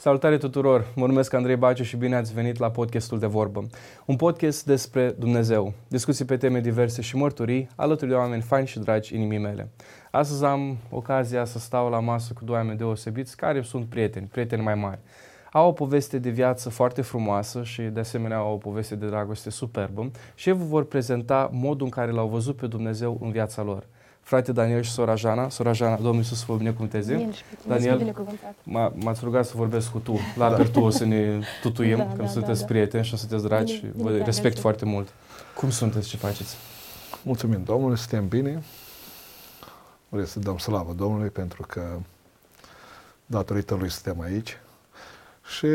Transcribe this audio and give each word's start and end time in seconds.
Salutare 0.00 0.36
tuturor! 0.38 0.86
Mă 0.94 1.06
numesc 1.06 1.32
Andrei 1.32 1.56
Baciu 1.56 1.82
și 1.82 1.96
bine 1.96 2.16
ați 2.16 2.34
venit 2.34 2.58
la 2.58 2.70
podcastul 2.70 3.18
de 3.18 3.26
vorbă. 3.26 3.66
Un 4.06 4.16
podcast 4.16 4.66
despre 4.66 5.14
Dumnezeu, 5.18 5.72
discuții 5.88 6.24
pe 6.24 6.36
teme 6.36 6.60
diverse 6.60 7.02
și 7.02 7.16
mărturii 7.16 7.68
alături 7.76 8.10
de 8.10 8.16
oameni 8.16 8.42
faini 8.42 8.66
și 8.66 8.78
dragi 8.78 9.14
inimii 9.14 9.38
mele. 9.38 9.70
Astăzi 10.10 10.44
am 10.44 10.76
ocazia 10.90 11.44
să 11.44 11.58
stau 11.58 11.88
la 11.88 12.00
masă 12.00 12.32
cu 12.32 12.44
doi 12.44 12.56
oameni 12.56 12.78
deosebiți 12.78 13.36
care 13.36 13.62
sunt 13.62 13.86
prieteni, 13.86 14.26
prieteni 14.26 14.62
mai 14.62 14.74
mari. 14.74 15.00
Au 15.52 15.68
o 15.68 15.72
poveste 15.72 16.18
de 16.18 16.30
viață 16.30 16.68
foarte 16.68 17.02
frumoasă 17.02 17.62
și 17.62 17.82
de 17.82 18.00
asemenea 18.00 18.36
au 18.36 18.52
o 18.52 18.56
poveste 18.56 18.94
de 18.94 19.06
dragoste 19.06 19.50
superbă 19.50 20.10
și 20.34 20.48
ei 20.48 20.54
vă 20.54 20.64
vor 20.64 20.84
prezenta 20.84 21.50
modul 21.52 21.84
în 21.84 21.90
care 21.90 22.10
l-au 22.10 22.28
văzut 22.28 22.56
pe 22.56 22.66
Dumnezeu 22.66 23.18
în 23.20 23.30
viața 23.30 23.62
lor 23.62 23.86
frate 24.30 24.52
Daniel 24.52 24.82
și 24.82 24.90
sora 24.90 25.14
Jana. 25.14 25.48
Sora 25.48 25.72
Jana, 25.72 25.96
Domnul 25.96 26.14
Iisus 26.14 26.38
să 26.38 26.44
vă 26.46 26.56
binecuvânteze. 26.56 27.14
Bine 27.14 27.32
și 27.32 27.42
Daniel, 27.66 28.14
m-ați 28.94 29.20
rugat 29.22 29.46
să 29.46 29.52
vorbesc 29.56 29.90
cu 29.90 29.98
tu, 29.98 30.18
la 30.36 30.48
da. 30.48 30.54
apertul 30.54 30.82
o 30.82 30.90
să 30.90 31.04
ne 31.04 31.40
tutuim, 31.62 31.96
da, 31.96 32.06
că 32.06 32.22
da, 32.22 32.28
sunteți 32.28 32.60
da, 32.60 32.66
prieteni 32.66 33.04
și 33.04 33.16
sunteți 33.16 33.42
dragi 33.42 33.72
și 33.72 33.84
vă 33.94 34.10
respect 34.10 34.42
mersi. 34.42 34.60
foarte 34.60 34.84
mult. 34.84 35.08
Cum 35.56 35.70
sunteți, 35.70 36.08
ce 36.08 36.16
faceți? 36.16 36.56
Mulțumim 37.22 37.62
Domnului, 37.64 37.98
suntem 37.98 38.28
bine. 38.28 38.62
Vreau 40.08 40.26
să 40.26 40.38
dăm 40.38 40.58
slavă 40.58 40.92
Domnului 40.92 41.28
pentru 41.28 41.64
că 41.68 41.82
datorită 43.26 43.74
Lui 43.74 43.90
suntem 43.90 44.20
aici 44.20 44.58
și 45.56 45.68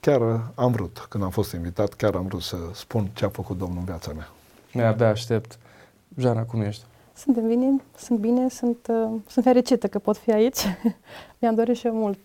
chiar 0.00 0.20
am 0.54 0.72
vrut, 0.72 1.06
când 1.08 1.24
am 1.24 1.30
fost 1.30 1.52
invitat, 1.52 1.94
chiar 1.94 2.14
am 2.14 2.26
vrut 2.26 2.42
să 2.42 2.56
spun 2.74 3.10
ce 3.12 3.24
a 3.24 3.28
făcut 3.28 3.58
Domnul 3.58 3.78
în 3.78 3.84
viața 3.84 4.12
mea. 4.12 4.28
Mi-abia 4.72 5.08
aștept. 5.08 5.58
Jana, 6.18 6.42
cum 6.42 6.60
ești? 6.60 6.84
Sunt 7.12 7.38
bine, 7.38 7.80
sunt 7.96 8.18
bine, 8.18 8.48
sunt, 8.48 8.86
uh, 8.88 9.20
sunt 9.26 9.44
fericită 9.44 9.86
că 9.86 9.98
pot 9.98 10.16
fi 10.16 10.32
aici. 10.32 10.58
Mi-am 11.38 11.54
dorit 11.54 11.76
și 11.76 11.86
eu 11.86 11.94
mult 11.94 12.18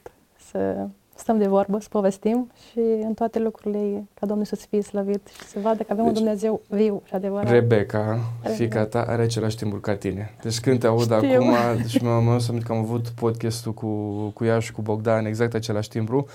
să 0.50 0.88
stăm 1.16 1.38
de 1.38 1.48
vorbă, 1.48 1.80
să 1.80 1.88
povestim 1.90 2.52
și 2.70 2.80
în 2.80 3.14
toate 3.14 3.40
lucrurile 3.40 4.04
ca 4.20 4.26
Domnul 4.26 4.46
să 4.46 4.56
fie 4.56 4.82
slăvit 4.82 5.28
și 5.28 5.48
să 5.48 5.60
vadă 5.60 5.84
că 5.84 5.92
avem 5.92 6.06
deci, 6.06 6.14
un 6.14 6.24
Dumnezeu 6.24 6.62
viu 6.70 7.02
și 7.06 7.14
adevărat. 7.14 7.50
Rebecca, 7.50 8.20
fica 8.56 8.86
ta, 8.86 9.06
are 9.08 9.22
același 9.22 9.56
timbru 9.56 9.80
ca 9.80 9.96
tine. 9.96 10.36
Deci 10.42 10.60
când 10.60 10.80
te 10.80 10.88
aud 10.88 11.02
Știu. 11.02 11.16
acum, 11.16 11.54
deci 11.82 12.00
mi-am 12.02 12.40
că 12.66 12.72
am 12.72 12.78
avut 12.78 13.08
podcastul 13.08 13.74
cu, 13.74 13.88
cu 14.34 14.46
ea 14.46 14.60
și 14.60 14.72
cu 14.72 14.82
Bogdan, 14.82 15.26
exact 15.26 15.54
același 15.54 15.90
timbru. 15.90 16.28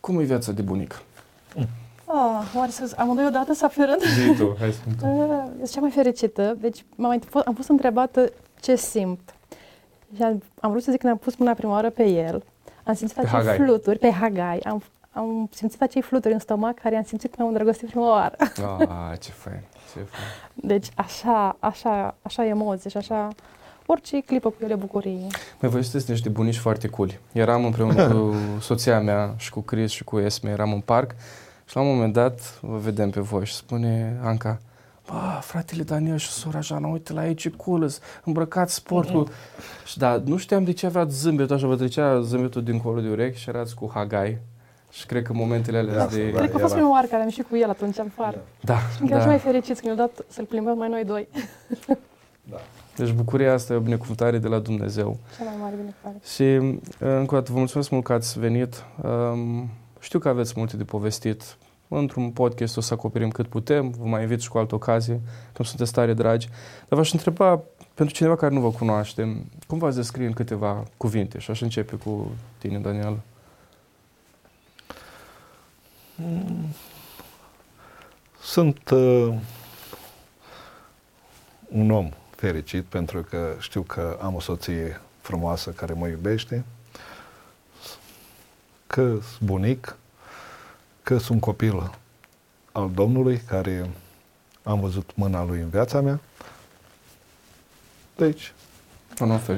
Cum 0.00 0.20
e 0.20 0.22
viața 0.22 0.52
de 0.52 0.62
bunică? 0.62 0.96
Mm. 2.12 2.18
Oh, 2.18 2.52
oare 2.56 2.70
să 2.70 2.94
amândoi 2.96 3.26
odată 3.26 3.52
să 3.54 3.64
afirând? 3.64 4.02
Zi 4.02 4.34
tu, 4.36 4.56
hai 4.58 4.72
să 4.72 4.80
uh, 5.06 5.42
Sunt 5.56 5.70
cea 5.70 5.80
mai 5.80 5.90
fericită. 5.90 6.56
Deci 6.60 6.84
am, 7.02 7.22
am 7.44 7.54
fost 7.54 7.68
întrebată 7.68 8.32
ce 8.60 8.76
simt. 8.76 9.34
Și 10.16 10.22
am, 10.22 10.42
am 10.60 10.70
vrut 10.70 10.82
să 10.82 10.90
zic 10.90 11.00
că 11.00 11.08
am 11.08 11.16
pus 11.16 11.36
mâna 11.36 11.52
prima 11.52 11.72
oară 11.72 11.90
pe 11.90 12.08
el. 12.08 12.42
Am 12.84 12.94
simțit 12.94 13.16
pe 13.16 13.22
acei 13.26 13.38
Hagai. 13.38 13.56
fluturi, 13.56 13.98
pe 13.98 14.10
Hagai. 14.10 14.58
Am, 14.58 14.82
am 15.12 15.48
simțit 15.52 15.82
acei 15.82 16.02
fluturi 16.02 16.32
în 16.32 16.38
stomac 16.38 16.80
care 16.80 16.96
am 16.96 17.02
simțit 17.02 17.34
că 17.34 17.42
am 17.42 17.48
îndrăgostit 17.48 17.88
prima 17.88 18.10
oară. 18.10 18.36
Ah, 18.38 19.18
ce 19.18 19.30
fain, 19.30 19.62
ce 19.92 19.98
fain. 19.98 20.24
Deci 20.54 20.86
așa, 20.94 21.56
așa, 21.58 22.14
așa 22.22 22.44
emoții 22.44 22.90
și 22.90 22.96
așa 22.96 23.28
orice 23.86 24.20
clipă 24.20 24.48
cu 24.48 24.56
ele 24.60 24.74
bucurie. 24.74 25.26
Mai 25.60 25.70
voi 25.70 25.82
sunteți 25.82 26.10
niște 26.10 26.28
bunici 26.28 26.58
foarte 26.58 26.88
cool. 26.88 27.18
Eram 27.32 27.64
împreună 27.64 28.08
cu 28.12 28.34
soția 28.60 29.00
mea 29.00 29.34
și 29.36 29.50
cu 29.50 29.60
Chris 29.60 29.90
și 29.90 30.04
cu 30.04 30.18
Esme, 30.18 30.50
eram 30.50 30.72
în 30.72 30.80
parc 30.80 31.14
și 31.70 31.76
la 31.76 31.82
un 31.82 31.88
moment 31.88 32.12
dat 32.12 32.60
vă 32.60 32.76
vedem 32.76 33.10
pe 33.10 33.20
voi 33.20 33.46
și 33.46 33.54
spune 33.54 34.18
Anca, 34.22 34.60
Bă, 35.06 35.38
fratele 35.40 35.82
Daniel 35.82 36.16
și 36.16 36.28
sora 36.28 36.60
Jana, 36.60 36.88
uite 36.88 37.12
la 37.12 37.20
aici 37.20 37.48
cool, 37.48 37.90
îmbrăcați 38.24 38.74
sportul. 38.74 39.28
Mm-hmm. 39.28 39.86
Și 39.86 39.98
da, 39.98 40.22
nu 40.24 40.36
știam 40.36 40.64
de 40.64 40.72
ce 40.72 40.86
aveați 40.86 41.20
zâmbetul 41.20 41.56
așa, 41.56 41.66
vă 41.66 41.76
trecea 41.76 42.20
zâmbetul 42.20 42.62
dincolo 42.62 43.00
de 43.00 43.08
urechi 43.08 43.38
și 43.38 43.48
erați 43.48 43.74
cu 43.74 43.90
Hagai. 43.94 44.38
Și 44.90 45.06
cred 45.06 45.22
că 45.22 45.32
momentele 45.32 45.78
alea 45.78 45.94
da, 45.94 46.06
de... 46.06 46.30
Cred 46.30 46.50
că 46.50 46.56
a 46.56 46.60
fost 46.60 46.74
prima 46.74 46.90
oară 46.90 47.06
care 47.06 47.22
am 47.22 47.28
ieșit 47.28 47.46
cu 47.48 47.56
el 47.56 47.68
atunci 47.68 47.98
în 47.98 48.08
fară. 48.14 48.44
Da. 48.60 48.76
Și 48.76 49.02
încă 49.02 49.16
da. 49.16 49.26
mai 49.26 49.38
fericiți 49.38 49.80
că 49.80 49.86
ne-au 49.86 49.96
dat 49.96 50.24
să-l 50.28 50.44
plimbăm 50.44 50.78
mai 50.78 50.88
noi 50.88 51.04
doi. 51.04 51.28
da. 52.50 52.56
Deci 52.96 53.12
bucuria 53.12 53.52
asta 53.52 53.72
e 53.72 53.76
o 53.76 53.80
binecuvântare 53.80 54.38
de 54.38 54.48
la 54.48 54.58
Dumnezeu. 54.58 55.18
Cea 55.38 55.44
mai 55.44 55.54
mare 55.60 55.74
binecuvântare. 55.76 56.24
Și 56.34 56.78
încă 57.18 57.34
o 57.34 57.38
dată 57.38 57.52
vă 57.52 57.58
mulțumesc 57.58 57.90
mult 57.90 58.04
că 58.04 58.12
ați 58.12 58.38
venit. 58.38 58.84
Um, 59.02 59.68
știu 60.00 60.18
că 60.18 60.28
aveți 60.28 60.52
multe 60.56 60.76
de 60.76 60.84
povestit. 60.84 61.56
Într-un 61.92 62.30
podcast 62.30 62.76
o 62.76 62.80
să 62.80 62.94
acoperim 62.94 63.30
cât 63.30 63.46
putem, 63.46 63.90
vă 63.90 64.04
mai 64.04 64.22
invit 64.22 64.40
și 64.40 64.48
cu 64.48 64.58
altă 64.58 64.74
ocazie, 64.74 65.20
când 65.52 65.68
sunteți 65.68 65.92
tare 65.92 66.14
dragi. 66.14 66.48
Dar 66.88 66.98
v-aș 66.98 67.12
întreba, 67.12 67.62
pentru 67.94 68.14
cineva 68.14 68.36
care 68.36 68.54
nu 68.54 68.60
vă 68.60 68.70
cunoaște, 68.70 69.46
cum 69.66 69.78
v-ați 69.78 69.96
descrie 69.96 70.26
în 70.26 70.32
câteva 70.32 70.84
cuvinte? 70.96 71.38
Și 71.38 71.50
aș 71.50 71.60
începe 71.60 71.96
cu 71.96 72.30
tine, 72.58 72.78
Daniel. 72.78 73.20
Sunt 78.42 78.90
uh, 78.90 79.34
un 81.68 81.90
om 81.90 82.10
fericit 82.30 82.84
pentru 82.84 83.22
că 83.22 83.54
știu 83.58 83.82
că 83.82 84.18
am 84.22 84.34
o 84.34 84.40
soție 84.40 85.00
frumoasă 85.20 85.70
care 85.70 85.92
mă 85.92 86.08
iubește, 86.08 86.64
că 88.86 89.02
sunt 89.02 89.40
bunic, 89.40 89.96
că 91.10 91.18
sunt 91.18 91.40
copil 91.40 91.90
al 92.72 92.90
Domnului, 92.94 93.38
care 93.38 93.90
am 94.62 94.80
văzut 94.80 95.10
mâna 95.14 95.44
lui 95.44 95.60
în 95.60 95.68
viața 95.68 96.00
mea. 96.00 96.20
Deci, 98.16 98.52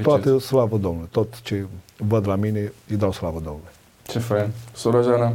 toate 0.02 0.38
slavă 0.38 0.76
Domnului. 0.76 1.08
Tot 1.10 1.40
ce 1.40 1.66
văd 1.96 2.26
la 2.26 2.34
mine, 2.34 2.72
îi 2.88 2.96
dau 2.96 3.12
slavă 3.12 3.40
Domnului. 3.40 3.70
Ce 4.02 4.18
fain. 4.18 4.50
Sora 4.74 5.00
Jana? 5.00 5.26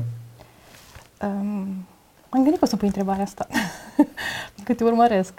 Um, 1.21 1.85
am 2.29 2.43
gândit 2.43 2.57
că 2.57 2.63
o 2.63 2.67
să 2.67 2.75
pui 2.75 2.87
întrebarea 2.87 3.23
asta, 3.23 3.47
cât 4.65 4.77
te 4.77 4.83
urmăresc. 4.83 5.33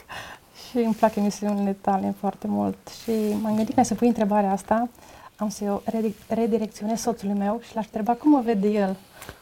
Și 0.69 0.77
îmi 0.77 0.95
plac 0.95 1.17
emisiunile 1.17 1.77
tale 1.81 2.15
foarte 2.19 2.47
mult. 2.47 2.79
Și 3.03 3.11
m-am 3.43 3.55
gândit 3.55 3.75
că 3.75 3.83
să 3.83 3.95
pui 3.95 4.09
întrebarea 4.09 4.53
asta, 4.53 4.89
am 5.39 5.49
să 5.49 5.65
o 5.65 5.81
redirecționez 6.29 7.01
soțului 7.01 7.35
meu 7.35 7.61
și 7.63 7.75
l-aș 7.75 7.85
întreba 7.85 8.13
cum 8.13 8.31
mă 8.31 8.43
vede 8.45 8.69
el 8.69 8.97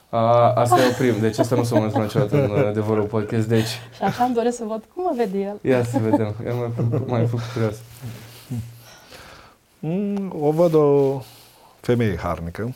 a, 0.08 0.52
asta 0.52 0.80
e 0.80 0.88
o 0.88 0.92
prim, 0.92 1.20
deci 1.20 1.38
asta 1.38 1.54
nu 1.54 1.64
s-a 1.64 1.78
mai 1.78 2.02
niciodată 2.02 2.44
în 2.44 2.50
uh, 2.50 2.66
adevărul 2.66 3.04
podcast, 3.04 3.48
deci... 3.48 3.66
Și 3.66 4.02
așa 4.02 4.24
îmi 4.24 4.34
doresc 4.34 4.56
să 4.56 4.64
văd 4.64 4.84
cum 4.94 5.02
mă 5.02 5.12
vede 5.16 5.38
el. 5.38 5.58
Ia 5.62 5.84
să 5.84 5.98
vedem, 5.98 6.34
ia 6.44 6.54
mai, 6.54 6.70
mai 7.06 7.26
făcut 7.26 7.44
curios. 7.52 7.76
Mm, 9.78 10.32
o 10.38 10.50
văd 10.50 10.74
o 10.74 11.20
femeie 11.80 12.16
harnică, 12.16 12.74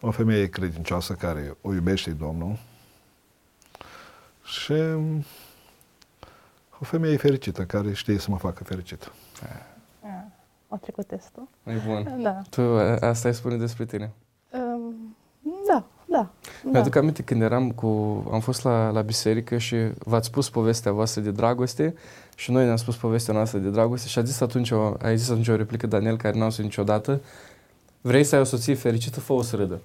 o 0.00 0.10
femeie 0.10 0.48
credincioasă 0.48 1.12
care 1.12 1.56
o 1.60 1.72
iubește 1.72 2.10
Domnul 2.10 2.58
și 4.44 4.74
o 6.78 6.84
femeie 6.84 7.16
fericită 7.16 7.62
care 7.62 7.92
știe 7.92 8.18
să 8.18 8.30
mă 8.30 8.38
facă 8.38 8.64
fericit. 8.64 9.12
O 10.72 10.76
trecut 10.76 11.06
testul. 11.06 11.48
E 11.64 11.72
bun. 11.86 12.22
Da. 12.22 12.40
Tu 12.50 12.60
asta 13.00 13.28
ai 13.28 13.34
spune 13.34 13.56
despre 13.56 13.84
tine. 13.84 14.10
Da, 15.66 15.84
da. 16.04 16.30
Mi-aduc 16.62 16.92
da. 16.92 17.00
aminte 17.00 17.22
când 17.22 17.42
eram 17.42 17.70
cu, 17.70 17.86
am 18.32 18.40
fost 18.40 18.64
la, 18.64 18.90
la 18.90 19.00
biserică 19.00 19.56
și 19.56 19.76
v-ați 19.98 20.26
spus 20.26 20.50
povestea 20.50 20.92
voastră 20.92 21.20
de 21.20 21.30
dragoste 21.30 21.94
și 22.36 22.50
noi 22.50 22.64
ne-am 22.64 22.76
spus 22.76 22.96
povestea 22.96 23.34
noastră 23.34 23.58
de 23.58 23.68
dragoste 23.68 24.08
și 24.08 24.18
a 24.18 24.22
zis 24.22 24.40
atunci 24.40 24.70
o, 24.70 24.94
a 25.02 25.14
zis 25.14 25.30
atunci 25.30 25.48
o 25.48 25.56
replică 25.56 25.86
Daniel 25.86 26.16
care 26.16 26.34
n-am 26.34 26.42
auzit 26.42 26.64
niciodată 26.64 27.20
Vrei 28.04 28.24
să 28.24 28.34
ai 28.34 28.40
o 28.40 28.44
soție 28.44 28.74
fericită, 28.74 29.20
fă 29.20 29.32
o 29.32 29.42
să 29.42 29.56
râdă. 29.56 29.80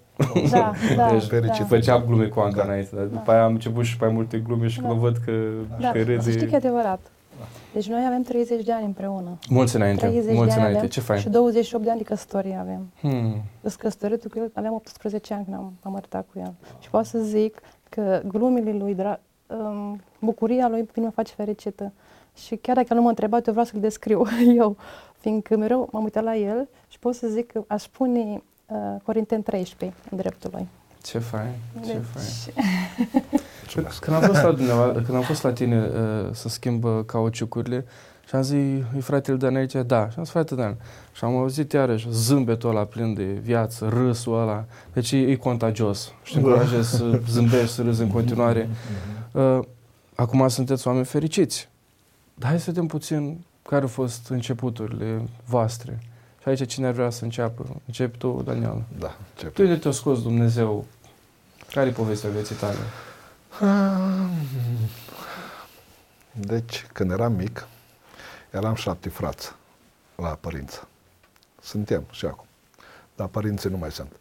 Da, 0.52 0.72
da, 0.96 1.12
deci, 1.12 1.24
fericit. 1.24 1.60
Da. 1.60 1.66
Făceam 1.66 2.04
glume 2.06 2.26
cu 2.26 2.40
Anca 2.40 2.58
da. 2.58 2.64
înainte, 2.64 2.96
dar 2.96 3.06
după 3.06 3.24
da. 3.26 3.32
aia 3.32 3.44
am 3.44 3.54
început 3.54 3.84
și 3.84 3.98
mai 4.00 4.10
multe 4.10 4.38
glume 4.38 4.68
și 4.68 4.82
da. 4.82 4.88
când 4.88 5.00
văd 5.00 5.18
că, 5.26 5.32
da. 5.80 5.92
că 5.92 5.98
râde... 5.98 6.32
Știi 6.32 6.48
că 6.48 6.54
e 6.54 6.56
adevărat. 6.56 7.00
Deci 7.74 7.88
noi 7.88 8.06
avem 8.06 8.22
30 8.22 8.64
de 8.64 8.72
ani 8.72 8.86
împreună. 8.86 9.38
Mulți 9.50 9.76
înainte, 9.76 10.08
30 10.08 10.36
mulți 10.36 10.56
de 10.56 10.60
înainte, 10.62 10.88
ce 10.88 11.00
fain. 11.00 11.20
Și 11.20 11.30
28 11.30 11.84
de 11.84 11.90
ani 11.90 12.00
de 12.00 12.06
căsătorie 12.06 12.58
avem. 12.60 12.92
Hmm. 13.00 13.42
Sunt 13.62 13.74
căsătorit 13.74 14.32
cu 14.32 14.40
el, 14.40 14.52
aveam 14.54 14.74
18 14.74 15.34
ani 15.34 15.44
când 15.44 15.56
am, 15.56 15.74
am 15.82 15.96
arătat 15.96 16.28
cu 16.34 16.40
el. 16.40 16.54
Și 16.80 16.90
pot 16.90 17.06
să 17.06 17.20
zic 17.20 17.62
că 17.90 18.22
glumile 18.28 18.72
lui, 18.72 18.96
dra- 18.96 19.20
um, 19.48 20.02
bucuria 20.20 20.68
lui 20.68 20.84
pe 20.84 20.92
mine 20.96 21.08
mă 21.08 21.14
face 21.16 21.34
fericită. 21.34 21.92
Și 22.46 22.56
chiar 22.56 22.76
dacă 22.76 22.94
nu 22.94 23.02
mă 23.02 23.10
întrebat, 23.10 23.46
eu 23.46 23.54
vreau 23.54 23.68
să-l 23.68 23.80
descriu 23.80 24.24
eu, 24.62 24.76
fiindcă 25.20 25.58
mereu 25.58 25.90
m-am 25.92 26.04
uitat 26.04 26.24
la 26.24 26.36
el 26.36 26.68
și 26.88 27.00
pot 27.00 27.16
să 27.16 27.28
zic 27.28 27.52
că 27.52 27.64
aș 27.68 27.84
pune 27.84 28.44
uh, 28.68 28.78
Corinteni 29.04 29.44
13 29.44 29.98
în 30.10 30.18
dreptul 30.18 30.50
lui. 30.54 30.68
Ce 31.08 31.20
fain, 31.20 31.52
ce 31.86 31.94
deci... 31.94 32.02
fain. 32.14 33.24
Când 34.00 34.16
am 34.16 34.22
fost 34.22 34.42
la, 34.42 34.92
când 34.92 35.16
am 35.16 35.22
fost 35.22 35.44
la 35.44 35.52
tine 35.52 35.80
uh, 35.80 36.30
să 36.32 36.50
schimbă 36.50 37.04
cauciucurile, 37.04 37.86
și 38.28 38.36
am 38.36 38.42
zis, 38.42 38.58
e 38.98 39.00
fratele 39.00 39.38
Dan 39.38 39.56
aici? 39.56 39.72
Da. 39.72 40.10
Și 40.10 40.18
am 40.18 40.24
zis, 40.24 40.30
frate 40.34 40.56
Dan. 40.56 40.76
Și 41.14 41.24
am 41.24 41.36
auzit 41.38 41.72
iarăși 41.72 42.08
zâmbetul 42.10 42.70
ăla 42.70 42.84
plin 42.84 43.14
de 43.14 43.24
viață, 43.24 43.88
râsul 43.90 44.42
ăla. 44.42 44.66
Deci 44.94 45.12
e, 45.12 45.18
e 45.18 45.36
contagios. 45.36 46.12
Și 46.24 46.34
te 46.34 46.40
încurajez 46.40 46.88
să 46.88 47.20
zâmbești, 47.30 47.74
să 47.74 47.82
râzi 47.82 48.02
în 48.02 48.10
continuare. 48.10 48.70
Uh, 49.32 49.60
acum 50.16 50.48
sunteți 50.48 50.88
oameni 50.88 51.06
fericiți. 51.06 51.70
Dar 52.34 52.50
hai 52.50 52.60
să 52.60 52.72
vedem 52.72 52.88
puțin 52.88 53.46
care 53.62 53.82
au 53.82 53.88
fost 53.88 54.30
începuturile 54.30 55.22
voastre. 55.46 56.00
Și 56.02 56.08
Și 56.42 56.50
aici 56.50 56.72
cine 56.72 56.88
ar 56.88 56.94
vrea 56.94 57.10
să 57.10 57.24
înceapă? 57.24 57.66
Încep 57.86 58.16
tu, 58.16 58.42
Daniel. 58.46 58.84
Da, 59.00 59.18
încep. 59.34 59.54
Tu 59.54 59.66
de 59.66 59.76
te-a 59.76 59.92
scos 59.92 60.22
Dumnezeu? 60.22 60.86
Care 61.72 61.90
e 61.90 61.92
povestea 61.92 62.30
vieții 62.30 62.56
tale? 62.56 62.78
Deci, 66.32 66.88
când 66.94 67.12
eram 67.12 67.34
mic, 67.34 67.68
eram 68.52 68.76
șapte 68.76 69.10
frați 69.10 69.52
la 70.16 70.28
părinți. 70.28 70.82
Suntem 71.62 72.04
și 72.12 72.26
acum. 72.26 72.46
Dar 73.16 73.28
părinții 73.28 73.70
nu 73.70 73.78
mai 73.78 73.92
sunt. 73.92 74.12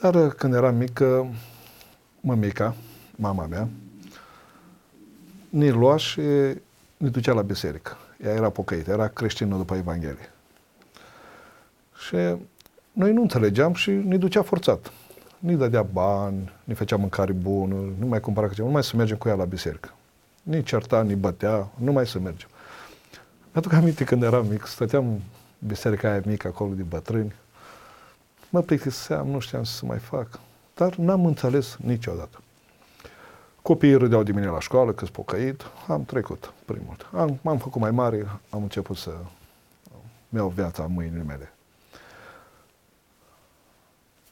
Dar 0.00 0.14
uh, 0.14 0.32
când 0.36 0.54
eram 0.54 0.76
mic, 0.76 1.00
uh, 1.02 1.26
mămica, 2.20 2.74
mama 3.16 3.46
mea, 3.46 3.68
ne 5.48 5.70
lua 5.70 5.96
și 5.96 6.20
ne 6.96 7.08
ducea 7.08 7.32
la 7.32 7.42
biserică. 7.42 7.96
Ea 8.24 8.32
era 8.32 8.50
pocăită, 8.50 8.90
era 8.90 9.08
creștină 9.08 9.56
după 9.56 9.74
Evanghelie. 9.74 10.32
Și 12.06 12.16
noi 12.92 13.12
nu 13.12 13.20
înțelegeam 13.20 13.74
și 13.74 13.90
ne 13.90 14.16
ducea 14.16 14.42
forțat. 14.42 14.92
Ne 15.38 15.54
dădea 15.54 15.82
bani, 15.82 16.52
ne 16.64 16.74
făcea 16.74 16.96
mâncare 16.96 17.32
bună, 17.32 17.74
nu 17.98 18.06
mai 18.06 18.20
cumpăra 18.20 18.48
ceva, 18.48 18.66
nu 18.66 18.72
mai 18.72 18.84
să 18.84 18.96
mergem 18.96 19.16
cu 19.16 19.28
ea 19.28 19.34
la 19.34 19.44
biserică. 19.44 19.94
Ni 20.42 20.62
certa, 20.62 21.02
ni 21.02 21.14
bătea, 21.14 21.68
nu 21.74 21.92
mai 21.92 22.06
să 22.06 22.18
mergem. 22.18 22.48
Mi-aduc 23.52 23.72
aminte 23.72 24.04
când 24.04 24.22
eram 24.22 24.46
mic, 24.46 24.66
stăteam 24.66 25.20
biserica 25.58 26.10
aia 26.10 26.22
mică 26.24 26.48
acolo 26.48 26.72
de 26.74 26.82
bătrâni, 26.82 27.34
mă 28.50 28.60
plictiseam, 28.60 29.28
nu 29.28 29.38
știam 29.38 29.64
să 29.64 29.86
mai 29.86 29.98
fac, 29.98 30.40
dar 30.74 30.94
n-am 30.94 31.26
înțeles 31.26 31.76
niciodată. 31.84 32.40
Copiii 33.62 33.94
râdeau 33.94 34.22
de 34.22 34.32
mine 34.32 34.46
la 34.46 34.60
școală, 34.60 34.92
că 34.92 35.04
pocăit, 35.12 35.62
am 35.88 36.04
trecut 36.04 36.52
primul. 36.64 36.96
Am, 37.12 37.38
m-am 37.40 37.58
făcut 37.58 37.80
mai 37.80 37.90
mare, 37.90 38.26
am 38.50 38.62
început 38.62 38.96
să 38.96 39.10
mi-au 40.28 40.48
viața 40.48 40.84
în 40.84 40.92
mâinile 40.92 41.22
mele. 41.22 41.52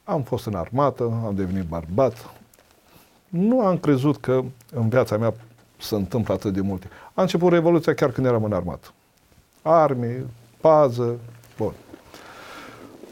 Am 0.08 0.22
fost 0.22 0.46
în 0.46 0.54
armată, 0.54 1.02
am 1.24 1.34
devenit 1.34 1.64
bărbat. 1.68 2.30
Nu 3.28 3.60
am 3.60 3.78
crezut 3.78 4.16
că 4.16 4.42
în 4.70 4.88
viața 4.88 5.16
mea 5.16 5.34
se 5.78 5.94
întâmplă 5.94 6.34
atât 6.34 6.52
de 6.52 6.60
multe. 6.60 6.88
A 7.14 7.22
început 7.22 7.52
Revoluția 7.52 7.94
chiar 7.94 8.10
când 8.10 8.26
eram 8.26 8.44
în 8.44 8.52
armată. 8.52 8.88
Armii, 9.62 10.26
pază, 10.60 11.18
bun. 11.56 11.72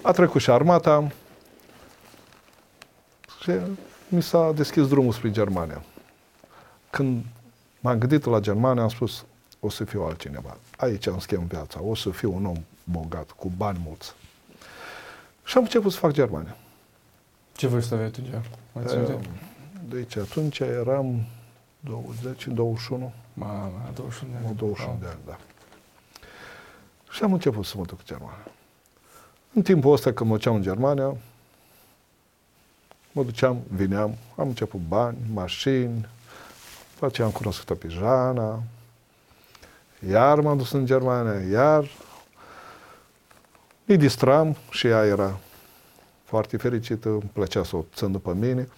A 0.03 0.11
trecut 0.11 0.41
și 0.41 0.51
armata 0.51 1.11
și 3.41 3.51
mi 4.09 4.23
s-a 4.23 4.53
deschis 4.53 4.89
drumul 4.89 5.13
spre 5.13 5.31
Germania. 5.31 5.83
Când 6.91 7.25
m-am 7.81 7.99
gândit 7.99 8.25
la 8.25 8.41
Germania, 8.41 8.83
am 8.83 8.89
spus, 8.89 9.25
o 9.61 9.71
să 9.71 9.85
fiu 9.85 10.03
altcineva. 10.03 10.57
Aici 10.77 11.07
îmi 11.07 11.21
schimb 11.21 11.49
viața, 11.49 11.83
o 11.83 11.95
să 11.95 12.11
fiu 12.11 12.35
un 12.35 12.45
om 12.45 12.57
bogat, 12.85 13.31
cu 13.31 13.53
bani 13.57 13.81
mulți. 13.87 14.15
Și 15.45 15.57
am 15.57 15.63
început 15.63 15.93
să 15.93 15.99
fac 15.99 16.13
Germania. 16.13 16.57
Ce 17.57 17.67
vârstă 17.67 17.95
aveai 17.95 18.09
atunci? 18.09 18.29
Mai 18.73 18.85
ții 18.87 18.97
minte? 18.97 19.29
Deci 19.89 20.17
atunci 20.17 20.59
eram 20.59 21.25
20, 21.81 22.47
21, 22.47 23.13
Mama, 23.35 23.91
21 23.95 24.33
de 24.33 24.47
ani. 24.47 24.57
21 24.57 24.97
de 25.01 25.07
ani, 25.07 25.19
da. 25.27 25.37
Și 27.11 27.23
am 27.23 27.33
început 27.33 27.65
să 27.65 27.75
mă 27.77 27.85
duc 27.85 27.99
în 27.99 28.05
Germania. 28.05 28.47
În 29.53 29.63
timpul 29.63 29.93
ăsta 29.93 30.13
când 30.13 30.31
mă 30.31 30.37
duceam 30.37 30.55
în 30.55 30.63
Germania, 30.63 31.17
mă 33.13 33.25
duceam, 33.25 33.63
vineam, 33.69 34.15
am 34.37 34.49
început 34.49 34.81
bani, 34.89 35.17
mașini, 35.33 36.09
după 36.93 37.07
aceea 37.07 37.27
am 37.27 37.33
cunoscut-o 37.33 37.75
pe 37.75 37.89
Jana, 37.89 38.63
iar 40.09 40.41
m-am 40.41 40.57
dus 40.57 40.71
în 40.73 40.87
Germania, 40.87 41.49
iar 41.51 41.91
îi 43.87 43.97
distram 43.97 44.57
și 44.71 44.87
ea 44.87 45.05
era 45.05 45.39
foarte 46.25 46.57
fericită, 46.57 47.09
îmi 47.09 47.31
plăcea 47.33 47.65
să 47.65 47.77
o 47.77 47.85
țin 47.95 48.13
după 48.13 48.33
mine. 48.33 48.69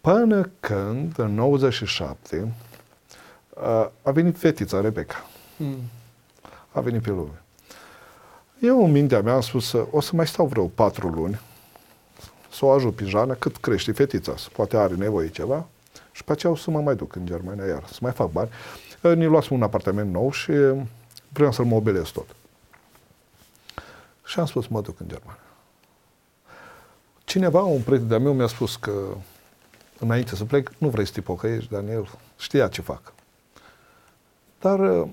Până 0.00 0.50
când, 0.60 1.18
în 1.18 1.34
97, 1.34 2.52
a- 3.56 3.92
a 4.02 4.10
venit 4.10 4.38
fetița, 4.38 4.80
Rebecca. 4.80 5.26
Mm. 5.56 5.78
A 6.72 6.80
venit 6.80 7.02
pe 7.02 7.10
lume. 7.10 7.42
Eu, 8.60 8.84
în 8.84 8.90
mintea 8.90 9.20
mea, 9.22 9.34
am 9.34 9.40
spus, 9.40 9.72
o 9.90 10.00
să 10.00 10.10
mai 10.14 10.26
stau 10.26 10.46
vreo 10.46 10.66
patru 10.66 11.08
luni, 11.08 11.40
să 12.52 12.64
o 12.64 12.70
ajut 12.70 12.94
pe 12.94 13.04
Jana, 13.04 13.34
cât 13.34 13.56
crește 13.56 13.92
fetița, 13.92 14.36
să 14.36 14.48
poate 14.52 14.76
are 14.76 14.94
nevoie 14.94 15.28
ceva, 15.28 15.66
și 16.12 16.24
pe 16.24 16.32
aceea 16.32 16.52
o 16.52 16.56
să 16.56 16.70
mă 16.70 16.80
mai 16.80 16.96
duc 16.96 17.14
în 17.14 17.26
Germania 17.26 17.64
iar, 17.66 17.84
să 17.86 17.98
mai 18.00 18.12
fac 18.12 18.30
bani. 18.30 18.48
Ne 19.00 19.26
luasem 19.26 19.56
un 19.56 19.62
apartament 19.62 20.12
nou 20.12 20.32
și 20.32 20.52
vreau 21.28 21.52
să-l 21.52 21.64
mobilez 21.64 22.08
tot. 22.08 22.26
Și 24.24 24.38
am 24.40 24.46
spus, 24.46 24.66
mă 24.66 24.80
duc 24.80 25.00
în 25.00 25.08
Germania. 25.08 25.40
Cineva, 27.28 27.62
un 27.62 27.82
prieten 27.82 28.08
de-a 28.08 28.18
meu, 28.18 28.32
mi-a 28.32 28.46
spus 28.46 28.76
că 28.76 29.16
înainte 29.98 30.36
să 30.36 30.44
plec, 30.44 30.72
nu 30.78 30.88
vrei 30.88 31.06
să 31.06 31.12
te 31.12 31.20
pocăiești, 31.20 31.70
Daniel, 31.70 32.08
știa 32.38 32.68
ce 32.68 32.82
fac. 32.82 33.12
Dar 34.60 34.78
uh, 34.80 35.08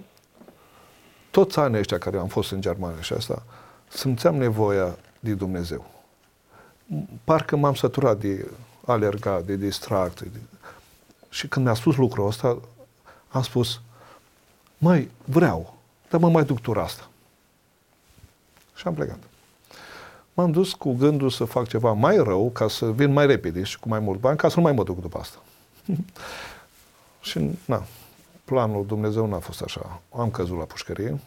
toți 1.32 1.60
anii 1.60 1.80
ăștia 1.80 1.98
care 1.98 2.18
am 2.18 2.28
fost 2.28 2.52
în 2.52 2.62
Germania 2.62 3.02
și 3.02 3.14
asta, 3.14 3.44
simțeam 3.88 4.36
nevoia 4.36 4.98
de 5.20 5.34
Dumnezeu. 5.34 5.92
Parcă 7.24 7.56
m-am 7.56 7.74
săturat 7.74 8.18
de 8.18 8.52
alergat, 8.86 9.44
de 9.44 9.56
distracție. 9.56 10.30
De... 10.34 10.40
Și 11.30 11.48
când 11.48 11.66
mi-a 11.66 11.74
spus 11.74 11.96
lucrul 11.96 12.28
ăsta, 12.28 12.60
am 13.28 13.42
spus, 13.42 13.82
măi, 14.78 15.12
vreau, 15.26 15.78
dar 16.10 16.20
mă 16.20 16.30
mai 16.30 16.44
duc 16.44 16.60
tura 16.60 16.84
asta. 16.84 17.10
Și 18.76 18.88
am 18.88 18.94
plecat. 18.94 19.20
M-am 20.38 20.52
dus 20.52 20.74
cu 20.74 20.94
gândul 20.94 21.30
să 21.30 21.46
fac 21.46 21.68
ceva 21.68 21.92
mai 21.92 22.18
rău, 22.18 22.50
ca 22.50 22.68
să 22.68 22.92
vin 22.92 23.14
mai 23.14 23.26
repede 23.26 23.64
și 23.64 23.80
cu 23.80 23.88
mai 23.88 24.00
mult 24.00 24.20
bani, 24.20 24.38
ca 24.38 24.50
să 24.50 24.56
nu 24.56 24.62
mai 24.62 24.72
mă 24.72 24.84
duc 24.84 25.02
după 25.02 25.18
asta. 25.18 25.38
și, 27.22 27.50
na, 27.66 27.84
planul 28.46 28.86
Dumnezeu 28.86 29.26
n-a 29.26 29.40
fost 29.40 29.62
așa. 29.62 30.02
Am 30.16 30.32
căzut 30.32 30.58
la 30.58 30.64
pușcărie, 30.64 31.20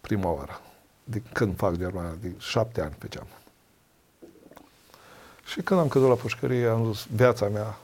prima 0.00 0.30
oară. 0.30 0.60
De 1.04 1.22
când 1.32 1.56
fac 1.56 1.76
Germania, 1.76 2.14
de 2.20 2.32
șapte 2.38 2.80
ani 2.80 2.94
pe 2.98 3.08
geam. 3.08 3.26
Și 5.46 5.60
când 5.62 5.80
am 5.80 5.88
căzut 5.88 6.08
la 6.08 6.14
pușcărie, 6.14 6.66
am 6.66 6.92
zis, 6.92 7.06
viața 7.10 7.48
mea 7.48 7.78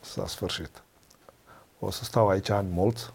s-a 0.00 0.26
sfârșit. 0.26 0.82
O 1.78 1.90
să 1.90 2.04
stau 2.04 2.28
aici 2.28 2.48
ani 2.48 2.68
mulți, 2.70 3.10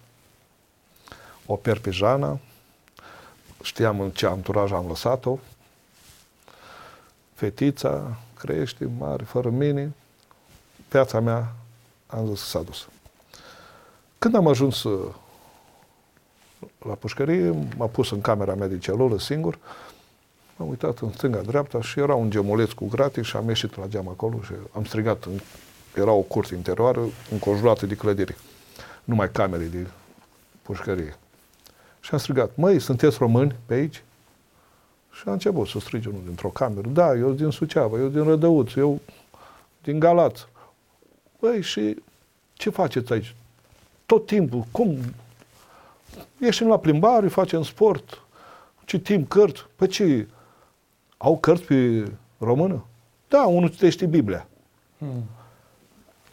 o 1.46 1.56
pierd 1.56 1.80
pe 1.80 1.92
Jana, 1.92 2.40
știam 3.64 4.00
în 4.00 4.10
ce 4.10 4.26
anturaj 4.26 4.72
am 4.72 4.88
lăsat-o, 4.88 5.38
fetița 7.34 8.18
crește 8.40 8.90
mare, 8.98 9.24
fără 9.24 9.50
mine, 9.50 9.94
viața 10.90 11.20
mea, 11.20 11.54
am 12.08 12.28
zis, 12.28 12.40
s-a 12.40 12.62
dus. 12.62 12.88
Când 14.18 14.36
am 14.36 14.48
ajuns 14.48 14.84
uh, 14.84 15.14
la 16.86 16.94
pușcărie, 16.94 17.70
m-a 17.78 17.86
pus 17.86 18.12
în 18.12 18.22
camera 18.22 18.56
mea 18.56 18.68
de 18.68 18.78
celulă 18.78 19.20
singur, 19.20 19.58
m-am 20.56 20.70
uitat 20.70 21.00
în 21.00 21.12
stânga-dreapta 21.12 21.82
și 21.82 22.00
era 22.00 22.16
un 22.16 22.30
gemuleț 22.30 22.72
cu 22.72 22.88
gratis 22.88 23.26
și 23.26 23.36
am 23.36 23.48
ieșit 23.48 23.78
la 23.78 23.88
geam 23.88 24.08
acolo 24.08 24.40
și 24.44 24.52
am 24.72 24.86
strigat. 24.86 25.24
În, 25.24 25.40
era 25.96 26.12
o 26.12 26.22
curte 26.22 26.56
interioară 26.56 27.02
înconjurată 27.32 27.86
de 27.86 27.96
clădiri, 27.96 28.36
numai 29.04 29.32
camere 29.32 29.64
de 29.64 29.88
pușcărie. 30.62 31.18
Și 32.04 32.10
am 32.12 32.18
strigat, 32.18 32.56
măi, 32.56 32.80
sunteți 32.80 33.18
români 33.18 33.56
pe 33.66 33.74
aici? 33.74 34.04
Și 35.12 35.24
a 35.26 35.32
început 35.32 35.68
să 35.68 35.80
strige 35.80 36.10
unul 36.10 36.22
dintr-o 36.26 36.50
cameră. 36.50 36.88
Da, 36.88 37.16
eu 37.16 37.26
sunt 37.26 37.38
din 37.38 37.50
Suceava, 37.50 37.98
eu 37.98 38.08
din 38.08 38.24
Rădăuț, 38.24 38.74
eu 38.74 39.00
din 39.84 40.00
Galați. 40.00 40.46
Băi, 41.40 41.62
și 41.62 42.04
ce 42.54 42.70
faceți 42.70 43.14
aici? 43.14 43.36
Tot 44.06 44.26
timpul, 44.26 44.66
cum? 44.72 44.98
Ieșim 46.38 46.68
la 46.68 46.80
plimbare, 46.80 47.28
facem 47.28 47.64
sport, 47.64 48.22
citim 48.86 49.26
cărți. 49.26 49.66
Păi 49.76 49.88
ce, 49.88 50.28
au 51.18 51.38
cărți 51.38 51.64
pe 51.64 52.12
română? 52.38 52.86
Da, 53.28 53.46
unul 53.46 53.70
citește 53.70 54.06
Biblia. 54.06 54.48
Mm. 54.98 55.24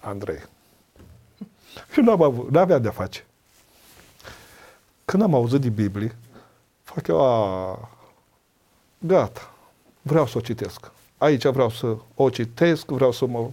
Andrei. 0.00 0.38
Eu 1.96 2.04
n-am 2.04 2.22
avut, 2.22 2.50
n-avea 2.50 2.78
de-a 2.78 2.90
face. 2.90 3.24
Când 5.10 5.22
am 5.22 5.34
auzit 5.34 5.60
de 5.60 5.68
Biblie, 5.68 6.16
fac 6.82 7.06
eu, 7.06 7.20
a, 7.20 7.88
gata, 8.98 9.52
vreau 10.02 10.26
să 10.26 10.38
o 10.38 10.40
citesc. 10.40 10.90
Aici 11.18 11.46
vreau 11.46 11.70
să 11.70 11.96
o 12.14 12.30
citesc, 12.30 12.86
vreau 12.86 13.12
să 13.12 13.26
mă, 13.26 13.50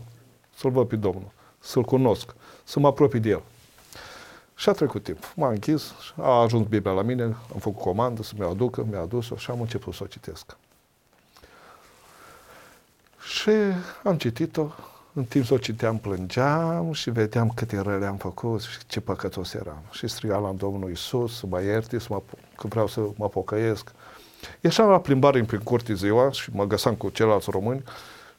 să-L 0.55 0.71
văd 0.71 0.87
pe 0.87 0.95
Domnul, 0.95 1.31
să-L 1.59 1.83
cunosc, 1.83 2.35
să 2.63 2.79
mă 2.79 2.87
apropii 2.87 3.19
de 3.19 3.29
El. 3.29 3.41
Și 4.55 4.69
a 4.69 4.71
trecut 4.71 5.03
timp. 5.03 5.33
M-a 5.35 5.49
închis, 5.49 5.93
a 6.15 6.41
ajuns 6.41 6.67
Biblia 6.67 6.93
la 6.93 7.01
mine, 7.01 7.23
am 7.23 7.59
făcut 7.59 7.81
comandă 7.81 8.23
să 8.23 8.33
mi-o 8.37 8.49
aducă, 8.49 8.85
mi-a 8.89 8.99
adus-o 8.99 9.35
și 9.35 9.51
am 9.51 9.61
început 9.61 9.93
să 9.93 10.03
o 10.03 10.07
citesc. 10.07 10.57
Și 13.19 13.51
am 14.03 14.17
citit-o, 14.17 14.67
În 15.17 15.24
timp 15.24 15.45
ce 15.45 15.53
o 15.53 15.57
citeam, 15.57 15.97
plângeam 15.97 16.91
și 16.91 17.09
vedeam 17.09 17.50
câte 17.55 17.79
răle 17.79 18.05
am 18.05 18.17
făcut 18.17 18.62
și 18.62 18.77
ce 18.88 19.00
păcătos 19.00 19.53
eram. 19.53 19.81
Și 19.91 20.07
strigam 20.07 20.43
la 20.43 20.51
Domnul 20.51 20.89
Iisus 20.89 21.38
să 21.38 21.45
mă 21.47 21.62
ierte, 21.62 22.00
să 22.00 22.07
mă, 22.09 22.21
că 22.55 22.67
vreau 22.67 22.88
să 22.88 23.01
mă 23.15 23.29
pocăiesc. 23.29 23.91
Ieșeam 24.62 24.89
la 24.89 25.00
plimbare 25.00 25.43
prin 25.43 25.59
curte 25.59 25.93
ziua 25.93 26.31
și 26.31 26.50
mă 26.53 26.65
găsam 26.65 26.95
cu 26.95 27.09
ceilalți 27.09 27.50
români 27.50 27.83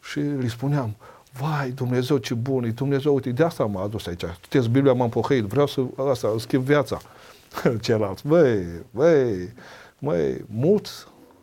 și 0.02 0.18
îi 0.18 0.50
spuneam, 0.50 0.97
vai, 1.32 1.70
Dumnezeu 1.70 2.16
ce 2.16 2.35
bun 2.35 2.64
e, 2.64 2.70
Dumnezeu, 2.70 3.14
uite, 3.14 3.30
de 3.30 3.44
asta 3.44 3.64
m-a 3.64 3.82
adus 3.82 4.06
aici. 4.06 4.25
Citeți 4.40 4.68
Biblia, 4.68 4.92
m-am 4.92 5.08
pocăit, 5.08 5.44
vreau 5.44 5.66
să, 5.66 5.85
asta, 6.11 6.28
îmi 6.28 6.40
schimb 6.40 6.64
viața. 6.64 7.00
Celălalt, 7.80 8.25
băi, 8.25 8.66
băi, 8.90 9.52
măi, 9.99 10.44
mulți 10.47 10.92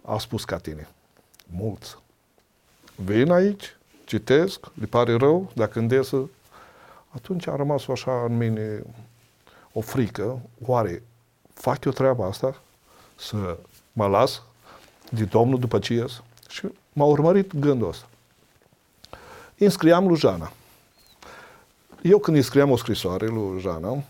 au 0.04 0.20
spus 0.20 0.46
ca 0.46 0.58
tine. 0.58 0.88
Mulți. 1.50 1.98
Vin 2.96 3.32
aici, 3.32 3.75
citesc, 4.06 4.60
le 4.74 4.86
pare 4.86 5.16
rău, 5.16 5.52
dacă 5.56 5.80
îndesă, 5.80 6.30
atunci 7.10 7.48
a 7.48 7.56
rămas 7.56 7.88
așa 7.88 8.24
în 8.24 8.38
mine 8.38 8.84
o 9.72 9.82
frică, 9.82 10.40
oare 10.66 11.04
fac 11.54 11.86
eu 11.86 11.92
treaba 11.92 12.26
asta? 12.26 12.62
Să 13.16 13.58
mă 13.94 14.08
las 14.08 14.42
de 15.10 15.24
Domnul 15.24 15.60
după 15.60 15.80
ce 15.80 15.94
ies? 15.94 16.22
Și 16.50 16.68
m-a 16.94 17.06
urmărit 17.06 17.56
gândul 17.56 17.88
ăsta. 17.88 18.08
Înscriam 19.58 20.08
lui 20.08 20.18
Jana. 20.18 20.52
Eu 22.02 22.20
când 22.20 22.38
îi 22.38 22.44
scriam 22.44 22.72
o 22.72 22.78
scrisoare 22.78 23.28
lui 23.28 23.60
Jana, 23.60 24.04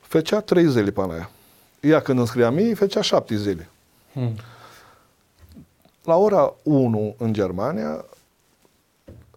făcea 0.00 0.40
trei 0.40 0.70
zile 0.70 0.90
până 0.90 1.12
aia. 1.12 1.30
Ea 1.80 2.00
când 2.00 2.18
îmi 2.18 2.26
scria 2.26 2.50
mie, 2.50 2.74
făcea 2.74 3.00
șapte 3.00 3.36
zile. 3.36 3.68
Hmm. 4.12 4.36
La 6.04 6.16
ora 6.16 6.54
1 6.62 7.14
în 7.18 7.32
Germania, 7.32 8.04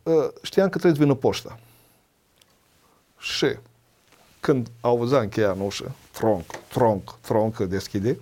ă, 0.06 0.34
știam 0.42 0.70
că 0.70 0.78
trebuie 0.78 0.94
să 0.94 1.02
vină 1.02 1.14
poșta. 1.14 1.60
Și 3.18 3.58
când 4.40 4.68
auzea 4.82 5.20
încheia 5.20 5.52
în 5.52 5.60
ușă, 5.60 5.92
tronc, 6.12 6.46
tronc, 6.68 7.16
tronc, 7.22 7.58
deschide, 7.58 8.20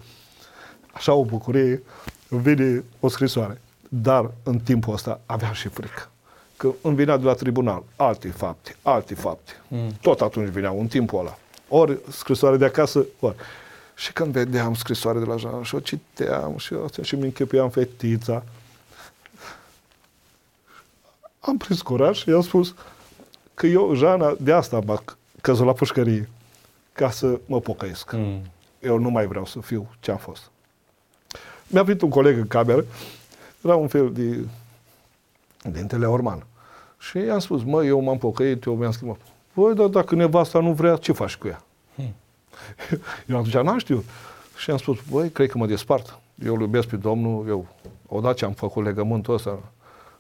așa 0.94 1.14
o 1.14 1.26
bucurie, 1.26 1.84
vine 2.28 2.84
o 3.00 3.08
scrisoare. 3.08 3.62
Dar 3.90 4.32
în 4.44 4.60
timpul 4.60 4.94
ăsta 4.94 5.20
aveam 5.26 5.54
și 5.54 5.68
frică. 5.68 6.10
Că 6.58 6.74
îmi 6.82 6.96
vinea 6.96 7.18
de 7.18 7.26
la 7.26 7.34
tribunal 7.34 7.84
alte 7.96 8.28
fapte, 8.28 8.76
alte 8.82 9.16
fapte. 9.16 9.52
Mm. 9.68 9.92
Tot 10.02 10.22
atunci 10.22 10.50
vineau, 10.50 10.80
în 10.80 10.88
timpul 10.88 11.20
ăla. 11.20 11.38
Ori 11.68 12.00
scrisoare 12.10 12.58
de 12.58 12.66
acasă, 12.66 13.06
ori. 13.20 13.36
Și 13.96 14.14
când 14.14 14.32
vedeam 14.32 14.74
scrisoare 14.74 15.20
de 15.20 15.26
la 15.26 15.38
Jean 15.38 15.64
și 15.64 15.76
o 15.76 15.80
citeam 15.80 16.58
și, 16.58 16.74
astea, 16.84 17.04
și 17.04 17.16
mi 17.16 17.24
închipuiam 17.24 17.70
fetița, 17.70 18.44
am 21.40 21.58
prins 21.58 21.82
curaj 21.82 22.18
și 22.18 22.30
i-am 22.30 22.42
spus 22.42 22.74
că 23.54 23.68
eu, 23.68 23.94
Jana, 23.94 24.36
de 24.40 24.54
asta 24.54 24.80
m-a 24.86 25.04
căzut 25.42 25.66
la 25.66 25.74
pușcărie, 25.74 26.30
ca 26.94 27.10
să 27.10 27.40
mă 27.46 27.60
pocăiesc. 27.60 28.12
Mm. 28.12 28.42
Eu 28.80 28.98
nu 28.98 29.10
mai 29.10 29.28
vreau 29.28 29.46
să 29.46 29.60
fiu 29.60 29.90
ce 30.00 30.12
am 30.12 30.18
fost. 30.18 30.52
Mi-a 31.68 31.84
venit 31.84 32.02
un 32.02 32.10
coleg 32.10 32.38
în 32.38 32.48
cameră, 32.48 32.86
era 33.62 33.76
un 33.76 33.88
fel 33.88 34.12
de 34.14 34.46
dintele 35.72 36.06
Orman. 36.06 36.46
Și 37.00 37.18
i-am 37.18 37.40
spus, 37.40 37.64
mă, 37.64 37.86
eu 37.86 38.00
m-am 38.02 38.18
pocăit, 38.18 38.64
eu 38.64 38.76
mi-am 38.76 38.92
schimbat. 38.92 39.18
Voi, 39.54 39.76
dar 39.76 39.88
dacă 39.88 40.16
nevasta 40.16 40.60
nu 40.60 40.74
vrea, 40.74 40.96
ce 40.96 41.12
faci 41.12 41.36
cu 41.36 41.48
ea? 41.48 41.64
Hmm. 42.88 43.00
Eu 43.30 43.38
atunci 43.38 43.54
n-am 43.54 43.78
știut. 43.78 44.04
Și 44.58 44.72
am 44.72 44.78
spus, 44.78 44.98
băi, 45.10 45.30
cred 45.30 45.50
că 45.50 45.58
mă 45.58 45.66
despart. 45.66 46.20
Eu 46.46 46.54
îl 46.54 46.62
iubesc 46.62 46.88
pe 46.88 46.96
Domnul, 46.96 47.46
eu, 47.48 47.68
odată 48.08 48.34
ce 48.34 48.46
am 48.46 48.52
făcut 48.52 48.84
legământul 48.84 49.34
ăsta, 49.34 49.60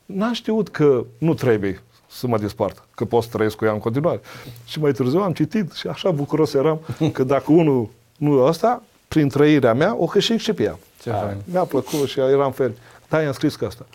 n-am 0.06 0.34
știut 0.34 0.70
că 0.70 1.06
nu 1.18 1.34
trebuie 1.34 1.82
să 2.08 2.28
mă 2.28 2.38
despart, 2.38 2.84
că 2.96 3.06
pot 3.06 3.24
să 3.24 3.30
trăiesc 3.32 3.56
cu 3.56 3.66
ea 3.66 3.72
în 3.72 3.80
continuare. 3.80 4.22
Și 4.66 4.80
mai 4.80 4.92
târziu 4.92 5.20
am 5.20 5.34
citit 5.34 5.72
și 5.72 5.88
așa 5.88 6.12
bucuros 6.12 6.54
eram 6.54 6.80
că 7.14 7.24
dacă 7.24 7.52
unul 7.52 7.90
nu 8.18 8.44
ăsta, 8.44 8.84
prin 9.08 9.30
trăirea 9.30 9.74
mea, 9.74 9.96
o 9.96 10.06
câștig 10.06 10.40
și 10.40 10.54
pe 10.54 10.64
ea. 10.64 10.80
Ce 11.02 11.10
fain. 11.10 11.38
Mi-a 11.46 11.64
plăcut 11.64 12.08
și 12.08 12.20
eram 12.20 12.52
fel. 12.52 12.78
Da, 13.10 13.22
i-am 13.22 13.34
scris 13.34 13.56
că 13.56 13.66
asta. 13.66 13.86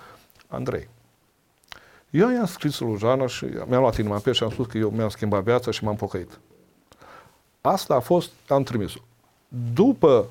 Andrei, 0.49 0.89
eu 2.11 2.31
i-am 2.31 2.47
scris 2.47 2.79
lui 2.79 2.97
Jana 2.99 3.27
și 3.27 3.45
mi-am 3.67 3.81
luat 3.81 3.97
inima 3.97 4.19
pe 4.19 4.33
și 4.33 4.43
am 4.43 4.51
spus 4.51 4.67
că 4.67 4.79
eu 4.79 4.91
mi-am 4.91 5.09
schimbat 5.09 5.43
viața 5.43 5.71
și 5.71 5.85
m-am 5.85 5.97
pocăit. 5.97 6.39
Asta 7.71 7.95
a 7.95 8.01
fost, 8.01 8.31
am 8.49 8.63
trimis-o. 8.63 8.99
După 9.75 10.27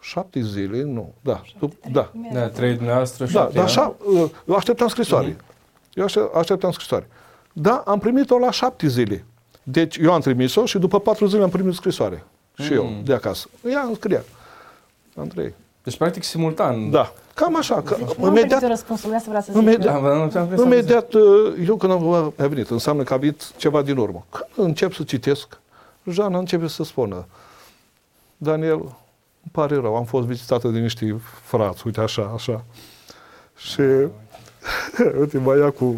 șapte 0.00 0.40
zile, 0.40 0.82
nu, 0.82 1.14
da, 1.20 1.42
dup- 1.58 1.90
da. 1.92 2.12
Da, 2.32 2.48
trei 2.48 2.74
dumneavoastră, 2.74 3.24
Da, 3.24 3.30
șapte, 3.30 3.54
dar 3.54 3.64
așa, 3.64 3.94
uh, 4.04 4.30
eu 4.46 4.54
așteptam 4.54 4.88
scrisoare. 4.88 5.26
Mhm. 5.26 5.44
Eu 5.94 6.04
aștept, 6.04 6.34
așteptam 6.34 6.70
scrisoare. 6.72 7.08
Da, 7.52 7.82
am 7.86 7.98
primit-o 7.98 8.38
la 8.38 8.50
șapte 8.50 8.86
zile. 8.88 9.24
Deci 9.62 9.96
eu 9.96 10.12
am 10.12 10.20
trimis-o 10.20 10.66
și 10.66 10.78
după 10.78 11.00
patru 11.00 11.26
zile 11.26 11.42
am 11.42 11.50
primit 11.50 11.74
scrisoare. 11.74 12.24
Și 12.62 12.72
eu, 12.72 12.84
Mm. 12.84 13.04
de 13.04 13.12
acasă. 13.14 13.48
Ea 13.68 13.80
îmi 13.80 13.94
scria. 13.94 14.24
Andrei. 15.16 15.54
Deci, 15.84 15.96
practic, 15.96 16.22
simultan. 16.22 16.90
Da, 16.90 17.12
cam 17.34 17.56
așa. 17.56 17.82
Că, 17.82 17.94
Deci 17.98 17.98
nu 17.98 18.06
am 18.06 18.14
primit 18.14 18.38
imediat, 18.38 18.68
răspunsul, 18.68 19.14
asta 19.14 19.28
vrea 19.28 19.40
să 19.40 19.52
zic. 19.52 19.60
Imediat. 19.60 19.94
Da, 19.94 20.00
bă, 20.00 20.14
nu 20.14 20.30
ți-am 20.30 20.46
crezut. 20.46 20.64
imediat, 20.64 21.12
uh, 21.12 21.22
eu 21.66 21.76
când 21.76 21.92
am 21.92 22.12
a 22.12 22.32
venit, 22.36 22.70
înseamnă 22.70 23.02
că 23.02 23.14
a 23.14 23.16
venit 23.16 23.56
ceva 23.56 23.82
din 23.82 23.96
urmă. 23.96 24.24
Când 24.30 24.66
încep 24.68 24.92
să 24.92 25.02
citesc, 25.02 25.60
Jana 26.10 26.38
începe 26.38 26.68
să 26.68 26.84
spună, 26.84 27.26
Daniel, 28.36 28.78
îmi 28.78 29.52
pare 29.52 29.74
rău, 29.74 29.96
am 29.96 30.04
fost 30.04 30.26
vizitată 30.26 30.68
de 30.68 30.78
niște 30.78 31.20
frați, 31.42 31.82
uite 31.86 32.00
așa, 32.00 32.30
așa. 32.34 32.64
Și, 33.56 33.80
uite, 35.20 35.38
mai 35.38 35.58
ia 35.58 35.70
cu... 35.70 35.96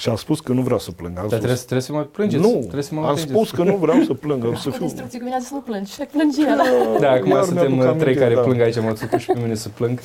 Și 0.00 0.08
am 0.08 0.16
spus 0.16 0.40
că 0.40 0.52
nu 0.52 0.62
vreau 0.62 0.78
să 0.78 0.90
plâng. 0.90 1.18
Am 1.18 1.28
Dar 1.28 1.38
trebuie, 1.38 1.50
spus, 1.50 1.60
trebuie 1.64 1.86
să 1.86 1.92
mă 1.92 2.02
plângeți. 2.02 2.42
nu, 2.42 2.58
trebuie 2.58 2.82
să 2.82 2.94
mă 2.94 3.00
am 3.00 3.06
atingeți. 3.06 3.30
spus 3.32 3.50
că 3.50 3.62
nu 3.62 3.76
vreau 3.76 4.02
să 4.02 4.14
plâng, 4.14 4.44
am 4.44 4.54
să 4.54 4.68
Cu 4.68 4.74
fiu... 4.74 4.84
instrucții 4.84 5.18
cu 5.18 5.24
mine 5.24 5.36
a 5.36 5.38
zis 5.38 5.48
să 5.48 5.54
nu 5.54 5.60
plângi. 5.60 5.92
Și 5.92 6.00
plânge 6.12 6.40
el. 6.42 6.60
Da, 7.00 7.10
acum 7.10 7.30
Iar 7.30 7.44
suntem 7.44 7.72
mi-aduc 7.72 7.92
uh, 7.94 7.98
trei 7.98 8.02
aminte, 8.02 8.20
care 8.20 8.34
da. 8.34 8.40
plâng 8.40 8.60
aici, 8.60 8.80
mă 8.80 8.92
țucă 8.92 9.16
și 9.18 9.26
pe 9.26 9.38
mine 9.42 9.54
să 9.54 9.68
plâng. 9.68 10.00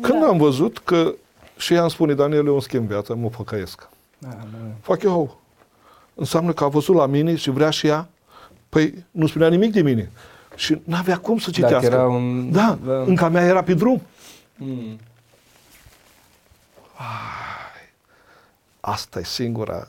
Când 0.00 0.22
am 0.24 0.36
văzut 0.36 0.78
că 0.78 1.14
și 1.56 1.74
ea 1.74 1.80
îmi 1.80 1.90
spune, 1.90 2.14
Daniel, 2.14 2.46
eu 2.46 2.52
îmi 2.52 2.62
schimb 2.62 2.86
viața, 2.88 3.14
mă 3.14 3.28
păcăiesc. 3.28 3.88
Da, 4.18 4.28
mă. 4.28 4.58
Fac 4.80 5.02
eu. 5.02 5.40
Înseamnă 6.14 6.52
că 6.52 6.64
a 6.64 6.68
văzut 6.68 6.94
la 6.94 7.06
mine 7.06 7.36
și 7.36 7.50
vrea 7.50 7.70
și 7.70 7.86
ea. 7.86 8.08
Păi 8.68 9.04
nu 9.10 9.26
spunea 9.26 9.48
nimic 9.48 9.72
de 9.72 9.82
mine. 9.82 10.10
Și 10.54 10.80
n-avea 10.84 11.16
cum 11.16 11.38
să 11.38 11.50
Dacă 11.50 11.62
citească. 11.66 11.94
era 11.94 12.08
un... 12.08 12.50
Da, 12.52 12.78
încă 13.06 13.24
a 13.24 13.28
mea 13.28 13.44
era 13.44 13.62
pe 13.62 13.74
drum. 13.74 14.02
Mm. 14.56 14.98
Asta 18.84 19.18
e 19.18 19.24
singura 19.24 19.88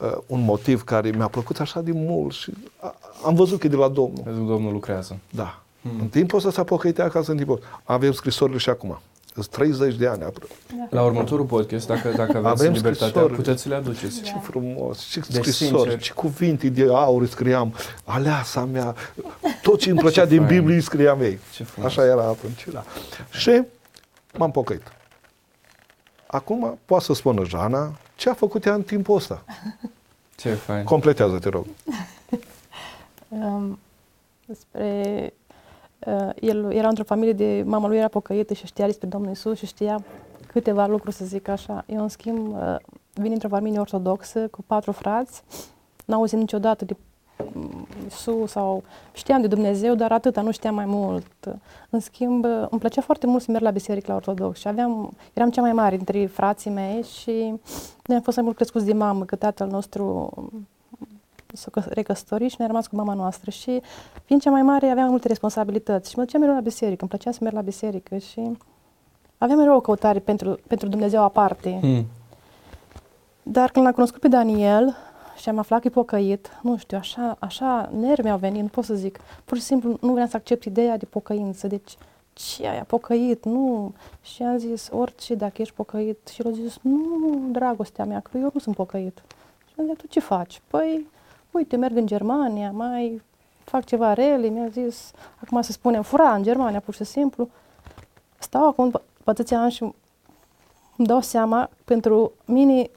uh, 0.00 0.12
un 0.26 0.40
motiv 0.44 0.84
care 0.84 1.10
mi-a 1.10 1.28
plăcut 1.28 1.60
așa 1.60 1.80
de 1.80 1.90
mult 1.94 2.34
și 2.34 2.52
a, 2.80 2.94
am 3.24 3.34
văzut 3.34 3.58
că 3.60 3.66
e 3.66 3.70
de 3.70 3.76
la 3.76 3.88
Domnul. 3.88 4.22
Vezi 4.24 4.38
că 4.38 4.44
Domnul 4.44 4.72
lucrează. 4.72 5.18
Da. 5.30 5.62
În 6.00 6.08
timpul 6.08 6.38
ăsta 6.38 6.50
s-a 6.50 6.64
pocăit 6.64 6.98
acasă 6.98 7.30
în 7.30 7.36
timpul 7.36 7.54
ăsta. 7.54 7.80
Avem 7.84 8.12
scrisorile 8.12 8.58
și 8.58 8.70
acum. 8.70 9.00
Sunt 9.34 9.46
30 9.46 9.94
de 9.94 10.06
ani. 10.06 10.22
aproape. 10.22 10.54
La 10.90 11.02
următorul 11.02 11.44
podcast, 11.44 11.86
dacă, 11.86 12.08
dacă 12.08 12.36
aveți 12.36 12.46
Avem 12.62 12.72
libertatea, 12.72 13.06
scrisori. 13.08 13.34
puteți 13.34 13.62
să 13.62 13.68
le 13.68 13.74
aduceți. 13.74 14.22
Ce 14.22 14.32
frumos, 14.42 14.98
ce 15.10 15.20
Deci, 15.20 15.34
scrisori, 15.44 15.80
sincer. 15.80 16.00
ce 16.00 16.12
cuvinte 16.12 16.68
de 16.68 16.82
aur 16.92 17.26
scriam, 17.26 17.74
aleasa 18.04 18.64
mea, 18.64 18.94
tot 19.62 19.78
ce 19.78 19.90
îmi 19.90 19.98
plăcea 19.98 20.24
din 20.24 20.42
fain. 20.44 20.48
Biblie 20.58 20.74
îi 20.76 20.82
scriam 20.82 21.20
ei. 21.20 21.38
Ce 21.54 21.64
frumos. 21.64 21.90
Așa 21.90 22.04
era 22.04 22.22
atunci, 22.22 22.66
da. 22.72 22.84
Și 23.30 23.62
m-am 24.36 24.50
pocăit. 24.50 24.82
Acum 26.30 26.78
poate 26.84 27.04
să 27.04 27.12
spună 27.12 27.44
Jana 27.44 27.92
ce 28.16 28.30
a 28.30 28.34
făcut 28.34 28.64
ea 28.64 28.74
în 28.74 28.82
timpul 28.82 29.16
ăsta. 29.16 29.44
Ce 30.36 30.54
fain. 30.54 30.84
Completează, 30.84 31.38
te 31.38 31.48
rog. 31.48 31.66
Um, 33.28 33.78
despre... 34.46 35.32
Uh, 36.06 36.28
el 36.40 36.72
era 36.72 36.88
într-o 36.88 37.04
familie 37.04 37.32
de... 37.32 37.62
Mama 37.66 37.88
lui 37.88 37.96
era 37.96 38.08
pocăită 38.08 38.54
și 38.54 38.66
știa 38.66 38.86
despre 38.86 39.08
Domnul 39.08 39.30
Isus 39.30 39.58
și 39.58 39.66
știa 39.66 40.04
câteva 40.46 40.86
lucruri, 40.86 41.14
să 41.14 41.24
zic 41.24 41.48
așa. 41.48 41.84
Eu, 41.86 42.02
în 42.02 42.08
schimb, 42.08 42.54
uh, 42.54 42.76
vin 43.12 43.32
într-o 43.32 43.48
familie 43.48 43.78
ortodoxă 43.78 44.48
cu 44.48 44.62
patru 44.66 44.92
frați. 44.92 45.42
N-au 46.04 46.18
auzit 46.18 46.38
niciodată 46.38 46.84
de 46.84 46.96
mm, 46.96 47.09
Isus 48.06 48.50
sau 48.50 48.82
știam 49.12 49.40
de 49.40 49.46
Dumnezeu, 49.46 49.94
dar 49.94 50.12
atâta, 50.12 50.40
nu 50.40 50.50
știam 50.50 50.74
mai 50.74 50.84
mult. 50.84 51.26
În 51.90 52.00
schimb, 52.00 52.44
uh, 52.44 52.66
îmi 52.70 52.80
plăcea 52.80 53.00
foarte 53.00 53.26
mult 53.26 53.42
să 53.42 53.50
merg 53.50 53.64
la 53.64 53.70
biserică 53.70 54.06
la 54.08 54.14
ortodox 54.14 54.58
și 54.58 54.68
aveam, 54.68 55.12
eram 55.32 55.50
cea 55.50 55.60
mai 55.60 55.72
mare 55.72 55.96
dintre 55.96 56.26
frații 56.26 56.70
mei 56.70 57.02
și 57.02 57.30
noi 58.04 58.16
am 58.16 58.20
fost 58.20 58.36
mai 58.36 58.44
mult 58.44 58.56
crescuți 58.56 58.84
de 58.84 58.92
mamă, 58.92 59.24
că 59.24 59.36
tatăl 59.36 59.68
nostru 59.68 60.32
s-a 61.52 61.68
căs- 61.70 61.86
recăsătorit 61.86 62.50
și 62.50 62.56
ne-a 62.58 62.66
rămas 62.66 62.86
cu 62.86 62.96
mama 62.96 63.14
noastră 63.14 63.50
și 63.50 63.80
fiind 64.24 64.42
cea 64.42 64.50
mai 64.50 64.62
mare 64.62 64.86
aveam 64.86 65.00
mai 65.00 65.10
multe 65.10 65.28
responsabilități 65.28 66.10
și 66.10 66.16
mă 66.16 66.22
duceam 66.24 66.40
mereu 66.40 66.56
la 66.56 66.62
biserică, 66.62 66.98
îmi 67.00 67.08
plăcea 67.08 67.30
să 67.30 67.38
merg 67.42 67.54
la 67.54 67.60
biserică 67.60 68.16
și 68.16 68.56
aveam 69.38 69.58
mereu 69.58 69.76
o 69.76 69.80
căutare 69.80 70.18
pentru, 70.18 70.58
pentru 70.66 70.88
Dumnezeu 70.88 71.22
aparte. 71.22 71.78
Mm. 71.82 72.06
Dar 73.42 73.70
când 73.70 73.84
l-am 73.84 73.94
cunoscut 73.94 74.20
pe 74.20 74.28
Daniel 74.28 74.96
și 75.40 75.48
am 75.48 75.58
aflat 75.58 75.80
că 75.80 75.86
e 75.86 75.90
pocăit, 75.90 76.50
nu 76.62 76.76
știu, 76.76 76.96
așa, 76.96 77.36
așa 77.38 77.90
nervi 77.98 78.22
mi-au 78.22 78.38
venit, 78.38 78.62
nu 78.62 78.68
pot 78.68 78.84
să 78.84 78.94
zic. 78.94 79.20
Pur 79.44 79.56
și 79.56 79.62
simplu 79.62 79.96
nu 80.00 80.12
vreau 80.12 80.26
să 80.26 80.36
accept 80.36 80.64
ideea 80.64 80.96
de 80.96 81.04
pocăință. 81.04 81.66
Deci 81.66 81.96
ce 82.32 82.66
ai 82.66 82.82
pocăit, 82.82 83.44
nu. 83.44 83.92
Și 84.22 84.42
am 84.42 84.56
zis, 84.56 84.88
orice, 84.92 85.34
dacă 85.34 85.62
ești 85.62 85.74
pocăit. 85.74 86.28
Și 86.28 86.42
el 86.42 86.52
a 86.52 86.54
zis, 86.54 86.78
nu, 86.82 87.40
dragostea 87.50 88.04
mea, 88.04 88.20
că 88.20 88.38
eu 88.38 88.50
nu 88.52 88.60
sunt 88.60 88.76
pocăit. 88.76 89.22
Și 89.68 89.74
am 89.78 89.84
zis, 89.86 89.96
tu 89.96 90.06
ce 90.06 90.20
faci? 90.20 90.62
Păi, 90.68 91.06
uite, 91.50 91.76
merg 91.76 91.96
în 91.96 92.06
Germania, 92.06 92.70
mai 92.70 93.22
fac 93.64 93.84
ceva 93.84 94.12
rele, 94.12 94.48
mi-a 94.48 94.68
zis, 94.68 95.10
acum 95.44 95.62
să 95.62 95.72
spunem, 95.72 96.02
fura 96.02 96.34
în 96.34 96.42
Germania, 96.42 96.80
pur 96.80 96.94
și 96.94 97.04
simplu. 97.04 97.48
Stau 98.38 98.66
acum 98.66 98.90
pe 98.90 99.00
atâția 99.24 99.60
ani 99.60 99.72
și 99.72 99.82
îmi 100.96 101.08
dau 101.08 101.20
seama, 101.20 101.70
pentru 101.84 102.32
mine 102.44 102.90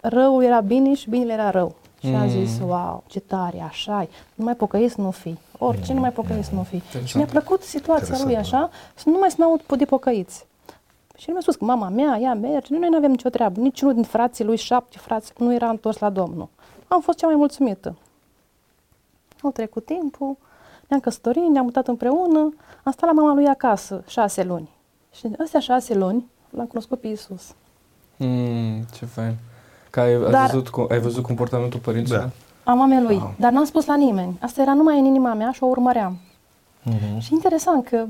răul 0.00 0.42
era 0.42 0.60
bine 0.60 0.94
și 0.94 1.10
binele 1.10 1.32
era 1.32 1.50
rău. 1.50 1.74
Și 2.08 2.14
am 2.14 2.28
zis, 2.28 2.58
Mm. 2.58 2.68
wow, 2.68 3.02
ce 3.06 3.20
tare, 3.20 3.60
așa 3.60 4.02
-i. 4.04 4.08
Nu 4.34 4.44
mai 4.44 4.54
pocăiți, 4.54 5.00
nu 5.00 5.10
fi. 5.10 5.36
Orice, 5.58 5.92
nu 5.92 6.00
mai 6.00 6.12
pocăiți, 6.12 6.54
nu 6.54 6.62
fi. 6.62 6.76
Și 6.76 6.82
Interesant. 6.84 7.14
mi-a 7.14 7.26
plăcut 7.40 7.62
situația 7.62 8.14
lui 8.14 8.18
Interesant, 8.32 8.64
așa, 8.64 8.70
să 8.94 9.08
nu 9.08 9.18
mai 9.18 9.30
să 9.30 9.36
n-aud 9.38 9.62
de 9.76 9.84
pocăiți. 9.84 10.46
Și 11.16 11.24
el 11.26 11.32
mi-a 11.32 11.42
spus 11.42 11.54
că 11.56 11.64
mama 11.64 11.88
mea, 11.88 12.18
ea 12.20 12.34
merge, 12.34 12.74
noi 12.78 12.88
nu 12.88 12.96
avem 12.96 13.10
nicio 13.10 13.28
treabă. 13.28 13.60
Niciunul 13.60 13.94
din 13.94 14.02
frații 14.02 14.44
lui, 14.44 14.56
șapte 14.56 14.98
frați, 14.98 15.32
nu 15.38 15.54
era 15.54 15.68
întors 15.68 15.98
la 15.98 16.10
Domnul. 16.10 16.48
Am 16.88 17.00
fost 17.00 17.18
cea 17.18 17.26
mai 17.26 17.36
mulțumită. 17.36 17.94
Au 19.42 19.50
trecut 19.50 19.84
timpul, 19.84 20.36
ne-am 20.88 21.00
căsătorit, 21.00 21.42
ne-am 21.48 21.64
mutat 21.64 21.88
împreună, 21.88 22.38
am 22.82 22.92
stat 22.92 23.04
la 23.08 23.12
mama 23.12 23.34
lui 23.34 23.46
acasă 23.46 24.02
șase 24.06 24.42
luni. 24.42 24.68
Și 25.14 25.26
în 25.26 25.34
astea 25.42 25.60
șase 25.60 25.94
luni 25.94 26.26
l-am 26.50 26.66
cunoscut 26.66 27.00
pe 27.00 27.06
Iisus. 27.06 27.54
Mm, 28.16 28.82
ce 28.94 29.04
fain. 29.06 29.34
Că 29.96 30.02
ai, 30.02 30.12
ai, 30.14 30.30
Dar- 30.30 30.50
văzut, 30.50 30.68
cu- 30.68 30.86
ai 30.90 30.98
văzut 30.98 31.22
comportamentul 31.22 31.80
părinților? 31.80 32.20
Da. 32.20 32.28
A 32.72 32.74
mamei 32.74 33.02
lui, 33.02 33.22
dar 33.38 33.52
n-am 33.52 33.64
spus 33.64 33.86
la 33.86 33.96
nimeni. 33.96 34.38
Asta 34.40 34.62
era 34.62 34.74
numai 34.74 34.98
în 34.98 35.04
inima 35.04 35.34
mea 35.34 35.50
și 35.50 35.62
o 35.62 35.66
urmăream. 35.66 36.16
Și 37.18 37.32
interesant 37.32 37.84
că 37.88 38.04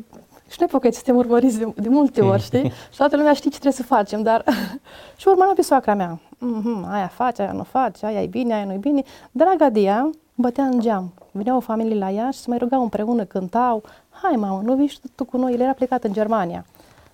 și 0.48 0.56
noi 0.58 0.68
pocăiți 0.68 0.96
suntem 0.96 1.16
urmăriți 1.16 1.58
de, 1.58 1.72
de 1.76 1.88
multe 1.88 2.20
ori, 2.20 2.42
știi? 2.42 2.72
Și 2.92 2.96
toată 2.96 3.16
lumea 3.16 3.32
știe 3.32 3.50
ce 3.50 3.58
trebuie 3.58 3.72
să 3.72 3.82
facem, 3.82 4.22
dar 4.22 4.44
și 5.16 5.28
urmăream 5.28 5.54
pe 5.54 5.62
soacra 5.62 5.94
mea. 5.94 6.20
Mm-hmm, 6.36 6.90
aia 6.90 7.06
face, 7.14 7.42
aia 7.42 7.52
nu 7.52 7.62
face, 7.62 8.06
aia 8.06 8.22
e 8.22 8.26
bine, 8.26 8.54
aia 8.54 8.64
nu 8.64 8.72
e 8.72 8.76
bine. 8.76 9.02
Draga 9.30 9.68
de 9.68 9.80
ea 9.80 10.10
bătea 10.34 10.64
în 10.64 10.80
geam. 10.80 11.12
Veneau 11.30 11.56
o 11.56 11.60
familie 11.60 11.98
la 11.98 12.10
ea 12.10 12.30
și 12.30 12.38
se 12.38 12.44
mai 12.48 12.58
rugau 12.58 12.82
împreună, 12.82 13.24
cântau. 13.24 13.82
Hai, 14.10 14.36
mamă, 14.36 14.60
nu 14.64 14.74
vii 14.74 14.86
și 14.86 14.98
tu 15.14 15.24
cu 15.24 15.36
noi? 15.36 15.52
El 15.52 15.60
era 15.60 15.72
plecat 15.72 16.04
în 16.04 16.12
Germania. 16.12 16.64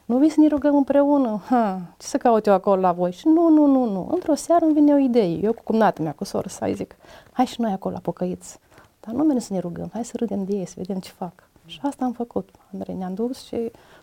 Nu 0.04 0.18
vii 0.18 0.28
să 0.28 0.40
ne 0.40 0.46
rugăm 0.46 0.76
împreună? 0.76 1.40
Ha, 1.48 1.80
ce 1.98 2.06
să 2.06 2.16
caut 2.16 2.46
eu 2.46 2.52
acolo 2.52 2.80
la 2.80 2.92
voi? 2.92 3.12
Și 3.12 3.28
nu, 3.28 3.48
nu, 3.48 3.66
nu, 3.66 3.84
nu. 3.84 4.08
Într-o 4.10 4.34
seară 4.34 4.64
îmi 4.64 4.74
vine 4.74 4.94
o 4.94 4.96
idee. 4.96 5.38
Eu 5.42 5.52
cu 5.52 5.62
cumnată 5.64 6.02
mea, 6.02 6.12
cu 6.12 6.24
soră, 6.24 6.48
să 6.48 6.70
zic, 6.74 6.96
hai 7.32 7.46
și 7.46 7.60
noi 7.60 7.72
acolo 7.72 7.94
la 7.94 8.00
pocăiți. 8.00 8.58
Dar 9.00 9.14
nu 9.14 9.22
mergem 9.22 9.38
să 9.38 9.52
ne 9.52 9.58
rugăm, 9.58 9.90
hai 9.92 10.04
să 10.04 10.12
râdem 10.16 10.44
de 10.44 10.56
ei, 10.56 10.66
să 10.66 10.74
vedem 10.76 10.98
ce 10.98 11.10
fac. 11.10 11.32
Și 11.66 11.80
asta 11.82 12.04
am 12.04 12.12
făcut, 12.12 12.48
Andrei. 12.72 12.94
Ne-am 12.94 13.14
dus 13.14 13.44
și 13.44 13.56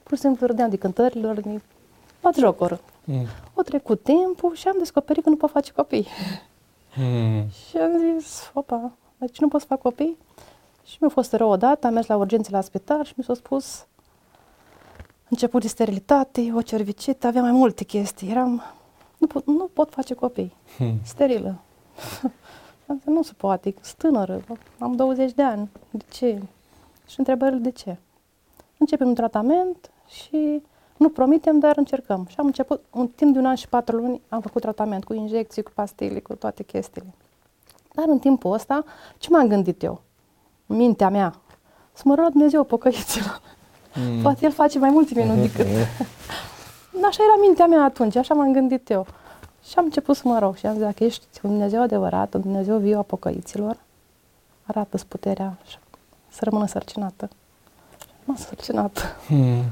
pur 0.03 0.17
și 0.17 0.23
simplu 0.23 0.47
râdeam 0.47 0.69
de 0.69 0.75
cântărilor, 0.75 1.39
de 1.39 1.61
bat 2.21 2.35
jocură. 2.35 2.79
Mm. 3.03 3.25
O 3.53 3.61
trecut 3.61 4.03
timpul 4.03 4.55
și 4.55 4.67
am 4.67 4.75
descoperit 4.77 5.23
că 5.23 5.29
nu 5.29 5.35
pot 5.35 5.49
face 5.49 5.71
copii. 5.71 6.07
Mm. 6.97 7.49
Și 7.49 7.77
am 7.77 7.91
zis, 8.19 8.51
opa, 8.53 8.91
deci 9.17 9.39
nu 9.39 9.47
pot 9.47 9.61
să 9.61 9.67
fac 9.67 9.81
copii? 9.81 10.17
Și 10.83 10.97
mi-a 10.99 11.09
fost 11.09 11.33
rău 11.33 11.49
odată, 11.49 11.87
am 11.87 11.93
mers 11.93 12.07
la 12.07 12.15
urgențe 12.15 12.51
la 12.51 12.61
spital 12.61 13.03
și 13.03 13.13
mi 13.15 13.23
s-a 13.23 13.33
spus 13.33 13.85
început 15.29 15.62
de 15.62 15.67
sterilitate, 15.67 16.51
o 16.55 16.62
cervicită, 16.62 17.27
aveam 17.27 17.43
mai 17.43 17.53
multe 17.53 17.83
chestii. 17.83 18.29
Eram, 18.29 18.63
nu 19.17 19.27
pot, 19.27 19.45
nu 19.45 19.69
pot 19.74 19.93
face 19.93 20.13
copii, 20.13 20.55
Hmm. 20.77 20.93
sterilă. 21.03 21.55
am 22.88 22.95
zis, 22.98 23.05
nu 23.05 23.21
se 23.21 23.33
poate, 23.38 23.74
sunt 23.81 23.98
tânără, 23.98 24.43
am 24.79 24.95
20 24.95 25.31
de 25.31 25.41
ani, 25.43 25.69
de 25.91 26.03
ce? 26.12 26.41
Și 27.07 27.19
întrebările 27.19 27.59
de 27.59 27.71
ce? 27.71 27.98
Începem 28.77 29.07
un 29.07 29.13
tratament 29.15 29.91
și 30.07 30.62
nu 30.98 31.09
promitem, 31.09 31.59
dar 31.59 31.77
încercăm. 31.77 32.25
Și 32.29 32.36
am 32.38 32.45
început, 32.45 32.81
un 32.89 33.07
timp 33.07 33.33
de 33.33 33.39
un 33.39 33.45
an 33.45 33.55
și 33.55 33.67
patru 33.67 33.95
luni, 33.95 34.21
am 34.29 34.41
făcut 34.41 34.62
tratament 34.62 35.03
cu 35.03 35.13
injecții, 35.13 35.63
cu 35.63 35.71
pastile, 35.74 36.19
cu 36.19 36.36
toate 36.36 36.63
chestiile. 36.63 37.13
Dar 37.93 38.05
în 38.07 38.19
timpul 38.19 38.53
ăsta, 38.53 38.83
ce 39.17 39.29
m-am 39.29 39.48
gândit 39.48 39.84
eu? 39.84 40.01
În 40.65 40.75
mintea 40.75 41.10
mea, 41.10 41.36
să 41.93 42.01
mă 42.06 42.15
rog 42.15 42.30
Dumnezeu 42.30 42.63
pocăiților. 42.63 43.41
Mm. 44.07 44.21
Poate 44.21 44.45
El 44.45 44.51
face 44.51 44.79
mai 44.79 44.89
multe 44.89 45.12
minuni 45.15 45.41
decât... 45.41 45.65
Așa 47.09 47.23
era 47.23 47.41
mintea 47.41 47.65
mea 47.65 47.83
atunci, 47.83 48.15
așa 48.15 48.33
m-am 48.33 48.53
gândit 48.53 48.89
eu. 48.89 49.07
Și 49.63 49.73
am 49.77 49.83
început 49.83 50.15
să 50.15 50.21
mă 50.25 50.39
rog 50.39 50.55
și 50.55 50.65
am 50.65 50.73
zis, 50.73 50.81
dacă 50.81 51.03
ești 51.03 51.25
un 51.41 51.49
Dumnezeu 51.49 51.81
adevărat, 51.81 52.33
un 52.33 52.41
Dumnezeu 52.41 52.77
viu 52.77 52.97
a 52.97 53.01
pocăiților, 53.01 53.77
arată-ți 54.65 55.05
puterea 55.05 55.57
și 55.67 55.77
să 56.27 56.39
rămână 56.43 56.67
sărcinată. 56.67 57.29
M-am 58.23 58.35
sărcinată. 58.35 59.01
Mm. 59.27 59.63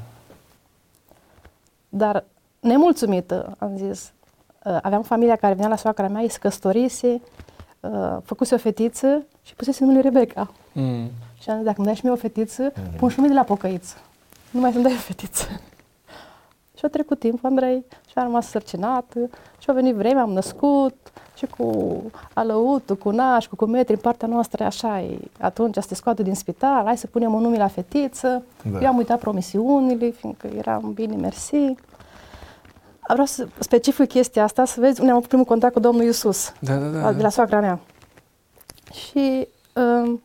Dar 1.89 2.23
nemulțumită, 2.59 3.55
am 3.57 3.77
zis, 3.77 4.11
uh, 4.63 4.77
aveam 4.81 5.03
familia 5.03 5.35
care 5.35 5.53
venea 5.53 5.69
la 5.69 5.75
soacra 5.75 6.07
mea, 6.07 6.21
îi 6.21 6.29
se 6.29 6.37
căsătorise, 6.39 7.21
uh, 7.79 8.17
făcuse 8.23 8.55
o 8.55 8.57
fetiță 8.57 9.25
și 9.43 9.55
pusese 9.55 9.83
numele 9.83 10.01
Rebecca. 10.01 10.51
Mm. 10.71 11.09
Și 11.41 11.49
am 11.49 11.55
zis, 11.55 11.65
dacă 11.65 11.77
îmi 11.77 11.85
dai 11.85 11.95
și 11.95 12.01
mie 12.03 12.13
o 12.13 12.17
fetiță, 12.17 12.73
pun 12.97 13.09
și 13.09 13.15
nume 13.17 13.27
de 13.27 13.37
la 13.37 13.43
pocăiță. 13.43 13.95
Nu 14.51 14.60
mai 14.60 14.71
să-mi 14.71 14.83
dai 14.83 14.93
o 14.93 14.97
fetiță. 14.97 15.45
și 16.77 16.86
a 16.86 16.88
trecut 16.88 17.19
timp, 17.19 17.45
Andrei, 17.45 17.86
și 18.07 18.13
am 18.15 18.23
rămas 18.23 18.47
sărcinată, 18.49 19.19
și 19.60 19.69
a 19.69 19.73
venit 19.73 19.95
vremea, 19.95 20.21
am 20.23 20.31
născut, 20.31 20.95
și 21.36 21.45
cu 21.45 22.01
alăutul, 22.33 22.95
cu 22.95 23.10
naș, 23.10 23.47
cu 23.47 23.55
cumetri, 23.55 23.93
în 23.93 23.99
partea 23.99 24.27
noastră, 24.27 24.63
așa 24.63 25.01
e, 25.01 25.17
atunci 25.39 25.75
să 25.75 25.86
te 25.88 25.95
scoate 25.95 26.23
din 26.23 26.36
spital, 26.36 26.86
hai 26.86 26.97
să 26.97 27.07
punem 27.07 27.33
un 27.33 27.41
nume 27.41 27.57
la 27.57 27.67
fetiță. 27.67 28.43
Da. 28.71 28.79
Eu 28.81 28.88
am 28.88 28.97
uitat 28.97 29.19
promisiunile, 29.19 30.10
fiindcă 30.10 30.47
eram 30.47 30.91
bine, 30.93 31.15
mersi. 31.15 31.75
Vreau 33.10 33.25
să 33.25 33.47
specific 33.60 34.07
chestia 34.07 34.43
asta, 34.43 34.65
să 34.65 34.79
vezi 34.79 34.99
unde 34.99 35.12
am 35.12 35.17
avut 35.17 35.27
primul 35.29 35.45
contact 35.45 35.73
cu 35.73 35.79
Domnul 35.79 36.03
Iisus 36.03 36.53
Da, 36.60 36.75
da, 36.75 36.86
da. 36.88 36.99
la- 37.01 37.13
de 37.13 37.21
la 37.21 37.29
soacra 37.29 37.60
mea. 37.60 37.79
Și 38.93 39.47
um, 39.73 40.21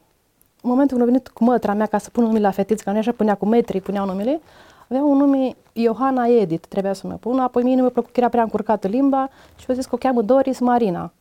în 0.63 0.71
momentul 0.71 0.97
când 0.97 1.09
a 1.09 1.13
venit 1.13 1.29
cu 1.29 1.45
mătra 1.45 1.75
mea 1.75 1.87
ca 1.87 1.99
să 1.99 2.11
pun 2.11 2.25
numele 2.25 2.45
la 2.45 2.51
fetiță, 2.51 2.83
că 2.85 2.91
nu 2.91 2.99
așa 2.99 3.13
punea 3.13 3.35
cu 3.35 3.47
metri, 3.47 3.81
puneau 3.81 4.07
numele, 4.07 4.41
avea 4.89 5.03
un 5.05 5.17
nume 5.17 5.57
Johanna 5.73 6.27
Edith, 6.27 6.67
trebuia 6.69 6.93
să 6.93 7.07
mă 7.07 7.15
pun, 7.15 7.39
apoi 7.39 7.63
mie 7.63 7.75
nu 7.75 7.81
mi-a 7.81 7.91
plăcut 7.91 8.13
că 8.13 8.21
era 8.21 8.29
prea 8.29 8.43
încurcată 8.43 8.89
limba 8.89 9.29
și 9.57 9.65
eu 9.69 9.75
zis 9.75 9.87
că 9.87 9.95
o 9.95 9.99
cheamă 9.99 10.23
Doris 10.23 10.59
Marina. 10.59 11.13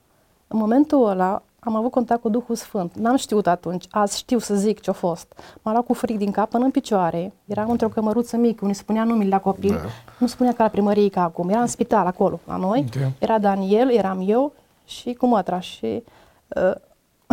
În 0.47 0.59
momentul 0.59 1.07
ăla 1.09 1.41
am 1.59 1.75
avut 1.75 1.91
contact 1.91 2.21
cu 2.21 2.29
Duhul 2.29 2.55
Sfânt. 2.55 2.95
N-am 2.95 3.15
știut 3.15 3.47
atunci, 3.47 3.85
azi 3.89 4.17
știu 4.17 4.37
să 4.39 4.55
zic 4.55 4.79
ce-a 4.79 4.93
fost. 4.93 5.33
M-a 5.61 5.71
luat 5.71 5.85
cu 5.85 5.93
fric 5.93 6.17
din 6.17 6.31
cap 6.31 6.49
până 6.49 6.63
în 6.63 6.71
picioare, 6.71 7.33
eram 7.45 7.69
într-o 7.69 7.87
cămăruță 7.87 8.37
mică, 8.37 8.59
unde 8.61 8.73
se 8.73 8.83
punea 8.85 9.03
numele 9.03 9.29
la 9.29 9.39
copil, 9.39 9.69
Da. 9.73 9.89
nu 10.17 10.27
spunea 10.27 10.53
ca 10.53 10.63
la 10.63 10.69
primărie 10.69 11.09
ca 11.09 11.23
acum, 11.23 11.49
era 11.49 11.61
în 11.61 11.67
spital 11.67 12.05
acolo, 12.05 12.39
la 12.47 12.55
noi, 12.57 12.85
Ok. 12.87 13.11
era 13.19 13.39
Daniel, 13.39 13.91
eram 13.91 14.23
eu 14.25 14.53
și 14.85 15.13
cu 15.13 15.25
mătra 15.25 15.59
și 15.59 16.03
uh, 16.47 16.71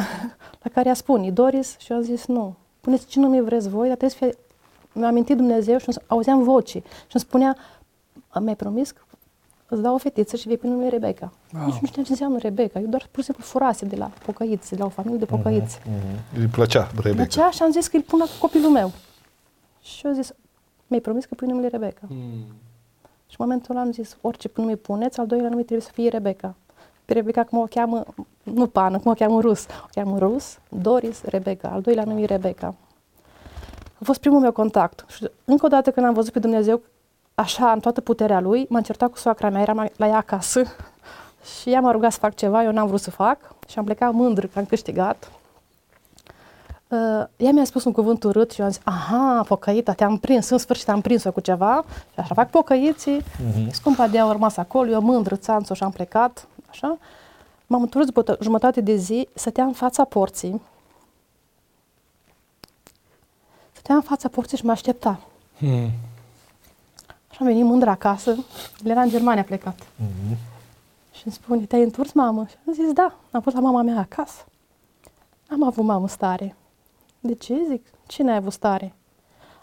la 0.62 0.70
care 0.72 0.88
a 0.88 0.94
spune, 0.94 1.30
Doris, 1.30 1.76
și 1.78 1.90
eu 1.92 1.96
am 1.96 2.02
zis 2.02 2.26
nu, 2.26 2.54
puneți 2.80 3.06
ce 3.06 3.20
nume 3.20 3.40
vreți 3.40 3.68
voi, 3.68 3.87
dar 3.88 3.96
trebuie 3.96 4.18
să 4.18 4.24
fie, 4.24 4.34
mi-a 4.92 5.06
amintit 5.08 5.37
Dumnezeu 5.37 5.78
și 5.78 5.84
îmi- 5.88 6.04
auzeam 6.06 6.42
voci 6.42 6.68
și 6.70 6.82
îmi 7.12 7.22
spunea, 7.22 7.56
mi-ai 8.40 8.56
promis 8.56 8.90
că 8.90 9.00
îți 9.68 9.82
dau 9.82 9.94
o 9.94 9.98
fetiță 9.98 10.37
și 10.37 10.46
vei 10.46 10.56
pune 10.58 10.72
numele 10.72 10.90
Rebecca. 10.90 11.32
Wow. 11.54 11.64
Nici 11.64 11.78
nu 11.78 11.87
știam 11.87 12.04
ce 12.04 12.11
înseamnă 12.11 12.38
Rebecca, 12.38 12.80
eu 12.80 12.87
doar 12.87 13.08
pur 13.11 13.18
și 13.18 13.24
simplu 13.24 13.44
furase 13.44 13.84
de 13.84 13.96
la 13.96 14.11
pocăiți, 14.24 14.70
de 14.70 14.76
la 14.76 14.84
o 14.84 14.88
familie 14.88 15.18
de 15.18 15.24
pocăiți. 15.24 15.78
Îi 16.38 16.46
plăcea 16.46 16.90
Rebecca. 16.94 17.14
Plăcea 17.14 17.50
și 17.50 17.62
am 17.62 17.70
zis 17.70 17.87
că 17.87 17.96
îl 17.96 18.02
pun 18.02 18.18
la 18.18 18.24
copilul 18.40 18.70
meu. 18.70 18.92
Și 19.82 20.06
eu 20.06 20.12
zis, 20.12 20.32
mi-ai 20.87 21.00
promis 21.02 21.24
că 21.24 21.34
pui 21.34 21.46
numele 21.46 21.68
Rebecca. 21.68 22.06
Mm. 22.08 22.44
Și 23.26 23.37
în 23.38 23.46
momentul 23.46 23.74
ăla 23.74 23.84
am 23.84 23.92
zis, 23.92 24.16
orice 24.20 24.50
nume 24.54 24.74
puneți, 24.74 25.18
al 25.20 25.26
doilea 25.26 25.48
nume 25.48 25.62
trebuie 25.62 25.87
să 25.87 25.92
fie 25.92 26.08
Rebecca. 26.08 26.54
Pe 27.09 27.14
Rebecca, 27.14 27.44
cum 27.44 27.59
o 27.59 27.64
cheamă, 27.64 28.05
nu 28.42 28.66
pană, 28.66 28.99
cum 28.99 29.11
o 29.11 29.14
cheamă 29.14 29.40
rus. 29.40 29.66
O 29.83 29.87
cheamă 29.94 30.18
rus, 30.18 30.59
Doris, 30.68 31.23
Rebecca. 31.23 31.68
Al 31.68 31.81
doilea 31.81 32.05
nume 32.05 32.21
e 32.21 32.25
Rebecca. 32.25 32.75
A 33.94 34.05
fost 34.05 34.21
primul 34.21 34.40
meu 34.40 34.53
contact. 34.53 35.05
Și 35.09 35.31
încă 35.44 35.66
o 35.66 35.68
dată 35.68 35.90
când 35.90 36.07
am 36.07 36.14
văzut 36.14 36.33
pe 36.33 36.38
Dumnezeu, 36.38 36.81
așa, 37.35 37.73
în 37.73 37.81
toată 37.81 38.01
puterea 38.01 38.40
Lui, 38.40 38.66
m-am 38.68 38.83
certat 38.83 39.11
cu 39.11 39.16
soacra 39.16 39.51
mea, 39.51 39.61
eram 39.61 39.90
la 39.97 40.07
ea 40.07 40.16
acasă 40.16 40.62
și 41.61 41.71
ea 41.71 41.81
m-a 41.81 41.90
rugat 41.90 42.12
să 42.12 42.18
fac 42.18 42.35
ceva, 42.35 42.64
eu 42.64 42.73
n-am 42.73 42.87
vrut 42.87 43.01
să 43.01 43.11
fac 43.11 43.38
și 43.68 43.79
am 43.79 43.85
plecat 43.85 44.12
mândră 44.12 44.47
că 44.47 44.59
am 44.59 44.64
câștigat. 44.64 45.31
Uh, 46.88 47.25
ea 47.37 47.51
mi-a 47.51 47.64
spus 47.64 47.85
un 47.85 47.92
cuvânt 47.92 48.23
urât 48.25 48.51
și 48.51 48.61
eu 48.61 48.66
am 48.66 48.73
zis, 48.73 48.81
aha, 48.85 49.44
pocăita, 49.47 49.92
te-am 49.92 50.16
prins, 50.16 50.49
în 50.49 50.59
sfârșit 50.59 50.88
am 50.88 51.01
prins-o 51.01 51.33
cu 51.33 51.40
ceva 51.40 51.85
și 52.12 52.21
așa 52.21 52.35
fac 52.35 52.51
pocăiții. 52.51 53.23
Uh-huh. 53.23 53.71
Scumpa 53.71 54.07
de 54.07 54.16
ea 54.16 54.25
a 54.25 54.33
rămas 54.33 54.57
acolo, 54.57 54.90
eu 54.90 55.01
mândră, 55.01 55.37
țanțo 55.37 55.75
și 55.75 55.83
am 55.83 55.90
plecat, 55.90 56.47
așa. 56.68 56.98
M-am 57.66 57.83
întors 57.83 58.07
după 58.07 58.33
o 58.33 58.35
jumătate 58.42 58.81
de 58.81 58.96
zi, 58.96 59.28
stătea 59.35 59.64
în 59.64 59.72
fața 59.72 60.04
porții. 60.04 60.61
Stătea 63.72 63.94
în 63.94 64.00
fața 64.00 64.28
porții 64.28 64.57
și 64.57 64.64
mă 64.64 64.70
aștepta. 64.70 65.20
Mm. 65.59 65.90
Și 67.31 67.38
am 67.40 67.46
venit 67.46 67.64
mândră 67.64 67.90
acasă, 67.90 68.31
el 68.85 68.90
era 68.90 69.02
în 69.02 69.09
Germania 69.09 69.42
plecat. 69.42 69.87
Și 71.12 71.22
îmi 71.24 71.35
spune, 71.35 71.64
te-ai 71.64 71.83
întors, 71.83 72.12
mamă? 72.12 72.46
Și 72.46 72.54
am 72.66 72.72
zis, 72.72 72.92
da, 72.92 73.14
am 73.31 73.40
fost 73.40 73.57
la 73.57 73.62
mama 73.62 73.83
mea 73.83 73.98
acasă. 73.98 74.44
Am 75.50 75.62
avut 75.62 75.85
mamă 75.85 76.09
stare. 76.09 76.57
De 77.20 77.35
ce? 77.35 77.64
Zic, 77.68 77.87
cine 78.07 78.31
ai 78.31 78.37
avut 78.37 78.52
stare? 78.52 78.94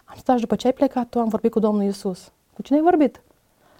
Am 0.06 0.16
stat 0.18 0.36
și 0.36 0.42
după 0.42 0.56
ce 0.56 0.68
ai 0.68 0.74
plecat 0.74 1.10
tu, 1.10 1.20
am 1.20 1.28
vorbit 1.28 1.52
cu 1.52 1.60
Domnul 1.60 1.84
Isus. 1.84 2.32
Cu 2.54 2.62
cine 2.62 2.78
ai 2.78 2.84
vorbit? 2.84 3.22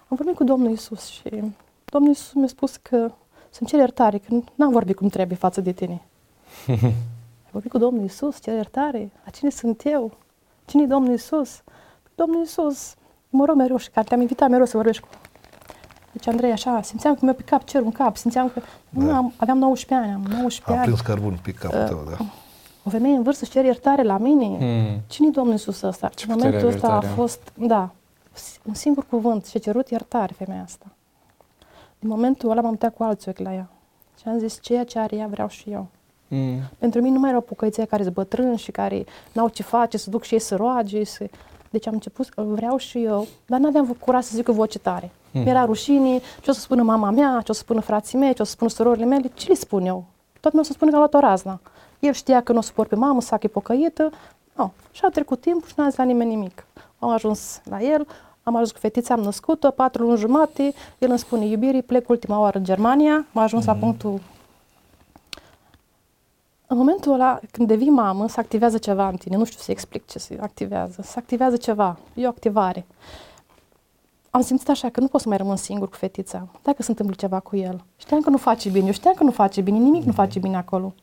Am 0.08 0.16
vorbit 0.16 0.34
cu 0.34 0.44
Domnul 0.44 0.70
Isus 0.70 1.06
și 1.06 1.42
Domnul 1.90 2.10
Isus 2.10 2.32
mi-a 2.32 2.46
spus 2.46 2.76
că 2.76 3.12
să-mi 3.50 3.68
cer 3.68 3.78
iertare, 3.78 4.18
că 4.18 4.34
n-am 4.54 4.72
vorbit 4.72 4.96
cum 4.96 5.08
trebuie 5.08 5.36
față 5.36 5.60
de 5.60 5.72
tine. 5.72 6.02
ai 7.44 7.50
vorbit 7.50 7.70
cu 7.70 7.78
Domnul 7.78 8.04
Isus, 8.04 8.40
cer 8.40 8.54
iertare. 8.54 9.10
A 9.26 9.30
cine 9.30 9.50
sunt 9.50 9.82
eu? 9.84 10.12
Cine 10.64 10.82
e 10.82 10.86
Domnul 10.86 11.14
Isus? 11.14 11.62
Domnul 12.14 12.42
Isus, 12.42 12.94
mă 13.30 13.44
rog 13.44 13.56
mereu 13.56 13.76
și 13.76 13.90
care 13.90 14.06
te-am 14.08 14.20
invitat 14.20 14.48
mereu 14.48 14.66
să 14.66 14.76
vorbești 14.76 15.02
cu 15.02 15.08
deci, 16.16 16.26
Andrei, 16.26 16.52
așa, 16.52 16.82
simțeam 16.82 17.14
că 17.14 17.20
mi-a 17.22 17.34
picat 17.34 17.64
cerul 17.64 17.86
în 17.86 17.92
cap, 17.92 18.16
simțeam 18.16 18.48
că... 18.48 18.60
Da. 18.88 19.02
Nu, 19.02 19.14
am, 19.14 19.32
aveam 19.36 19.58
19 19.58 20.08
ani, 20.08 20.24
am 20.24 20.30
19 20.30 20.62
A 20.70 20.72
ani. 20.72 20.82
prins 20.82 21.00
cărbun 21.00 21.38
pe 21.42 21.52
capul 21.52 21.78
uh, 21.78 21.86
tău, 21.86 22.04
da. 22.08 22.24
O 22.84 22.90
femeie 22.90 23.16
în 23.16 23.22
vârstă 23.22 23.44
își 23.44 23.52
cer 23.52 23.64
iertare 23.64 24.02
la 24.02 24.18
mine. 24.18 24.56
Hmm. 24.56 25.00
Cine-i 25.06 25.30
Domnul 25.30 25.52
Iisus 25.52 25.82
ăsta? 25.82 26.08
Ce 26.08 26.26
în 26.28 26.38
momentul 26.38 26.68
ăsta 26.68 26.88
a 26.88 27.00
fost, 27.00 27.52
da, 27.54 27.90
un 28.62 28.74
singur 28.74 29.06
cuvânt 29.06 29.46
și 29.46 29.56
a 29.56 29.60
cerut 29.60 29.88
iertare 29.88 30.34
femeia 30.36 30.62
asta. 30.62 30.86
Din 32.06 32.14
momentul 32.14 32.50
ăla 32.50 32.60
m-am 32.60 32.70
uitat 32.70 32.94
cu 32.94 33.02
alți 33.02 33.28
ochi 33.28 33.38
la 33.38 33.54
ea. 33.54 33.68
Și 34.20 34.28
am 34.28 34.38
zis, 34.38 34.58
ceea 34.60 34.84
ce 34.84 34.98
are 34.98 35.16
ea 35.16 35.26
vreau 35.26 35.48
și 35.48 35.70
eu. 35.70 35.86
Mm. 36.28 36.58
Pentru 36.78 37.00
mine 37.00 37.14
nu 37.14 37.20
mai 37.20 37.28
erau 37.28 37.40
pucăiții 37.40 37.86
care 37.86 38.02
sunt 38.02 38.14
bătrâni 38.14 38.56
și 38.58 38.70
care 38.70 39.04
n-au 39.32 39.48
ce 39.48 39.62
face, 39.62 39.96
să 39.96 40.10
duc 40.10 40.22
și 40.22 40.34
ei 40.34 40.40
să 40.40 40.56
roage. 40.56 41.04
Să... 41.04 41.28
Deci 41.70 41.86
am 41.86 41.92
început, 41.92 42.28
îl 42.34 42.44
vreau 42.44 42.76
și 42.76 43.02
eu, 43.04 43.26
dar 43.46 43.60
n-aveam 43.60 43.96
curaj 44.00 44.24
să 44.24 44.32
zic 44.34 44.44
cu 44.44 44.52
voce 44.52 44.78
tare. 44.78 45.10
Mm. 45.30 45.42
Mi-era 45.42 45.64
rușine, 45.64 46.18
ce 46.18 46.50
o 46.50 46.52
să 46.52 46.60
spună 46.60 46.82
mama 46.82 47.10
mea, 47.10 47.40
ce 47.44 47.50
o 47.50 47.54
să 47.54 47.60
spună 47.60 47.80
frații 47.80 48.18
mei, 48.18 48.34
ce 48.34 48.42
o 48.42 48.44
să 48.44 48.50
spună 48.50 48.70
surorile 48.70 49.04
mele, 49.04 49.30
ce 49.34 49.48
le 49.48 49.54
spun 49.54 49.86
eu? 49.86 50.04
Tot 50.40 50.52
mi-o 50.52 50.62
să 50.62 50.72
spună 50.72 50.90
că 50.90 50.96
a 50.96 50.98
luat 50.98 51.14
o 51.14 51.18
razna. 51.18 51.60
El 51.98 52.12
știa 52.12 52.42
că 52.42 52.52
nu 52.52 52.58
o 52.58 52.62
suport 52.62 52.88
pe 52.88 52.94
mamă, 52.94 53.20
să 53.20 53.36
e 53.40 53.48
pocăită. 53.48 54.10
No. 54.54 54.70
Și 54.90 55.00
a 55.04 55.08
trecut 55.08 55.40
timpul 55.40 55.68
și 55.68 55.74
n-a 55.76 55.88
zis 55.88 55.96
la 55.96 56.04
nimeni 56.04 56.34
nimic. 56.34 56.66
Am 56.98 57.08
ajuns 57.08 57.60
la 57.64 57.80
el, 57.82 58.06
am 58.48 58.54
ajuns 58.54 58.72
cu 58.72 58.78
fetița, 58.78 59.14
am 59.14 59.20
născut-o, 59.20 59.70
patru 59.70 60.02
luni 60.04 60.18
jumate, 60.18 60.72
el 60.98 61.08
îmi 61.08 61.18
spune, 61.18 61.46
iubirii, 61.46 61.82
plec 61.82 62.08
ultima 62.08 62.38
oară 62.38 62.58
în 62.58 62.64
Germania, 62.64 63.26
am 63.32 63.42
ajuns 63.42 63.66
mm. 63.66 63.72
la 63.72 63.78
punctul 63.78 64.20
în 66.68 66.76
momentul 66.76 67.12
ăla, 67.12 67.40
când 67.50 67.68
devii 67.68 67.90
mamă, 67.90 68.28
se 68.28 68.40
activează 68.40 68.78
ceva 68.78 69.08
în 69.08 69.16
tine. 69.16 69.36
Nu 69.36 69.44
știu 69.44 69.58
să 69.60 69.70
explic 69.70 70.06
ce 70.06 70.18
se 70.18 70.38
activează. 70.40 71.02
Se 71.02 71.18
activează 71.18 71.56
ceva. 71.56 71.98
E 72.14 72.24
o 72.26 72.28
activare. 72.28 72.86
Am 74.30 74.40
simțit 74.40 74.68
așa 74.68 74.88
că 74.88 75.00
nu 75.00 75.06
pot 75.06 75.20
să 75.20 75.28
mai 75.28 75.36
rămân 75.36 75.56
singur 75.56 75.88
cu 75.88 75.96
fetița. 75.96 76.48
Dacă 76.62 76.82
se 76.82 76.90
întâmplă 76.90 77.14
ceva 77.18 77.40
cu 77.40 77.56
el. 77.56 77.84
Știam 77.96 78.20
că 78.20 78.30
nu 78.30 78.36
face 78.36 78.68
bine. 78.68 78.86
Eu 78.86 78.92
știam 78.92 79.14
că 79.14 79.22
nu 79.22 79.30
face 79.30 79.60
bine. 79.60 79.78
Nimic 79.78 80.04
nu 80.04 80.12
face 80.12 80.38
bine 80.38 80.56
acolo. 80.56 80.94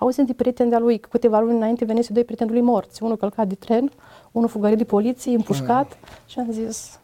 Auzim 0.00 0.24
de 0.24 0.32
prieteni 0.32 0.70
de-a 0.70 0.78
lui, 0.78 0.98
câteva 0.98 1.40
luni 1.40 1.56
înainte 1.56 1.84
venise 1.84 2.12
doi 2.12 2.24
prieteni 2.24 2.50
lui 2.50 2.60
morți. 2.60 3.02
Unul 3.02 3.16
călcat 3.16 3.46
de 3.46 3.54
tren, 3.54 3.90
unul 4.32 4.48
fugărit 4.48 4.78
de 4.78 4.84
poliție, 4.84 5.34
împușcat. 5.34 5.86
Mm. 5.86 6.08
Și 6.26 6.38
am 6.38 6.50
zis, 6.50 6.98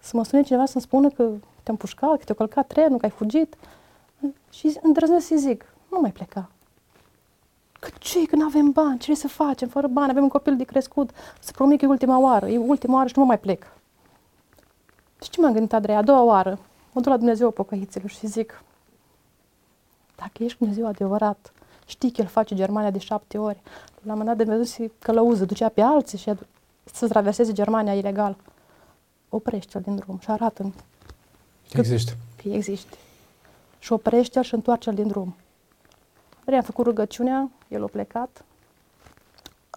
să 0.00 0.16
mă 0.16 0.24
sune 0.24 0.42
cineva 0.42 0.64
să-mi 0.66 0.82
spună 0.82 1.08
că 1.08 1.30
te-am 1.62 1.76
pușcat, 1.76 2.18
că 2.18 2.24
te-a 2.24 2.34
călcat 2.34 2.66
trenul, 2.66 2.98
că 2.98 3.04
ai 3.04 3.10
fugit. 3.10 3.56
Și 4.50 4.78
îndrăznesc 4.82 5.26
să 5.26 5.34
zic, 5.36 5.74
nu 5.90 6.00
mai 6.00 6.12
pleca. 6.12 6.50
Că 7.80 7.88
ce 7.98 8.26
că 8.26 8.36
nu 8.36 8.44
avem 8.44 8.70
bani, 8.70 8.98
ce 8.98 9.14
să 9.14 9.28
facem 9.28 9.68
fără 9.68 9.86
bani, 9.86 10.10
avem 10.10 10.22
un 10.22 10.28
copil 10.28 10.56
de 10.56 10.64
crescut, 10.64 11.10
să 11.40 11.52
promit 11.54 11.78
că 11.78 11.84
e 11.84 11.88
ultima 11.88 12.18
oară, 12.18 12.48
e 12.48 12.58
ultima 12.58 12.94
oară 12.94 13.08
și 13.08 13.18
nu 13.18 13.24
mai 13.24 13.38
plec. 13.38 13.72
Și 15.22 15.30
ce 15.30 15.40
m-am 15.40 15.52
gândit, 15.52 15.72
Andrei, 15.72 15.96
a 15.96 16.02
doua 16.02 16.22
oară, 16.22 16.58
mă 16.92 17.00
duc 17.00 17.10
la 17.10 17.16
Dumnezeu 17.16 17.50
pocăiților 17.50 18.10
și 18.10 18.26
zic, 18.26 18.62
dacă 20.16 20.44
ești 20.44 20.58
Dumnezeu 20.58 20.86
adevărat, 20.86 21.52
știi 21.92 22.10
că 22.10 22.20
el 22.20 22.26
face 22.26 22.54
Germania 22.54 22.90
de 22.90 22.98
șapte 22.98 23.38
ori, 23.38 23.60
la 24.02 24.12
un 24.12 24.18
moment 24.18 24.26
dat 24.26 24.36
de 24.36 24.42
Dumnezeu 24.42 24.64
se 24.64 24.90
călăuză, 24.98 25.44
ducea 25.44 25.68
pe 25.68 25.80
alții 25.80 26.18
și 26.18 26.32
să 26.84 27.08
traverseze 27.08 27.52
Germania 27.52 27.94
ilegal. 27.94 28.36
Oprește-l 29.28 29.80
din 29.80 29.96
drum 29.96 30.18
și 30.18 30.30
arată 30.30 30.72
că 31.70 31.78
există. 31.78 32.12
Că 32.42 32.48
există. 32.48 32.96
Și 33.78 33.92
oprește-l 33.92 34.42
și 34.42 34.54
întoarce-l 34.54 34.94
din 34.94 35.06
drum. 35.06 35.36
Andrei 36.38 36.58
a 36.58 36.62
făcut 36.62 36.84
rugăciunea, 36.84 37.50
el 37.68 37.82
a 37.82 37.86
plecat. 37.86 38.44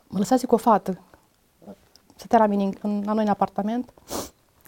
Mă 0.08 0.18
lăsase 0.18 0.46
cu 0.46 0.54
o 0.54 0.58
fată. 0.58 1.00
Stătea 2.16 2.38
la 2.38 2.46
mine 2.46 2.70
în, 2.82 3.04
la 3.06 3.14
noi 3.14 3.24
în 3.24 3.30
apartament 3.30 3.94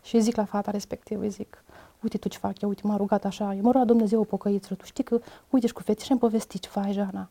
și 0.03 0.15
îi 0.15 0.21
zic 0.21 0.35
la 0.35 0.45
fata 0.45 0.71
respectivă, 0.71 1.21
îi 1.23 1.29
zic, 1.29 1.63
uite 2.03 2.17
tu 2.17 2.27
ce 2.27 2.37
fac 2.37 2.61
eu, 2.61 2.69
uite 2.69 2.81
m-a 2.83 2.95
rugat 2.95 3.25
așa, 3.25 3.53
eu 3.53 3.61
mă 3.61 3.71
rog 3.71 3.81
la 3.81 3.85
Dumnezeu 3.85 4.23
pocăiților, 4.23 4.77
tu 4.79 4.85
știi 4.85 5.03
că, 5.03 5.19
uite 5.49 5.67
și 5.67 5.73
cu 5.73 5.81
feții 5.81 6.05
și 6.05 6.11
am 6.11 6.17
povestit 6.17 6.61
ce 6.61 6.69
faci, 6.69 6.93
Jana. 6.93 7.29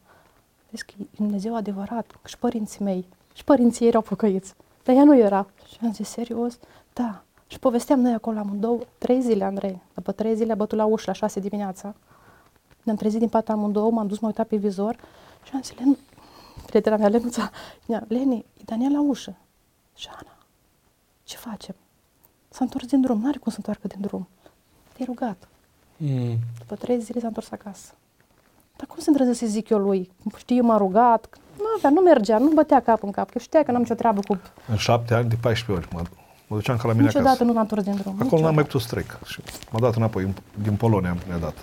Vezi 0.70 0.85
că 0.85 0.92
e 0.98 1.05
Dumnezeu 1.16 1.55
adevărat, 1.57 2.07
că 2.07 2.29
și 2.29 2.38
părinții 2.38 2.85
mei, 2.85 3.07
și 3.35 3.44
părinții 3.44 3.83
ei 3.83 3.88
erau 3.88 4.02
pocăiți, 4.02 4.55
dar 4.85 4.96
ea 4.96 5.05
nu 5.05 5.18
era. 5.18 5.46
Și 5.68 5.79
am 5.83 5.92
zis, 5.92 6.09
serios? 6.09 6.59
Da. 6.92 7.22
Și 7.46 7.59
povesteam 7.59 8.00
noi 8.00 8.12
acolo 8.12 8.38
amândouă, 8.38 8.79
trei 8.98 9.22
zile, 9.22 9.44
Andrei. 9.44 9.83
După 9.94 10.12
trei 10.12 10.37
zile 10.37 10.52
a 10.52 10.55
bătut 10.55 10.79
la 10.79 10.85
ușă 10.85 11.05
la 11.07 11.12
șase 11.12 11.40
dimineața. 11.40 11.94
Ne-am 12.83 12.96
trezit 12.96 13.18
din 13.18 13.29
pat 13.29 13.48
amândouă, 13.48 13.90
m-am 13.90 14.07
dus, 14.07 14.18
m-am 14.18 14.31
uitat 14.31 14.46
pe 14.46 14.57
vizor 14.57 14.96
și 15.42 15.50
am 15.55 15.62
zis, 15.62 15.79
Len, 15.79 15.96
prietena 16.66 16.96
mea, 16.96 17.09
Lenuța, 17.09 17.50
Leni, 18.09 18.44
e 18.59 18.62
Daniel 18.64 18.92
la 18.92 19.00
ușă. 19.00 19.37
Și 19.94 20.09
Ana, 20.09 20.37
ce 21.24 21.37
facem? 21.37 21.74
S-a 22.48 22.64
întors 22.64 22.87
din 22.87 23.00
drum, 23.00 23.20
n-are 23.20 23.38
cum 23.38 23.50
să 23.50 23.57
întoarcă 23.59 23.87
din 23.87 24.00
drum. 24.00 24.29
Te-ai 24.96 25.09
rugat. 25.09 25.48
Mm. 25.96 26.38
După 26.59 26.74
trei 26.74 27.00
zile 27.00 27.20
s-a 27.20 27.26
întors 27.26 27.50
acasă. 27.50 27.92
Dar 28.76 28.87
cum 28.87 28.98
se 28.98 29.04
îndrăzesc 29.11 29.38
să 29.38 29.46
zic 29.46 29.68
eu 29.68 29.78
lui? 29.78 30.11
Știi, 30.37 30.56
eu 30.56 30.64
m-a 30.64 30.76
rugat. 30.76 31.26
Nu 31.59 31.64
avea, 31.76 31.90
nu 31.90 32.00
mergea, 32.00 32.38
nu 32.38 32.50
bătea 32.54 32.80
cap 32.82 33.02
în 33.02 33.11
cap, 33.11 33.30
că 33.30 33.38
știa 33.38 33.62
că 33.62 33.70
n-am 33.70 33.80
nicio 33.80 33.94
treabă 33.94 34.20
cu... 34.28 34.40
În 34.68 34.76
șapte 34.76 35.14
ani, 35.14 35.28
de 35.28 35.37
14 35.40 35.85
ori, 35.85 35.94
mă, 35.94 36.09
mă 36.46 36.56
duceam 36.56 36.76
ca 36.76 36.87
la 36.87 36.92
mine 36.92 37.04
Niciodată 37.04 37.28
acasă. 37.28 37.44
nu 37.44 37.52
m-am 37.52 37.62
întors 37.62 37.82
din 37.82 37.94
drum. 37.96 38.16
Acolo 38.22 38.42
n-am 38.42 38.54
mai 38.54 38.64
putut 38.64 38.80
să 38.80 38.87
trec. 38.90 39.18
Și 39.24 39.40
m-a 39.70 39.80
dat 39.80 39.94
înapoi, 39.94 40.35
din 40.62 40.74
Polonia 40.76 41.16
mi-a 41.26 41.37
dat. 41.38 41.54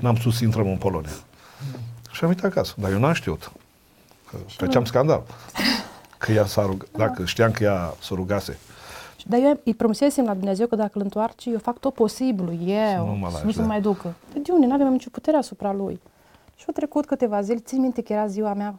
N-am 0.00 0.16
sus 0.16 0.36
să 0.36 0.44
intrăm 0.44 0.66
în 0.66 0.76
Polonia. 0.76 1.10
Și 2.10 2.24
am 2.24 2.28
uitat 2.28 2.44
acasă. 2.44 2.74
Dar 2.76 2.90
eu 2.90 2.98
n-am 2.98 3.12
știut. 3.12 3.52
Că 4.30 4.36
făceam 4.46 4.84
scandal. 4.84 5.22
Că 6.18 6.32
ea 6.32 6.46
s-a 6.46 6.62
rugat, 6.62 6.88
dacă 6.96 7.24
știam 7.24 7.50
că 7.50 7.64
ea 7.64 7.94
s-a 8.00 8.14
rugase. 8.14 8.58
Dar 9.28 9.40
eu 9.40 9.60
îi 9.64 9.74
promisesem 9.74 10.24
la 10.24 10.34
Dumnezeu 10.34 10.66
că 10.66 10.76
dacă 10.76 10.90
îl 10.94 11.00
întoarce, 11.02 11.50
eu 11.50 11.58
fac 11.58 11.78
tot 11.78 11.94
posibilul, 11.94 12.56
eu, 12.64 13.04
să 13.04 13.04
nu, 13.06 13.16
mă 13.16 13.28
lași, 13.32 13.44
nu 13.44 13.50
se 13.50 13.60
da. 13.60 13.66
mai 13.66 13.80
ducă. 13.80 14.14
De 14.42 14.52
unde? 14.52 14.66
Nu 14.66 14.72
avem 14.72 14.92
nicio 14.92 15.08
putere 15.12 15.36
asupra 15.36 15.72
lui. 15.72 16.00
Și 16.54 16.64
au 16.66 16.72
trecut 16.72 17.06
câteva 17.06 17.40
zile, 17.40 17.58
țin 17.58 17.80
minte 17.80 18.02
că 18.02 18.12
era 18.12 18.26
ziua 18.26 18.54
mea, 18.54 18.74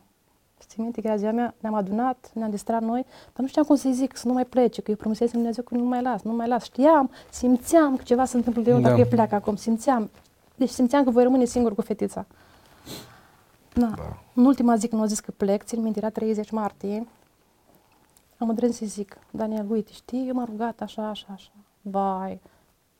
țin 0.67 0.83
minte 0.83 1.01
că 1.01 1.07
era 1.07 1.15
ziua 1.15 1.31
mea, 1.31 1.53
ne-am 1.59 1.73
adunat, 1.73 2.31
ne-am 2.33 2.49
distrat 2.49 2.81
noi, 2.81 3.05
dar 3.05 3.35
nu 3.35 3.47
știam 3.47 3.65
cum 3.65 3.75
să-i 3.75 3.93
zic, 3.93 4.17
să 4.17 4.27
nu 4.27 4.33
mai 4.33 4.45
plece, 4.45 4.81
că 4.81 4.91
eu 4.91 4.97
promisesem 4.97 5.39
Dumnezeu 5.39 5.63
că 5.63 5.75
nu 5.75 5.83
mai 5.83 6.01
las, 6.01 6.21
nu 6.21 6.31
mai 6.31 6.47
las. 6.47 6.63
Știam, 6.63 7.11
simțeam 7.29 7.95
că 7.95 8.03
ceva 8.03 8.25
se 8.25 8.37
întâmplă 8.37 8.61
de 8.61 8.69
eu 8.69 8.79
da. 8.79 8.89
dacă 8.89 8.99
e 8.99 9.05
pleacă 9.05 9.35
acum, 9.35 9.55
simțeam. 9.55 10.09
Deci 10.55 10.69
simțeam 10.69 11.03
că 11.03 11.09
voi 11.09 11.23
rămâne 11.23 11.45
singur 11.45 11.75
cu 11.75 11.81
fetița. 11.81 12.25
Da. 13.73 13.91
da. 13.95 14.17
În 14.33 14.45
ultima 14.45 14.75
zi 14.75 14.87
când 14.87 15.01
au 15.01 15.07
zis 15.07 15.19
că 15.19 15.31
plec, 15.37 15.63
țin 15.63 15.81
minte, 15.81 15.99
era 15.99 16.09
30 16.09 16.51
martie, 16.51 17.07
am 18.41 18.49
îndrăznit 18.49 18.77
să 18.77 18.85
zic, 18.85 19.17
Daniel, 19.31 19.65
uite, 19.69 19.91
știi, 19.93 20.27
eu 20.27 20.33
m-am 20.33 20.47
rugat 20.49 20.81
așa, 20.81 21.07
așa, 21.07 21.27
așa. 21.29 21.51
Vai, 21.81 22.39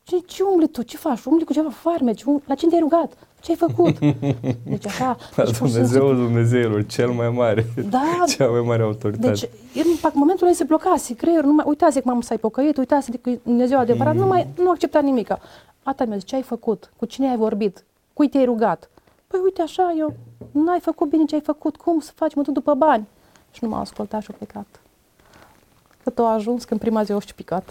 ce, 0.04 0.18
ce 0.26 0.44
umbli 0.44 0.68
tu? 0.68 0.82
Ce 0.82 0.98
faci? 0.98 1.24
Umbli 1.24 1.46
cu 1.46 1.54
ceva 1.54 1.70
farmeci? 1.70 2.24
Um, 2.24 2.42
la 2.46 2.56
cine 2.56 2.70
te-ai 2.70 2.82
rugat? 2.82 3.14
Ce 3.40 3.52
ai 3.52 3.58
făcut? 3.58 4.00
Deci 4.74 4.86
așa... 4.86 5.18
La 5.36 5.44
deci, 5.44 5.58
Dumnezeul 5.58 6.16
Dumnezeilor, 6.16 6.86
cel 6.86 7.10
mai 7.10 7.30
mare. 7.30 7.66
Da. 7.90 8.24
Cea 8.38 8.48
mai 8.48 8.62
mare 8.62 8.84
autoritate. 8.84 9.28
Deci, 9.28 9.50
el, 9.74 9.86
în 10.04 10.12
momentul 10.14 10.46
ăla 10.48 10.56
se 10.56 10.64
blocase 10.64 11.16
creierul, 11.16 11.50
nu 11.50 11.56
mai, 11.56 11.66
uitase 11.68 12.02
că 12.02 12.08
m-am 12.10 12.22
să-i 12.22 12.38
pocăit, 12.38 12.78
uitase 12.78 13.12
că 13.12 13.32
Dumnezeu 13.44 13.80
adevărat, 13.88 14.14
mm. 14.14 14.20
nu 14.20 14.28
mai, 14.28 14.48
nu 14.58 14.70
accepta 14.70 15.00
nimic. 15.00 15.38
Ata 15.84 16.06
mi-a 16.06 16.16
zis, 16.16 16.26
ce 16.26 16.36
ai 16.36 16.42
făcut? 16.42 16.92
Cu 16.98 17.06
cine 17.06 17.30
ai 17.30 17.38
vorbit? 17.38 17.84
Cui 18.14 18.30
te-ai 18.30 18.46
rugat? 18.46 18.90
Păi 19.28 19.40
uite 19.44 19.62
așa, 19.62 19.96
eu, 19.98 20.14
n-ai 20.52 20.80
făcut 20.80 21.10
bine 21.10 21.24
ce 21.24 21.36
ai 21.36 21.42
făcut, 21.42 21.76
cum 21.76 22.00
să 22.00 22.12
faci, 22.16 22.36
mă 22.36 22.42
duc 22.42 22.54
după 22.54 22.74
bani. 22.74 23.08
Și 23.52 23.64
nu 23.64 23.70
m-a 23.70 23.80
ascultat 23.80 24.22
și 24.22 24.28
a 24.32 24.36
plecat. 24.38 24.82
Cât 26.04 26.20
a 26.20 26.24
ajuns 26.24 26.64
când 26.64 26.80
prima 26.80 27.04
zi 27.04 27.12
o 27.12 27.18
picat 27.36 27.70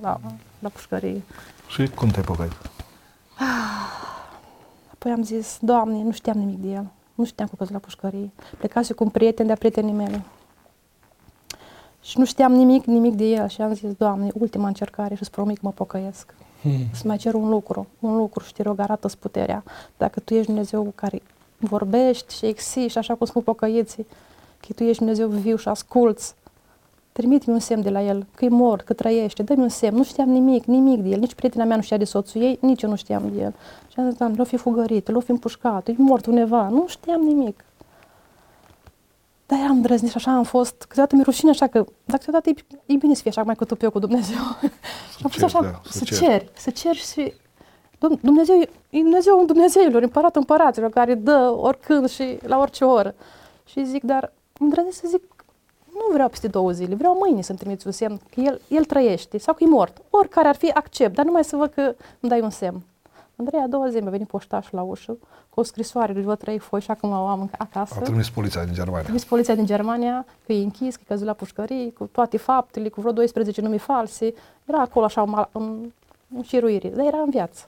la, 0.00 0.20
la 0.58 0.68
pușcărie. 0.68 1.22
Și 1.68 1.88
cum 1.88 2.08
te-ai 2.08 2.24
pocăit? 2.24 2.52
Apoi 4.92 5.12
am 5.12 5.22
zis, 5.22 5.58
Doamne, 5.60 6.02
nu 6.02 6.12
știam 6.12 6.38
nimic 6.38 6.58
de 6.58 6.68
el. 6.68 6.86
Nu 7.14 7.24
știam 7.24 7.50
că 7.58 7.66
la 7.68 7.78
pușcărie. 7.78 8.30
Plecase 8.58 8.92
cu 8.92 9.04
un 9.04 9.10
prieten 9.10 9.46
de-a 9.46 9.54
prietenii 9.54 9.92
mele. 9.92 10.22
Și 12.02 12.18
nu 12.18 12.24
știam 12.24 12.52
nimic, 12.52 12.84
nimic 12.84 13.14
de 13.14 13.24
el. 13.24 13.48
Și 13.48 13.60
am 13.60 13.74
zis, 13.74 13.92
Doamne, 13.92 14.30
ultima 14.34 14.66
încercare 14.66 15.14
și 15.14 15.22
îți 15.22 15.30
promit 15.30 15.58
că 15.58 15.62
mă 15.64 15.72
pocăiesc. 15.72 16.34
Hmm. 16.60 16.86
Să 16.92 17.02
mai 17.06 17.16
cer 17.16 17.34
un 17.34 17.48
lucru, 17.48 17.86
un 18.00 18.16
lucru 18.16 18.44
și 18.44 18.52
te 18.52 18.62
rog, 18.62 18.78
arată 18.78 19.08
puterea. 19.18 19.62
Dacă 19.96 20.20
Tu 20.20 20.34
ești 20.34 20.46
Dumnezeu 20.46 20.92
care 20.94 21.22
vorbești 21.56 22.34
și 22.34 22.46
existi, 22.46 22.98
așa 22.98 23.14
cum 23.14 23.26
spun 23.26 23.42
pocăieții, 23.42 24.06
că 24.60 24.72
Tu 24.72 24.82
ești 24.82 24.98
Dumnezeu 24.98 25.28
viu 25.28 25.56
și 25.56 25.68
asculți, 25.68 26.34
trimite-mi 27.16 27.54
un 27.54 27.60
semn 27.60 27.82
de 27.82 27.90
la 27.90 28.02
el, 28.02 28.26
că 28.34 28.44
e 28.44 28.48
mort, 28.48 28.84
că 28.84 28.92
trăiește, 28.92 29.42
dă-mi 29.42 29.62
un 29.62 29.68
semn. 29.68 29.96
Nu 29.96 30.04
știam 30.04 30.28
nimic, 30.28 30.64
nimic 30.64 31.00
de 31.02 31.08
el, 31.08 31.18
nici 31.18 31.34
prietena 31.34 31.64
mea 31.64 31.76
nu 31.76 31.82
știa 31.82 31.96
de 31.96 32.04
soțul 32.04 32.42
ei, 32.42 32.58
nici 32.60 32.82
eu 32.82 32.90
nu 32.90 32.96
știam 32.96 33.22
de 33.32 33.40
el. 33.42 33.54
Și 33.88 34.00
am 34.00 34.08
zis, 34.08 34.18
doamne, 34.18 34.36
l-o 34.36 34.44
fi 34.44 34.56
fugărit, 34.56 35.10
l-o 35.10 35.20
fi 35.20 35.30
împușcat, 35.30 35.88
e 35.88 35.94
mort 35.96 36.26
undeva, 36.26 36.68
nu 36.68 36.84
știam 36.88 37.20
nimic. 37.20 37.64
dar 39.46 39.58
eram 39.58 39.76
îndrăznit 39.76 40.10
și 40.10 40.16
așa 40.16 40.30
am 40.30 40.44
fost, 40.44 40.84
câteodată 40.88 41.14
mi-e 41.14 41.24
rușine 41.24 41.50
așa 41.50 41.66
că, 41.66 41.84
dar 42.04 42.18
câteodată 42.18 42.48
e, 42.48 42.54
e 42.86 42.96
bine 42.96 43.14
să 43.14 43.20
fie 43.22 43.30
așa 43.30 43.42
mai 43.42 43.54
cu 43.54 43.66
eu 43.80 43.90
cu 43.90 43.98
Dumnezeu. 43.98 44.42
Să 45.10 45.18
am 45.24 45.30
fost 45.30 45.32
ceri, 45.32 45.44
așa, 45.44 45.60
da, 45.60 45.80
să 45.84 45.98
să 45.98 46.04
ceri. 46.04 46.20
ceri, 46.20 46.50
să 46.54 46.70
ceri 46.70 46.98
și 46.98 47.32
Dom- 47.98 48.20
Dumnezeu, 48.20 48.60
e 48.60 48.68
Dumnezeu 48.90 49.44
Dumnezeilor, 49.44 50.02
împărat 50.02 50.36
împăraților, 50.36 50.90
care 50.90 51.14
dă 51.14 51.54
oricând 51.60 52.08
și 52.08 52.38
la 52.42 52.58
orice 52.58 52.84
oră. 52.84 53.14
Și 53.64 53.84
zic, 53.84 54.02
dar 54.02 54.32
îndrăznesc 54.58 54.98
să 54.98 55.06
zic, 55.08 55.22
nu 55.96 56.12
vreau 56.12 56.28
peste 56.28 56.48
două 56.48 56.70
zile, 56.70 56.94
vreau 56.94 57.16
mâine 57.18 57.42
să-mi 57.42 57.58
trimiți 57.58 57.86
un 57.86 57.92
semn 57.92 58.20
că 58.34 58.40
el, 58.40 58.60
el 58.68 58.84
trăiește 58.84 59.38
sau 59.38 59.54
că 59.54 59.64
e 59.64 59.68
mort. 59.68 60.02
Oricare 60.10 60.48
ar 60.48 60.56
fi, 60.56 60.70
accept, 60.70 61.14
dar 61.14 61.24
numai 61.24 61.44
să 61.44 61.56
văd 61.56 61.70
că 61.72 61.80
îmi 62.20 62.30
dai 62.30 62.40
un 62.40 62.50
semn. 62.50 62.82
Andrei, 63.36 63.60
a 63.60 63.66
doua 63.66 63.88
zi 63.88 63.96
mi-a 63.98 64.10
venit 64.10 64.26
poștașul 64.26 64.70
la 64.78 64.82
ușă 64.82 65.16
cu 65.50 65.60
o 65.60 65.62
scrisoare 65.62 66.12
de 66.12 66.20
vreo 66.20 66.34
trei 66.34 66.58
foși 66.58 66.84
și 66.84 66.90
acum 66.90 67.10
o 67.10 67.26
am 67.26 67.40
în- 67.40 67.48
acasă. 67.58 67.94
A 67.98 68.02
trimis 68.02 68.30
poliția 68.30 68.64
din 68.64 68.74
Germania. 68.74 69.02
Trimis 69.02 69.24
poliția 69.24 69.54
din 69.54 69.66
Germania 69.66 70.24
că 70.46 70.52
e 70.52 70.62
închis, 70.62 70.94
că 70.96 71.00
e 71.04 71.08
căzut 71.08 71.26
la 71.26 71.32
pușcării, 71.32 71.92
cu 71.92 72.04
toate 72.12 72.36
faptele, 72.36 72.88
cu 72.88 73.00
vreo 73.00 73.12
12 73.12 73.60
nume 73.60 73.76
false. 73.76 74.34
Era 74.64 74.80
acolo 74.80 75.04
așa 75.04 75.22
un, 75.22 75.30
mal- 75.30 75.48
un, 75.52 75.92
un 76.36 76.42
șiruire, 76.42 76.88
dar 76.88 77.06
era 77.06 77.18
în 77.18 77.30
viață. 77.30 77.66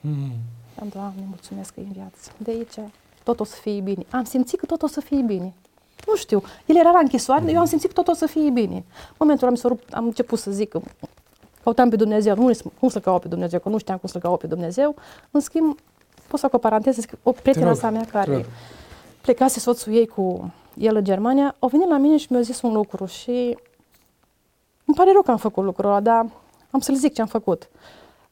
Mm. 0.00 0.32
Am, 0.80 0.88
Doamne, 0.92 1.22
mulțumesc 1.28 1.74
că 1.74 1.80
e 1.80 1.82
în 1.86 1.92
viață. 1.92 2.30
De 2.36 2.50
aici 2.50 2.90
tot 3.22 3.40
o 3.40 3.44
să 3.44 3.56
fie 3.60 3.80
bine. 3.80 4.04
Am 4.10 4.24
simțit 4.24 4.58
că 4.58 4.66
tot 4.66 4.82
o 4.82 4.86
să 4.86 5.00
fie 5.00 5.20
bine. 5.22 5.52
Nu 6.06 6.16
știu, 6.16 6.42
el 6.66 6.76
era 6.76 6.90
la 6.90 6.98
închisoare, 6.98 7.50
eu 7.50 7.58
am 7.58 7.66
simțit 7.66 7.92
că 7.92 8.02
tot 8.02 8.08
o 8.08 8.14
să 8.14 8.26
fie 8.26 8.50
bine. 8.50 8.74
În 8.74 9.16
momentul 9.18 9.46
ăla 9.46 9.54
mi 9.54 9.58
s-a 9.58 9.68
rupt, 9.68 9.92
am 9.92 10.04
început 10.04 10.38
să 10.38 10.50
zic 10.50 10.68
că 10.68 10.80
căutam 11.62 11.88
pe 11.88 11.96
Dumnezeu, 11.96 12.36
nu 12.36 12.52
știu 12.52 12.72
cum 12.78 12.88
să 12.88 13.00
caut 13.00 13.20
pe 13.20 13.28
Dumnezeu, 13.28 13.60
că 13.60 13.68
nu 13.68 13.78
știam 13.78 13.98
cum 13.98 14.08
să 14.08 14.18
caut 14.18 14.38
pe 14.38 14.46
Dumnezeu. 14.46 14.94
În 15.30 15.40
schimb, 15.40 15.78
pot 16.28 16.40
să 16.40 16.46
fac 16.46 16.54
o 16.54 16.58
paranteză, 16.58 17.00
zic, 17.00 17.12
o 17.22 17.32
prietena 17.32 17.66
rog, 17.66 17.76
sa 17.76 17.90
mea 17.90 18.02
te 18.02 18.10
care 18.10 18.34
rog. 18.34 18.44
plecase 19.20 19.60
soțul 19.60 19.92
ei 19.92 20.06
cu 20.06 20.52
el 20.74 20.96
în 20.96 21.04
Germania, 21.04 21.56
au 21.58 21.68
venit 21.68 21.88
la 21.88 21.96
mine 21.96 22.16
și 22.16 22.26
mi-a 22.30 22.40
zis 22.40 22.62
un 22.62 22.72
lucru 22.72 23.04
și 23.04 23.58
îmi 24.84 24.96
pare 24.96 25.12
rău 25.12 25.22
că 25.22 25.30
am 25.30 25.36
făcut 25.36 25.64
lucrul 25.64 25.88
ăla, 25.90 26.00
dar 26.00 26.26
am 26.70 26.80
să-l 26.80 26.94
zic 26.94 27.14
ce 27.14 27.20
am 27.20 27.26
făcut. 27.26 27.68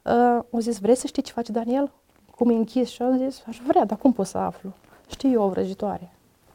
Uh, 0.02 0.38
au 0.52 0.58
zis, 0.58 0.78
vrei 0.78 0.94
să 0.94 1.06
știi 1.06 1.22
ce 1.22 1.32
face 1.32 1.52
Daniel? 1.52 1.90
Cum 2.36 2.50
e 2.50 2.54
închis? 2.54 2.88
Și 2.88 3.02
am 3.02 3.18
zis, 3.28 3.42
aș 3.48 3.60
vrea, 3.66 3.84
dar 3.84 3.98
cum 3.98 4.12
pot 4.12 4.26
să 4.26 4.38
aflu? 4.38 4.72
Știi 5.10 5.32
eu 5.32 5.42
o 5.42 5.48
vrăjitoare. 5.48 6.12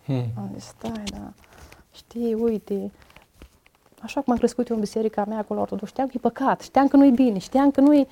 Mm. 0.07 0.25
Am 0.37 0.49
zis, 0.53 0.63
stai, 0.63 1.03
da, 1.11 1.31
știi, 1.91 2.33
uite, 2.33 2.91
așa 4.01 4.21
cum 4.21 4.33
am 4.33 4.39
crescut 4.39 4.67
eu 4.67 4.75
în 4.75 4.81
biserica 4.81 5.25
mea 5.27 5.37
acolo 5.37 5.59
ortodox, 5.61 5.89
știam 5.89 6.07
că 6.07 6.13
e 6.15 6.19
păcat, 6.19 6.61
știam 6.61 6.87
că 6.87 6.97
nu 6.97 7.05
e 7.05 7.09
bine, 7.09 7.37
știam 7.37 7.71
că 7.71 7.81
nu 7.81 7.95
e... 7.95 8.07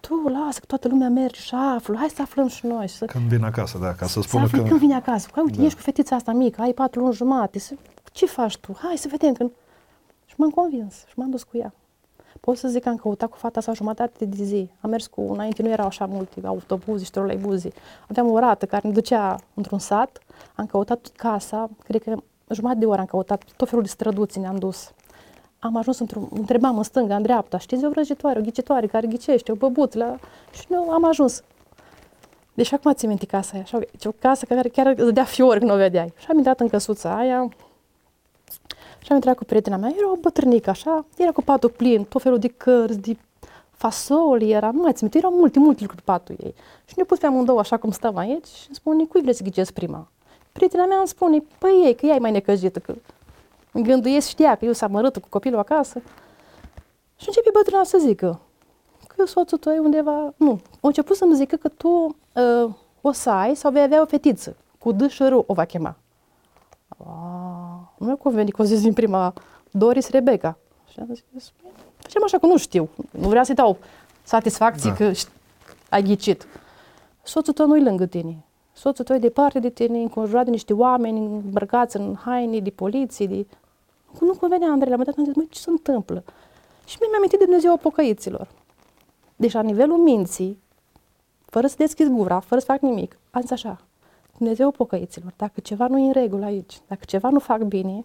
Tu, 0.00 0.28
lasă, 0.28 0.58
că 0.60 0.66
toată 0.66 0.88
lumea 0.88 1.08
merge 1.08 1.40
și 1.40 1.54
află, 1.54 1.96
hai 1.96 2.08
să 2.08 2.22
aflăm 2.22 2.48
și 2.48 2.66
noi. 2.66 2.88
Și 2.88 2.94
să, 2.94 3.04
Când 3.04 3.24
vin 3.28 3.44
acasă, 3.44 3.78
da, 3.78 3.94
ca 3.94 4.06
să 4.06 4.12
să 4.12 4.20
spună 4.20 4.42
afli 4.44 4.58
că... 4.58 4.64
când 4.68 4.78
vine 4.80 4.94
acasă. 4.94 5.28
Că, 5.32 5.40
uite, 5.40 5.56
Da. 5.56 5.64
ești 5.64 5.76
cu 5.76 5.82
fetița 5.82 6.16
asta 6.16 6.32
mică, 6.32 6.60
ai 6.60 6.72
patru 6.72 7.00
luni 7.00 7.14
jumate, 7.14 7.58
să, 7.58 7.74
ce 8.12 8.26
faci 8.26 8.56
tu? 8.56 8.76
Hai 8.82 8.96
să 8.96 9.08
vedem. 9.10 9.32
Când... 9.32 9.50
Și 10.26 10.34
m-am 10.36 10.50
convins 10.50 10.94
și 10.94 11.12
m-am 11.16 11.30
dus 11.30 11.42
cu 11.42 11.56
ea. 11.56 11.72
Pot 12.44 12.56
să 12.56 12.68
zic 12.68 12.82
că 12.82 12.88
am 12.88 12.96
căutat 12.96 13.30
cu 13.30 13.36
fata 13.36 13.58
asta 13.58 13.72
jumătate 13.72 14.24
de 14.24 14.44
zi. 14.44 14.70
Am 14.80 14.90
mers 14.90 15.06
cu, 15.06 15.20
înainte 15.32 15.62
nu 15.62 15.68
erau 15.68 15.86
așa 15.86 16.06
multe 16.06 16.40
autobuze 16.44 17.04
și 17.04 17.10
troleibuze. 17.10 17.70
Aveam 18.08 18.30
o 18.30 18.38
rată 18.38 18.66
care 18.66 18.88
ne 18.88 18.94
ducea 18.94 19.36
într-un 19.54 19.78
sat. 19.78 20.18
Am 20.54 20.66
căutat 20.66 21.00
tot 21.00 21.16
casa, 21.16 21.70
cred 21.84 22.02
că 22.02 22.14
jumătate 22.50 22.78
de 22.78 22.86
oră 22.86 23.00
am 23.00 23.06
căutat, 23.06 23.44
tot 23.56 23.68
felul 23.68 23.82
de 23.82 23.88
străduți 23.88 24.38
ne-am 24.38 24.56
dus. 24.56 24.92
Am 25.58 25.76
ajuns 25.76 25.98
într-un, 25.98 26.28
întrebam 26.30 26.76
în 26.76 26.82
stânga, 26.82 27.16
în 27.16 27.22
dreapta, 27.22 27.58
știți 27.58 27.84
o 27.84 27.88
vrăjitoare, 27.88 28.38
o 28.38 28.42
ghicitoare 28.42 28.86
care 28.86 29.06
ghicește, 29.06 29.52
o 29.52 29.54
băbuță, 29.54 30.18
și 30.52 30.66
nu 30.68 30.90
am 30.90 31.04
ajuns. 31.04 31.42
Deci 32.54 32.72
acum 32.72 32.92
ți 32.92 33.06
minte 33.06 33.26
casa 33.26 33.50
aia, 33.54 33.62
așa, 33.62 33.78
o 34.04 34.12
casă 34.18 34.44
care 34.44 34.68
chiar 34.68 34.86
îți 34.86 35.04
dădea 35.04 35.24
fiori 35.24 35.58
când 35.58 35.70
o 35.70 35.76
vedeai. 35.76 36.12
Și 36.16 36.26
am 36.30 36.36
intrat 36.36 36.60
în 36.60 36.68
căsuța 36.68 37.16
aia 37.16 37.48
și 39.04 39.10
am 39.10 39.16
intrat 39.16 39.36
cu 39.36 39.44
prietena 39.44 39.76
mea, 39.76 39.92
era 39.96 40.10
o 40.10 40.16
bătrânică 40.16 40.70
așa, 40.70 41.04
era 41.16 41.32
cu 41.32 41.42
patul 41.42 41.70
plin, 41.70 42.04
tot 42.04 42.22
felul 42.22 42.38
de 42.38 42.48
cărți, 42.48 42.98
de 42.98 43.16
fasoli, 43.70 44.50
era, 44.50 44.70
nu 44.70 44.82
mai 44.82 44.92
țin 44.92 44.98
minte, 45.00 45.18
erau 45.18 45.38
multe, 45.38 45.58
multe 45.58 45.80
lucruri 45.80 46.02
pe 46.02 46.10
patul 46.12 46.36
ei. 46.42 46.54
Și 46.84 46.94
ne 46.96 47.02
pus 47.02 47.18
pe 47.18 47.26
amândouă 47.26 47.58
așa 47.58 47.76
cum 47.76 47.90
stăm 47.90 48.16
aici 48.16 48.46
și 48.46 48.64
îmi 48.66 48.76
spune, 48.76 49.04
cui 49.04 49.20
vrei 49.20 49.34
să 49.34 49.42
ghicezi 49.42 49.72
prima? 49.72 50.08
Prietena 50.52 50.86
mea 50.86 50.98
îmi 50.98 51.08
spune, 51.08 51.44
păi 51.58 51.82
ei, 51.84 51.94
că 51.94 52.06
ea 52.06 52.14
e 52.14 52.18
mai 52.18 52.30
necăjită, 52.30 52.78
că 52.78 52.94
îngânduiesc 53.72 54.28
știa 54.28 54.54
că 54.54 54.64
eu 54.64 54.72
s-a 54.72 54.86
mărâtă 54.86 55.20
cu 55.20 55.28
copilul 55.30 55.58
acasă. 55.58 56.02
Și 57.16 57.24
începe 57.26 57.50
bătrâna 57.52 57.84
să 57.84 57.98
zică 57.98 58.40
că 59.06 59.26
soțul 59.26 59.58
tău 59.58 59.72
e 59.72 59.78
undeva... 59.78 60.34
Nu, 60.36 60.60
a 60.74 60.78
început 60.80 61.16
să-mi 61.16 61.34
zică 61.34 61.56
că 61.56 61.68
tu 61.68 61.88
uh, 61.88 62.70
o 63.00 63.12
să 63.12 63.30
ai 63.30 63.56
sau 63.56 63.70
vei 63.70 63.82
avea 63.82 64.00
o 64.00 64.06
fetiță. 64.06 64.56
Cu 64.78 64.92
D 64.92 65.08
și 65.08 65.22
R 65.22 65.32
o 65.46 65.54
va 65.54 65.64
chema. 65.64 65.96
Ah, 66.88 67.63
nu 68.04 68.10
mi-a 68.10 68.22
convenit 68.22 68.54
că 68.54 68.62
o 68.62 68.64
zis 68.64 68.80
din 68.80 68.92
prima 68.92 69.32
Doris 69.70 70.08
Rebecca. 70.10 70.58
Și 70.92 71.00
am 71.00 71.06
zis, 71.34 71.52
facem 71.96 72.22
așa 72.24 72.38
că 72.38 72.46
nu 72.46 72.56
știu. 72.56 72.88
Nu 73.10 73.28
vreau 73.28 73.44
să-i 73.44 73.54
dau 73.54 73.76
satisfacție 74.22 74.90
Da. 74.90 74.96
că 74.96 75.10
ș- 75.12 75.28
ai 75.88 76.02
ghicit. 76.02 76.46
Soțul 77.22 77.52
tău 77.52 77.66
nu-i 77.66 77.82
lângă 77.82 78.06
tine. 78.06 78.36
Soțul 78.72 79.04
tău 79.04 79.16
e 79.16 79.18
departe 79.18 79.58
de 79.58 79.70
tine, 79.70 79.98
înconjurat 79.98 80.44
de 80.44 80.50
niște 80.50 80.72
oameni 80.72 81.18
îmbrăcați 81.18 81.96
în 81.96 82.14
haine 82.24 82.58
de 82.58 82.70
poliție, 82.70 83.26
de... 83.26 83.46
Nu 84.20 84.34
convenea 84.34 84.68
Andrei, 84.68 84.90
la 84.90 84.96
un 84.96 85.02
moment 85.06 85.06
dat 85.06 85.18
am 85.18 85.24
zis, 85.24 85.34
măi, 85.34 85.48
ce 85.50 85.58
se 85.60 85.70
întâmplă? 85.70 86.22
Și 86.86 86.96
mie 87.00 87.08
mi-am 87.08 87.18
amintit 87.20 87.38
de 87.38 87.44
Dumnezeu 87.44 87.76
pocăiților. 87.76 88.48
Deci 89.36 89.52
la 89.52 89.60
nivelul 89.62 89.96
minții, 89.98 90.58
fără 91.46 91.66
să 91.66 91.74
deschid 91.78 92.06
gura, 92.08 92.40
fără 92.40 92.60
să 92.60 92.66
fac 92.66 92.80
nimic, 92.80 93.18
am 93.30 93.40
zis 93.40 93.50
așa, 93.50 93.80
Dumnezeu 94.38 94.70
pocăiților, 94.70 95.32
dacă 95.36 95.60
ceva 95.60 95.86
nu 95.86 95.98
e 95.98 96.06
în 96.06 96.12
regulă 96.12 96.44
aici, 96.44 96.80
dacă 96.88 97.02
ceva 97.06 97.28
nu 97.28 97.38
fac 97.38 97.62
bine, 97.62 98.04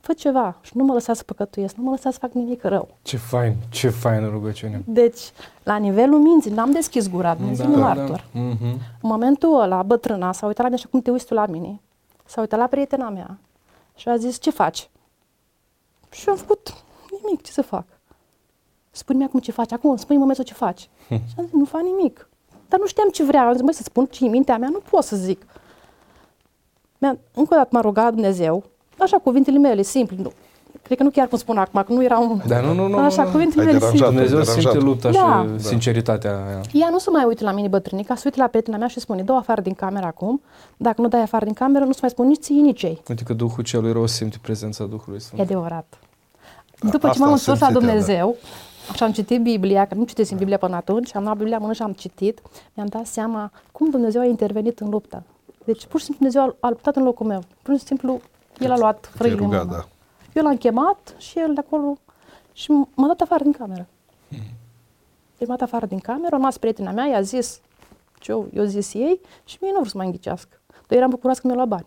fă 0.00 0.12
ceva 0.12 0.58
și 0.60 0.76
nu 0.76 0.84
mă 0.84 0.92
lăsa 0.92 1.14
să 1.14 1.22
păcătuiesc, 1.22 1.74
nu 1.74 1.82
mă 1.82 1.90
lăsa 1.90 2.10
să 2.10 2.18
fac 2.18 2.32
nimic 2.32 2.62
rău. 2.62 2.88
Ce 3.02 3.16
fain, 3.16 3.54
ce 3.68 3.88
faină 3.88 4.28
rugăciune. 4.28 4.82
Deci, 4.86 5.20
la 5.62 5.76
nivelul 5.76 6.18
minții, 6.18 6.50
n-am 6.50 6.70
deschis 6.70 7.08
gura, 7.08 7.34
Dumnezeu 7.34 7.70
da, 7.70 7.78
martor. 7.78 8.24
Mhm. 8.32 8.64
În 9.02 9.08
momentul 9.08 9.60
ăla, 9.60 9.82
bătrâna 9.82 10.32
s-a 10.32 10.46
uitat 10.46 10.62
la 10.62 10.68
mine 10.68 10.80
așa 10.80 10.88
cum 10.90 11.00
te 11.00 11.10
uiți 11.10 11.26
tu 11.26 11.34
la 11.34 11.46
mine, 11.46 11.80
s-a 12.24 12.40
uitat 12.40 12.58
la 12.58 12.66
prietena 12.66 13.08
mea 13.08 13.38
și 13.94 14.08
a 14.08 14.16
zis, 14.16 14.40
ce 14.40 14.50
faci? 14.50 14.90
Și 16.10 16.24
eu 16.26 16.32
am 16.32 16.38
făcut 16.38 16.74
nimic, 17.22 17.42
ce 17.42 17.52
să 17.52 17.62
fac? 17.62 17.84
Spune-mi 18.90 19.24
acum 19.24 19.40
ce 19.40 19.52
faci, 19.52 19.72
acum 19.72 19.96
spune-mi 19.96 20.14
în 20.14 20.20
momentul 20.20 20.44
ce 20.44 20.54
faci. 20.54 20.88
și 21.08 21.34
am 21.36 21.44
zis, 21.44 21.52
nu 21.52 21.64
fac 21.64 21.80
nimic. 21.80 22.28
Dar 22.70 22.78
nu 22.80 22.86
știam 22.86 23.08
ce 23.08 23.24
vreau, 23.24 23.46
am 23.46 23.52
zis, 23.52 23.62
măi, 23.62 23.74
să 23.74 23.82
spun 23.82 24.06
ce 24.06 24.18
e 24.22 24.26
în 24.26 24.32
mintea 24.32 24.58
mea, 24.58 24.68
nu 24.72 24.80
pot 24.90 25.04
să 25.04 25.16
zic. 25.16 25.42
Mi-a, 26.98 27.16
încă 27.34 27.54
o 27.54 27.56
dată 27.56 27.68
m-a 27.72 27.80
rugat 27.80 28.12
Dumnezeu, 28.12 28.64
așa 28.98 29.16
cuvintele 29.18 29.58
mele, 29.58 29.82
simple, 29.82 30.16
nu, 30.22 30.32
cred 30.82 30.96
că 30.98 31.02
nu 31.04 31.10
chiar 31.10 31.26
cum 31.28 31.38
spun 31.38 31.56
acum, 31.58 31.82
că 31.82 31.92
nu 31.92 32.02
era 32.04 32.18
un... 32.18 32.40
Da, 32.46 32.60
nu, 32.60 32.72
nu, 32.72 32.86
nu. 32.86 32.98
Așa, 32.98 33.20
nu, 33.22 33.26
nu. 33.28 33.32
cuvintele 33.32 33.60
Ai 33.60 33.66
mele 33.66 33.78
deranjat. 33.78 33.90
simple. 33.90 34.06
Dumnezeu 34.06 34.38
deranjat. 34.38 34.72
simte 34.72 34.86
lupta 34.86 35.10
Da. 35.10 35.46
și 35.58 35.64
sinceritatea 35.64 36.30
aia. 36.46 36.60
Ea 36.72 36.88
nu 36.90 36.98
se 36.98 37.10
mai 37.10 37.24
uită 37.24 37.44
la 37.44 37.52
mine 37.52 37.68
bătrânica, 37.68 38.14
se 38.14 38.22
uită 38.24 38.40
la 38.40 38.46
prietena 38.48 38.76
mea 38.76 38.86
și 38.86 39.00
spune, 39.00 39.22
dă 39.22 39.32
afară 39.32 39.60
din 39.60 39.74
cameră 39.74 40.06
acum, 40.06 40.42
dacă 40.76 41.00
nu 41.00 41.08
dai 41.08 41.20
afară 41.22 41.44
din 41.44 41.54
cameră, 41.54 41.84
nu 41.84 41.92
se 41.92 41.98
mai 42.00 42.10
spune 42.10 42.28
nici 42.28 42.42
ție, 42.42 42.60
nici 42.60 42.82
ei. 42.82 43.02
Uite 43.08 43.22
că 43.22 43.32
Duhul 43.32 43.64
celui 43.64 43.92
rău 43.92 44.06
simte 44.06 44.36
prezența 44.42 44.84
Duhului 44.84 45.18
E 45.18 45.22
Sfânt. 45.22 45.40
adevărat. 45.40 45.98
După 46.80 46.98
ce 46.98 47.06
Asta 47.06 47.18
m-am 47.18 47.28
am 47.28 47.38
întors 47.38 47.46
la 47.60 47.66
simțit 47.66 47.88
ea, 47.88 47.94
da. 48.16 48.24
Dumnezeu, 48.86 48.94
și 48.94 49.02
am 49.02 49.12
citit 49.12 49.42
Biblia, 49.42 49.86
că 49.86 49.94
nu 49.94 50.04
citesc 50.04 50.30
în 50.30 50.36
Biblia 50.36 50.56
până 50.58 50.76
atunci, 50.76 51.14
am 51.14 51.22
luat 51.22 51.36
Biblia 51.36 51.56
în 51.56 51.62
mână 51.62 51.74
și 51.74 51.82
am 51.82 51.92
citit, 51.92 52.40
mi-am 52.74 52.88
dat 52.88 53.06
seama 53.06 53.50
cum 53.72 53.90
Dumnezeu 53.90 54.20
a 54.20 54.24
intervenit 54.24 54.78
în 54.80 54.88
luptă. 54.88 55.22
Deci, 55.64 55.86
pur 55.86 55.98
și 56.00 56.04
simplu, 56.06 56.26
Dumnezeu 56.28 56.56
a, 56.60 56.66
a 56.66 56.68
luptat 56.68 56.96
în 56.96 57.02
locul 57.02 57.26
meu. 57.26 57.42
Pur 57.62 57.78
și 57.78 57.84
simplu, 57.84 58.20
El 58.58 58.70
a 58.72 58.76
luat 58.78 59.00
Te-ai 59.00 59.12
frâile 59.14 59.34
în 59.36 59.42
rugat, 59.42 59.64
mână. 59.66 59.76
da. 59.76 59.88
Eu 60.40 60.42
l-am 60.42 60.56
chemat 60.56 61.14
și 61.18 61.38
el 61.38 61.54
de 61.54 61.60
acolo 61.60 61.96
și 62.52 62.66
m- 62.72 62.94
m-a 62.94 63.06
dat 63.06 63.20
afară 63.20 63.42
din 63.42 63.52
cameră. 63.52 63.86
Deci 65.38 65.48
m-a 65.48 65.56
dat 65.56 65.60
afară 65.68 65.86
din 65.86 65.98
cameră, 65.98 66.26
a 66.26 66.36
rămas 66.36 66.58
prietena 66.58 66.90
mea, 66.90 67.06
i-a 67.06 67.20
zis 67.20 67.60
ce 68.18 68.30
eu, 68.32 68.48
eu 68.54 68.64
zis 68.64 68.94
ei 68.94 69.20
și 69.44 69.56
mie 69.60 69.70
nu 69.70 69.76
vreau 69.78 69.84
să 69.84 69.96
mă 69.96 70.02
înghicească. 70.02 70.60
Dar 70.86 70.98
eram 70.98 71.10
bucuroasă 71.10 71.40
că 71.40 71.46
mi-a 71.46 71.56
luat 71.56 71.68
bani. 71.68 71.86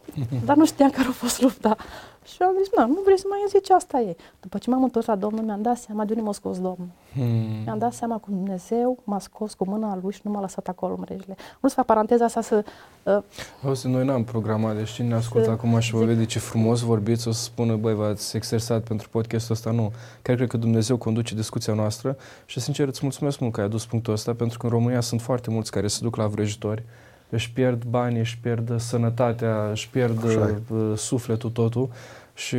Dar 0.46 0.56
nu 0.56 0.64
știam 0.66 0.90
care 0.90 1.08
a 1.08 1.12
fost 1.12 1.40
lupta. 1.40 1.76
Și 2.24 2.42
am 2.42 2.54
zis, 2.62 2.68
nu, 2.76 2.86
nu 2.86 3.00
vrei 3.04 3.18
să 3.18 3.24
mai 3.28 3.38
zici 3.48 3.70
asta 3.70 4.00
e. 4.00 4.16
După 4.40 4.58
ce 4.58 4.70
m-am 4.70 4.82
întors 4.82 5.06
la 5.06 5.16
Domnul, 5.16 5.44
mi-am 5.44 5.62
dat 5.62 5.76
seama 5.76 6.04
de 6.04 6.12
unde 6.12 6.24
m-a 6.24 6.32
scos 6.32 6.56
Domnul. 6.56 6.88
Hmm. 7.12 7.62
Mi-am 7.64 7.78
dat 7.78 7.92
seama 7.92 8.18
că 8.18 8.24
Dumnezeu 8.28 8.98
m-a 9.04 9.18
scos 9.18 9.54
cu 9.54 9.64
mâna 9.68 9.98
lui 10.02 10.12
și 10.12 10.20
nu 10.22 10.30
m-a 10.30 10.40
lăsat 10.40 10.68
acolo 10.68 10.96
mrejele. 10.98 11.36
Nu 11.60 11.68
să 11.68 11.74
fac 11.74 11.86
paranteza 11.86 12.24
asta 12.24 12.40
să... 12.40 12.64
Uh, 13.02 13.18
Auzi, 13.64 13.88
noi 13.88 14.04
n-am 14.04 14.24
programat, 14.24 14.76
deci 14.76 14.90
cine 14.90 15.08
ne 15.08 15.14
ascultă 15.14 15.46
Să 15.46 15.52
acum 15.52 15.78
și 15.78 15.92
vă 15.92 15.98
zic- 15.98 16.06
vede 16.06 16.24
ce 16.24 16.38
frumos 16.38 16.80
vorbiți, 16.80 17.28
o 17.28 17.30
să 17.30 17.42
spună, 17.42 17.76
băi, 17.76 17.94
v-ați 17.94 18.36
exersat 18.36 18.82
pentru 18.82 19.08
podcastul 19.08 19.54
ăsta, 19.54 19.70
nu. 19.70 19.92
Chiar 20.22 20.36
cred 20.36 20.48
că 20.48 20.56
Dumnezeu 20.56 20.96
conduce 20.96 21.34
discuția 21.34 21.74
noastră 21.74 22.16
și, 22.44 22.60
sincer, 22.60 22.88
îți 22.88 23.00
mulțumesc 23.02 23.38
mult 23.40 23.52
că 23.52 23.60
ai 23.60 23.66
adus 23.66 23.86
punctul 23.86 24.12
ăsta, 24.12 24.34
pentru 24.34 24.58
că 24.58 24.66
în 24.66 24.72
România 24.72 25.00
sunt 25.00 25.20
foarte 25.20 25.50
mulți 25.50 25.70
care 25.70 25.86
se 25.86 25.98
duc 26.02 26.16
la 26.16 26.26
vrăjitori, 26.26 26.84
își 27.32 27.52
pierd 27.52 27.84
banii, 27.84 28.18
își 28.18 28.38
pierd 28.38 28.80
sănătatea, 28.80 29.68
își 29.70 29.88
pierd 29.88 30.26
Așa 30.26 30.48
e. 30.48 30.74
uh, 30.74 30.92
sufletul, 30.96 31.50
totul 31.50 31.90
și 32.34 32.56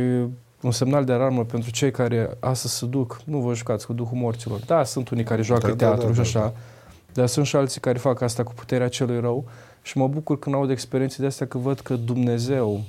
un 0.60 0.70
semnal 0.70 1.04
de 1.04 1.12
alarmă 1.12 1.44
pentru 1.44 1.70
cei 1.70 1.90
care 1.90 2.36
astăzi 2.40 2.74
se 2.74 2.86
duc, 2.86 3.20
nu 3.24 3.38
vă 3.38 3.54
jucați 3.54 3.86
cu 3.86 3.92
Duhul 3.92 4.18
morților. 4.18 4.60
Da, 4.66 4.84
sunt 4.84 5.08
unii 5.08 5.24
care 5.24 5.42
joacă 5.42 5.66
Da, 5.66 5.74
da, 5.74 5.86
teatru 5.86 6.12
da, 6.12 6.22
și 6.22 6.32
da, 6.32 6.40
așa, 6.40 6.40
da. 6.40 6.52
dar 7.12 7.26
sunt 7.26 7.46
și 7.46 7.56
alții 7.56 7.80
care 7.80 7.98
fac 7.98 8.20
asta 8.20 8.42
cu 8.42 8.52
puterea 8.54 8.88
celui 8.88 9.20
rău 9.20 9.44
și 9.82 9.98
mă 9.98 10.08
bucur 10.08 10.38
când 10.38 10.54
aud 10.54 10.70
experiențe 10.70 11.16
de 11.20 11.26
astea 11.26 11.46
că 11.46 11.58
văd 11.58 11.80
că 11.80 11.96
Dumnezeu 11.96 12.84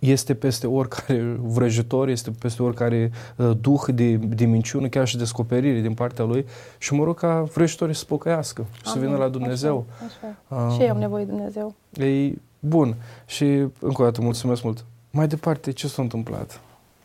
este 0.00 0.34
peste 0.34 0.66
oricare 0.66 1.36
vrăjitor, 1.40 2.08
este 2.08 2.30
peste 2.30 2.62
oricare 2.62 3.10
uh, 3.36 3.50
duh 3.60 3.80
de, 3.94 4.16
de 4.16 4.44
minciună, 4.44 4.88
chiar 4.88 5.06
și 5.06 5.16
descoperire 5.16 5.80
din 5.80 5.94
partea 5.94 6.24
lui 6.24 6.46
și 6.78 6.94
mă 6.94 7.04
rog 7.04 7.18
ca 7.18 7.42
vrăjitorii 7.42 7.94
să 7.94 8.04
pocăiască 8.04 8.66
și 8.72 8.90
să 8.90 8.98
vină 8.98 9.16
la 9.16 9.28
Dumnezeu. 9.28 9.86
Așa, 10.06 10.36
așa. 10.48 10.66
Uh, 10.66 10.74
și 10.74 10.82
eu 10.82 10.90
am 10.90 10.98
nevoie 10.98 11.24
de 11.24 11.30
Dumnezeu. 11.30 11.74
E 11.92 12.32
bun. 12.58 12.94
Și 13.26 13.44
încă 13.78 14.02
o 14.02 14.04
dată 14.04 14.20
mulțumesc 14.20 14.62
mult. 14.62 14.84
Mai 15.10 15.28
departe, 15.28 15.70
ce 15.70 15.88
s-a 15.88 16.02
întâmplat? 16.02 16.60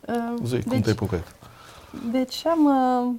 Uh, 0.08 0.14
Zic, 0.44 0.64
deci, 0.64 0.72
cum 0.72 0.80
te-ai 0.80 0.94
pocăit? 0.94 1.34
Deci 2.12 2.46
am, 2.46 2.64
uh, 2.64 3.14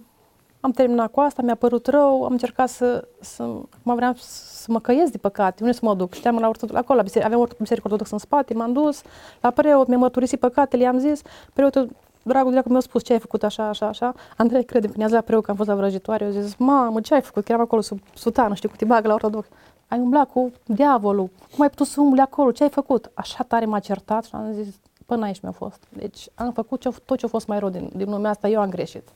am 0.67 0.73
terminat 0.73 1.11
cu 1.11 1.19
asta, 1.19 1.41
mi-a 1.41 1.55
părut 1.55 1.87
rău, 1.87 2.23
am 2.23 2.31
încercat 2.31 2.69
să, 2.69 3.07
să 3.19 3.43
mă 3.83 3.95
vreau 3.95 4.13
să 4.17 4.65
mă 4.67 4.79
căiesc 4.79 5.11
de 5.11 5.17
păcate, 5.17 5.63
unde 5.63 5.73
să 5.73 5.79
mă 5.83 5.95
duc. 5.95 6.13
Știam 6.13 6.39
la 6.39 6.47
ortodox, 6.47 6.79
acolo, 6.79 6.97
la 6.97 7.03
biserică, 7.03 7.33
aveam 7.33 7.47
biserică 7.59 7.85
ortodoxă 7.85 8.13
în 8.13 8.19
spate, 8.19 8.53
m-am 8.53 8.73
dus 8.73 9.01
la 9.41 9.49
preot, 9.49 9.87
mi-am 9.87 9.99
mărturisit 9.99 10.39
păcatele, 10.39 10.83
i-am 10.83 10.97
zis, 10.99 11.21
preotul, 11.53 11.89
dragul 12.23 12.51
dracu 12.51 12.69
mi-a 12.69 12.79
spus 12.79 13.03
ce 13.03 13.13
ai 13.13 13.19
făcut 13.19 13.43
așa, 13.43 13.67
așa, 13.67 13.87
așa. 13.87 14.13
Andrei 14.37 14.63
crede, 14.63 14.87
când 14.87 14.99
i-a 14.99 15.05
zis 15.05 15.15
la 15.15 15.21
preot 15.21 15.43
că 15.43 15.51
am 15.51 15.57
fost 15.57 15.69
la 15.69 15.75
vrăjitoare, 15.75 16.25
eu 16.25 16.31
zis, 16.31 16.55
mamă, 16.55 17.01
ce 17.01 17.13
ai 17.13 17.21
făcut? 17.21 17.43
Că 17.43 17.51
eram 17.51 17.63
acolo 17.63 17.81
sub 17.81 17.99
sutană, 18.13 18.53
știi, 18.53 18.69
cu 18.69 18.75
tibagă 18.75 19.07
la 19.07 19.13
ortodox. 19.13 19.47
Ai 19.87 19.99
umblat 19.99 20.31
cu 20.31 20.51
diavolul, 20.65 21.29
cum 21.55 21.61
ai 21.61 21.69
putut 21.69 21.87
să 21.87 22.01
umbli 22.01 22.21
acolo, 22.21 22.51
ce 22.51 22.63
ai 22.63 22.69
făcut? 22.69 23.11
Așa 23.13 23.43
tare 23.43 23.65
m-a 23.65 23.79
certat 23.79 24.23
și 24.25 24.31
am 24.33 24.51
zis, 24.53 24.75
până 25.05 25.25
aici 25.25 25.39
mi-a 25.39 25.51
fost. 25.51 25.83
Deci 25.89 26.27
am 26.35 26.51
făcut 26.51 26.79
ce, 26.79 26.89
tot 27.05 27.17
ce 27.17 27.25
a 27.25 27.29
fost 27.29 27.47
mai 27.47 27.59
rău 27.59 27.69
din, 27.69 27.89
din 27.95 28.09
lumea 28.09 28.29
asta, 28.29 28.47
eu 28.47 28.61
am 28.61 28.69
greșit. 28.69 29.07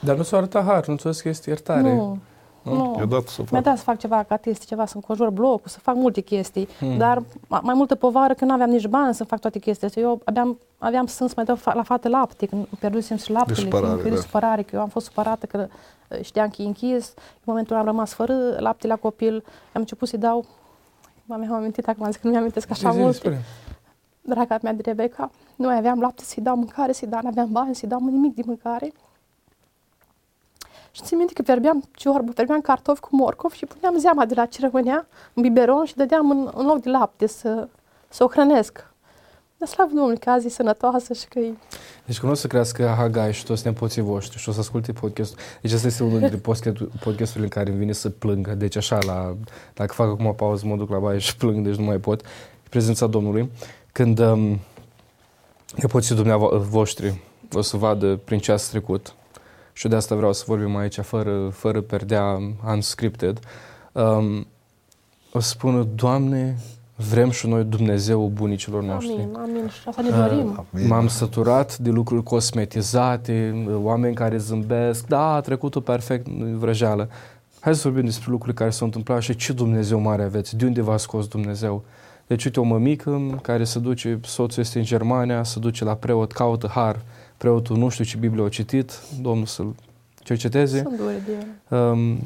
Dar 0.00 0.16
nu 0.16 0.22
s-a 0.22 0.36
arătat 0.36 0.64
har, 0.64 0.86
nu 0.86 0.96
ți-a 0.96 1.12
scris 1.12 1.44
iertare. 1.44 1.94
Nu, 1.94 2.18
nu. 2.62 2.94
Mi-a 2.96 3.04
dat 3.04 3.26
să 3.28 3.42
fac. 3.42 3.50
Mi-a 3.50 3.60
dat 3.60 3.76
să 3.76 3.82
fac 3.82 3.98
ceva 3.98 4.22
ca 4.22 4.36
chestii, 4.36 4.66
ceva, 4.66 4.86
să 4.86 4.92
înconjur 4.94 5.30
blocul, 5.30 5.62
să 5.64 5.78
fac 5.78 5.94
multe 5.94 6.20
chestii, 6.20 6.68
hmm. 6.78 6.98
dar 6.98 7.22
mai 7.48 7.74
multă 7.74 7.94
povară 7.94 8.34
că 8.34 8.44
nu 8.44 8.52
aveam 8.52 8.70
nici 8.70 8.86
bani 8.86 9.14
să 9.14 9.24
fac 9.24 9.40
toate 9.40 9.58
chestiile 9.58 10.02
Eu 10.02 10.20
aveam, 10.24 10.58
aveam 10.78 11.06
sens 11.06 11.30
să 11.30 11.36
mai 11.36 11.44
dau 11.44 11.74
la 11.74 11.82
fată 11.82 12.08
lapte, 12.08 12.46
când 12.46 12.66
pierdusem 12.78 13.16
și 13.16 13.30
laptele, 13.30 13.54
de 13.54 13.60
supărare, 13.62 14.02
când, 14.02 14.14
da. 14.14 14.20
supărare, 14.20 14.62
că 14.62 14.76
eu 14.76 14.80
am 14.80 14.88
fost 14.88 15.06
supărată 15.06 15.46
că 15.46 15.66
uh, 16.08 16.18
știam 16.22 16.48
că 16.48 16.62
e 16.62 16.66
închis. 16.66 17.12
În 17.16 17.42
momentul 17.44 17.76
am 17.76 17.84
rămas 17.84 18.12
fără 18.12 18.34
lapte 18.58 18.86
la 18.86 18.96
copil, 18.96 19.34
am 19.72 19.80
început 19.80 20.08
să-i 20.08 20.18
dau 20.18 20.44
M-am 21.30 21.52
amintit 21.52 21.88
acum, 21.88 22.04
am 22.04 22.10
zis 22.10 22.20
că 22.20 22.26
nu 22.26 22.32
mi-amintesc 22.32 22.70
așa 22.70 22.92
mult. 22.92 23.22
Draga 24.20 24.58
mea 24.62 24.72
de 24.72 24.82
Rebecca, 24.84 25.30
nu 25.56 25.66
mai 25.66 25.76
aveam 25.76 26.00
lapte 26.00 26.22
să-i 26.24 26.42
dau 26.42 26.56
mâncare, 26.56 26.92
să-i 26.92 27.08
dau, 27.08 27.20
nu 27.22 27.28
aveam 27.28 27.48
bani 27.52 27.74
să-i 27.74 27.88
dau 27.88 28.00
nimic 28.04 28.34
de 28.34 28.42
mâncare. 28.46 28.92
Și 30.90 31.02
țin 31.02 31.16
minte 31.16 31.32
că 31.32 31.42
fierbeam 31.42 31.84
ciorbă, 31.94 32.32
fierbeam 32.32 32.60
cartofi 32.60 33.00
cu 33.00 33.08
morcov 33.16 33.52
și 33.52 33.66
puneam 33.66 33.98
zeama 33.98 34.24
de 34.24 34.34
la 34.34 34.46
ce 34.46 34.60
rămânea 34.60 35.06
în 35.34 35.42
biberon 35.42 35.84
și 35.84 35.96
dădeam 35.96 36.30
în, 36.30 36.50
în 36.54 36.66
loc 36.66 36.82
de 36.82 36.90
lapte 36.90 37.26
să, 37.26 37.68
să 38.08 38.24
o 38.24 38.28
hrănesc. 38.28 38.88
Dar 39.60 39.68
slavă 39.68 39.90
Domnului 39.94 40.18
că 40.18 40.30
azi 40.30 40.46
e 40.46 40.50
sănătoasă 40.50 41.12
și 41.12 41.28
că 41.28 41.38
e... 41.38 41.52
Deci 42.06 42.18
când 42.18 42.32
o 42.32 42.34
să 42.34 42.46
crească 42.46 42.94
Hagai 42.96 43.32
și 43.32 43.44
toți 43.44 43.66
nepoții 43.66 44.02
voștri 44.02 44.38
și 44.38 44.48
o 44.48 44.52
să 44.52 44.60
asculte 44.60 44.92
podcastul, 44.92 45.38
deci 45.60 45.72
asta 45.72 45.86
este 45.86 46.02
unul 46.02 46.18
dintre 46.18 46.36
podcasturile 47.00 47.44
în 47.44 47.48
care 47.48 47.70
îmi 47.70 47.78
vine 47.78 47.92
să 47.92 48.10
plângă, 48.10 48.54
deci 48.54 48.76
așa, 48.76 48.98
la, 49.06 49.36
dacă 49.74 49.92
fac 49.92 50.08
acum 50.08 50.26
o 50.26 50.32
pauză, 50.32 50.66
mă 50.66 50.76
duc 50.76 50.90
la 50.90 50.98
baie 50.98 51.18
și 51.18 51.36
plâng, 51.36 51.66
deci 51.66 51.74
nu 51.74 51.84
mai 51.84 51.96
pot, 51.96 52.22
prezența 52.68 53.06
Domnului, 53.06 53.50
când 53.92 54.18
um, 54.18 54.58
nepoții 55.76 56.14
dumneavoastră 56.14 56.58
voștri 56.58 57.20
o 57.52 57.60
să 57.60 57.76
vadă 57.76 58.16
prin 58.24 58.38
ce 58.38 58.52
ați 58.52 58.70
trecut, 58.70 59.14
și 59.80 59.88
de 59.88 59.96
asta 59.96 60.14
vreau 60.14 60.32
să 60.32 60.44
vorbim 60.46 60.76
aici 60.76 60.98
fără, 60.98 61.48
fără 61.52 61.80
perdea 61.80 62.38
unscripted, 62.66 63.38
um, 63.92 64.46
o 65.32 65.40
să 65.40 65.48
spună, 65.48 65.86
Doamne, 65.94 66.58
vrem 67.10 67.30
și 67.30 67.46
noi 67.46 67.64
Dumnezeu 67.64 68.30
bunicilor 68.34 68.82
noștri. 68.82 69.12
Amin, 69.12 69.34
amin. 69.34 69.68
Și 69.68 69.88
asta 69.88 70.02
ne 70.02 70.10
dorim. 70.10 70.66
Uh, 70.72 70.82
m-am 70.88 71.08
săturat 71.08 71.78
de 71.78 71.90
lucruri 71.90 72.22
cosmetizate, 72.22 73.64
oameni 73.82 74.14
care 74.14 74.36
zâmbesc, 74.36 75.06
da, 75.06 75.40
trecutul 75.40 75.82
perfect, 75.82 76.26
vrăjeală. 76.38 77.08
Hai 77.60 77.74
să 77.74 77.88
vorbim 77.88 78.04
despre 78.04 78.30
lucrurile 78.30 78.58
care 78.58 78.70
s-au 78.70 78.86
întâmplat 78.86 79.20
și 79.20 79.36
ce 79.36 79.52
Dumnezeu 79.52 80.00
mare 80.00 80.22
aveți, 80.22 80.56
de 80.56 80.64
unde 80.64 80.82
v-a 80.82 80.96
scos 80.96 81.26
Dumnezeu. 81.26 81.84
Deci, 82.26 82.44
uite, 82.44 82.60
o 82.60 82.62
mămică 82.62 83.38
care 83.42 83.64
se 83.64 83.78
duce, 83.78 84.20
soțul 84.22 84.62
este 84.62 84.78
în 84.78 84.84
Germania, 84.84 85.42
se 85.42 85.58
duce 85.58 85.84
la 85.84 85.94
preot, 85.94 86.32
caută 86.32 86.66
har, 86.66 87.00
preotul 87.40 87.76
nu 87.76 87.88
știu 87.88 88.04
ce 88.04 88.16
Biblie 88.16 88.44
a 88.44 88.48
citit, 88.48 88.92
Domnul 89.20 89.46
să-l 89.46 89.74
cerceteze. 90.22 90.80
Sunt 90.82 90.96
dure 90.96 91.22
de 91.26 91.32
el. 91.68 91.78
Um, 91.78 92.18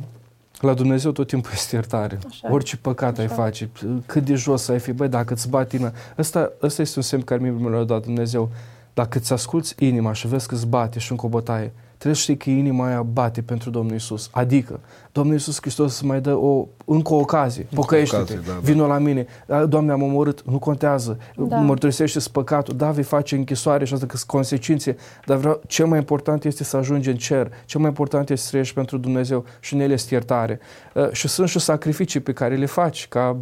la 0.60 0.74
Dumnezeu 0.74 1.12
tot 1.12 1.26
timpul 1.26 1.50
este 1.54 1.74
iertare. 1.74 2.18
Așa 2.28 2.52
Orice 2.52 2.76
păcat 2.76 3.12
Așa. 3.12 3.22
ai 3.22 3.28
face, 3.28 3.70
cât 4.06 4.24
de 4.24 4.34
jos 4.34 4.68
ai 4.68 4.78
fi, 4.78 4.92
băi, 4.92 5.08
dacă 5.08 5.32
îți 5.32 5.48
bate 5.48 5.76
inima. 5.76 5.92
Ăsta, 6.18 6.52
ăsta 6.62 6.82
este 6.82 6.98
un 6.98 7.04
semn 7.04 7.22
care 7.22 7.50
mi 7.50 7.70
l-a 7.70 7.84
dat 7.84 8.02
Dumnezeu. 8.02 8.50
Dacă 8.94 9.18
îți 9.18 9.32
asculți 9.32 9.74
inima 9.78 10.12
și 10.12 10.26
vezi 10.26 10.48
că 10.48 10.54
îți 10.54 10.66
bate 10.66 10.98
și 10.98 11.10
încă 11.10 11.26
o 11.26 11.28
bătaie, 11.28 11.72
trebuie 12.04 12.24
să 12.24 12.32
știi 12.32 12.36
că 12.36 12.50
inima 12.50 12.86
aia 12.86 13.02
bate 13.02 13.42
pentru 13.42 13.70
Domnul 13.70 13.94
Isus. 13.94 14.28
Adică, 14.32 14.80
Domnul 15.12 15.34
Isus 15.34 15.60
Hristos 15.60 15.94
să 15.94 16.06
mai 16.06 16.20
dă 16.20 16.34
o, 16.34 16.66
încă 16.84 17.14
o 17.14 17.16
ocazie. 17.16 17.66
Pocăiește-te, 17.74 18.34
da, 18.34 18.40
da. 18.46 18.58
vină 18.62 18.86
la 18.86 18.98
mine. 18.98 19.26
Doamne, 19.68 19.92
am 19.92 20.02
omorât, 20.02 20.42
nu 20.42 20.58
contează. 20.58 21.18
Da. 21.36 21.56
mărturisește 21.56 22.18
păcatul. 22.32 22.76
Da, 22.76 22.90
vei 22.90 23.02
face 23.02 23.36
închisoare 23.36 23.84
și 23.84 23.92
asta 23.92 24.06
că 24.06 24.16
sunt 24.16 24.28
consecințe. 24.28 24.96
Dar 25.26 25.36
vreau, 25.36 25.60
cel 25.66 25.86
mai 25.86 25.98
important 25.98 26.44
este 26.44 26.64
să 26.64 26.76
ajungi 26.76 27.08
în 27.08 27.16
cer. 27.16 27.52
Cel 27.64 27.80
mai 27.80 27.88
important 27.88 28.30
este 28.30 28.44
să 28.44 28.48
trăiești 28.48 28.74
pentru 28.74 28.98
Dumnezeu 28.98 29.44
și 29.60 29.74
în 29.74 29.80
el 29.80 29.90
este 29.90 30.14
iertare. 30.14 30.60
Uh, 30.94 31.10
și 31.10 31.28
sunt 31.28 31.48
și 31.48 31.58
sacrificii 31.58 32.20
pe 32.20 32.32
care 32.32 32.56
le 32.56 32.66
faci 32.66 33.08
ca, 33.08 33.36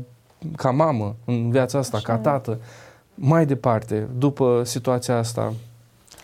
ca 0.56 0.70
mamă 0.70 1.16
în 1.24 1.50
viața 1.50 1.78
asta, 1.78 1.96
Așa. 1.96 2.06
ca 2.06 2.18
tată. 2.18 2.58
Mai 3.14 3.46
departe, 3.46 4.08
după 4.18 4.62
situația 4.64 5.18
asta, 5.18 5.52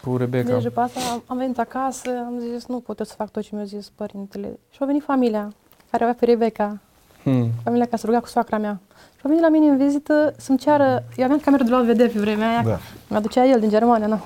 cu 0.05 0.17
Rebecca. 0.17 0.53
Deci 0.53 0.63
după 0.63 0.81
asta 0.81 1.01
am, 1.13 1.23
am 1.27 1.37
venit 1.37 1.59
acasă, 1.59 2.09
am 2.27 2.39
zis 2.53 2.67
nu 2.67 2.81
pot 2.81 3.01
să 3.05 3.15
fac 3.17 3.31
tot 3.31 3.43
ce 3.43 3.51
mi-a 3.53 3.65
zis 3.65 3.91
părintele. 3.95 4.59
Și 4.71 4.79
a 4.81 4.85
venit 4.85 5.03
familia 5.03 5.53
care 5.91 6.03
avea 6.03 6.17
pe 6.19 6.25
Rebecca. 6.25 6.79
Hmm. 7.23 7.51
Familia 7.63 7.85
care 7.85 7.97
se 7.97 8.07
ruga 8.07 8.21
cu 8.21 8.27
soacra 8.27 8.59
mea. 8.59 8.81
Și 9.15 9.21
a 9.25 9.29
venit 9.29 9.43
la 9.43 9.49
mine 9.49 9.67
în 9.67 9.77
vizită 9.77 10.35
să-mi 10.37 10.59
ceară, 10.59 11.05
eu 11.17 11.25
aveam 11.25 11.41
cameră 11.41 11.63
de 11.63 11.71
la 11.71 11.81
vedere 11.81 12.09
pe 12.09 12.21
vremea 12.21 12.49
aia, 12.49 12.63
da. 12.63 12.79
mi-aducea 13.09 13.47
el 13.47 13.61
din 13.61 13.69
Germania, 13.69 14.07
nu. 14.07 14.21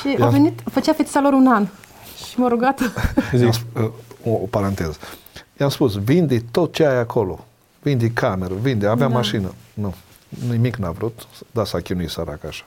Și 0.00 0.22
a 0.22 0.26
venit, 0.26 0.60
făcea 0.64 0.92
fetița 0.92 1.20
lor 1.20 1.32
un 1.32 1.46
an. 1.46 1.66
Și 2.28 2.40
m-a 2.40 2.48
rugat. 2.48 2.80
Zic, 3.34 3.48
uh, 3.48 3.90
o, 4.24 4.30
o 4.30 4.46
paranteză. 4.50 4.96
I-am 5.60 5.68
spus, 5.68 5.94
vinde 5.94 6.44
tot 6.50 6.72
ce 6.72 6.84
ai 6.84 6.98
acolo. 6.98 7.44
Vinde 7.82 8.10
cameră, 8.10 8.54
vinde, 8.54 8.86
avea 8.86 9.08
da. 9.08 9.14
mașină. 9.14 9.54
Nu, 9.74 9.94
nimic 10.50 10.76
n-a 10.76 10.90
vrut, 10.90 11.26
dar 11.50 11.66
s-a 11.66 11.80
chinuit 11.80 12.08
sărac 12.08 12.44
așa 12.44 12.64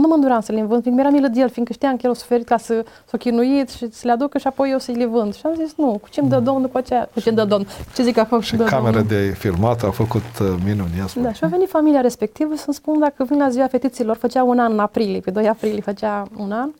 nu 0.00 0.08
mă 0.08 0.14
înduram 0.14 0.40
să 0.40 0.52
le 0.52 0.62
vând, 0.62 0.82
fiindcă 0.82 0.90
mi-era 0.90 1.10
milă 1.10 1.28
de 1.28 1.40
el, 1.40 1.50
fiindcă 1.50 1.72
știam 1.72 1.96
că 1.96 2.00
el 2.04 2.10
a 2.10 2.14
suferit 2.14 2.46
ca 2.46 2.56
să 2.56 2.84
s-o 3.06 3.16
chinuit 3.16 3.68
și 3.68 3.92
să 3.92 4.06
le 4.06 4.12
aducă 4.12 4.38
și 4.38 4.46
apoi 4.46 4.70
eu 4.70 4.78
să-i 4.78 4.94
le 4.94 5.06
vând. 5.06 5.34
Și 5.34 5.42
am 5.44 5.54
zis, 5.54 5.74
nu, 5.76 5.98
cu 6.02 6.08
ce 6.10 6.20
îmi 6.20 6.28
dă 6.28 6.38
Domnul 6.40 6.62
după 6.62 6.78
aceea? 6.78 7.08
Cu 7.12 7.20
ce 7.20 7.28
îmi 7.28 7.38
dă 7.38 7.44
Domnul? 7.44 7.68
Ce 7.94 8.02
zic 8.02 8.16
acum 8.16 8.40
și, 8.40 8.56
și 8.56 8.62
camera 8.62 9.00
de 9.00 9.34
filmat 9.38 9.82
a 9.82 9.90
făcut 9.90 10.38
uh, 10.40 10.54
minuni. 10.64 10.90
Da, 11.22 11.32
și 11.32 11.44
a 11.44 11.46
venit 11.46 11.68
familia 11.68 12.00
respectivă 12.00 12.56
să-mi 12.56 12.74
spun 12.74 12.98
dacă 12.98 13.24
vin 13.24 13.38
la 13.38 13.48
ziua 13.48 13.66
fetiților, 13.66 14.16
făcea 14.16 14.42
un 14.42 14.58
an 14.58 14.72
în 14.72 14.78
aprilie, 14.78 15.20
pe 15.20 15.30
2 15.30 15.48
aprilie 15.48 15.80
făcea 15.80 16.28
un 16.36 16.52
an, 16.52 16.70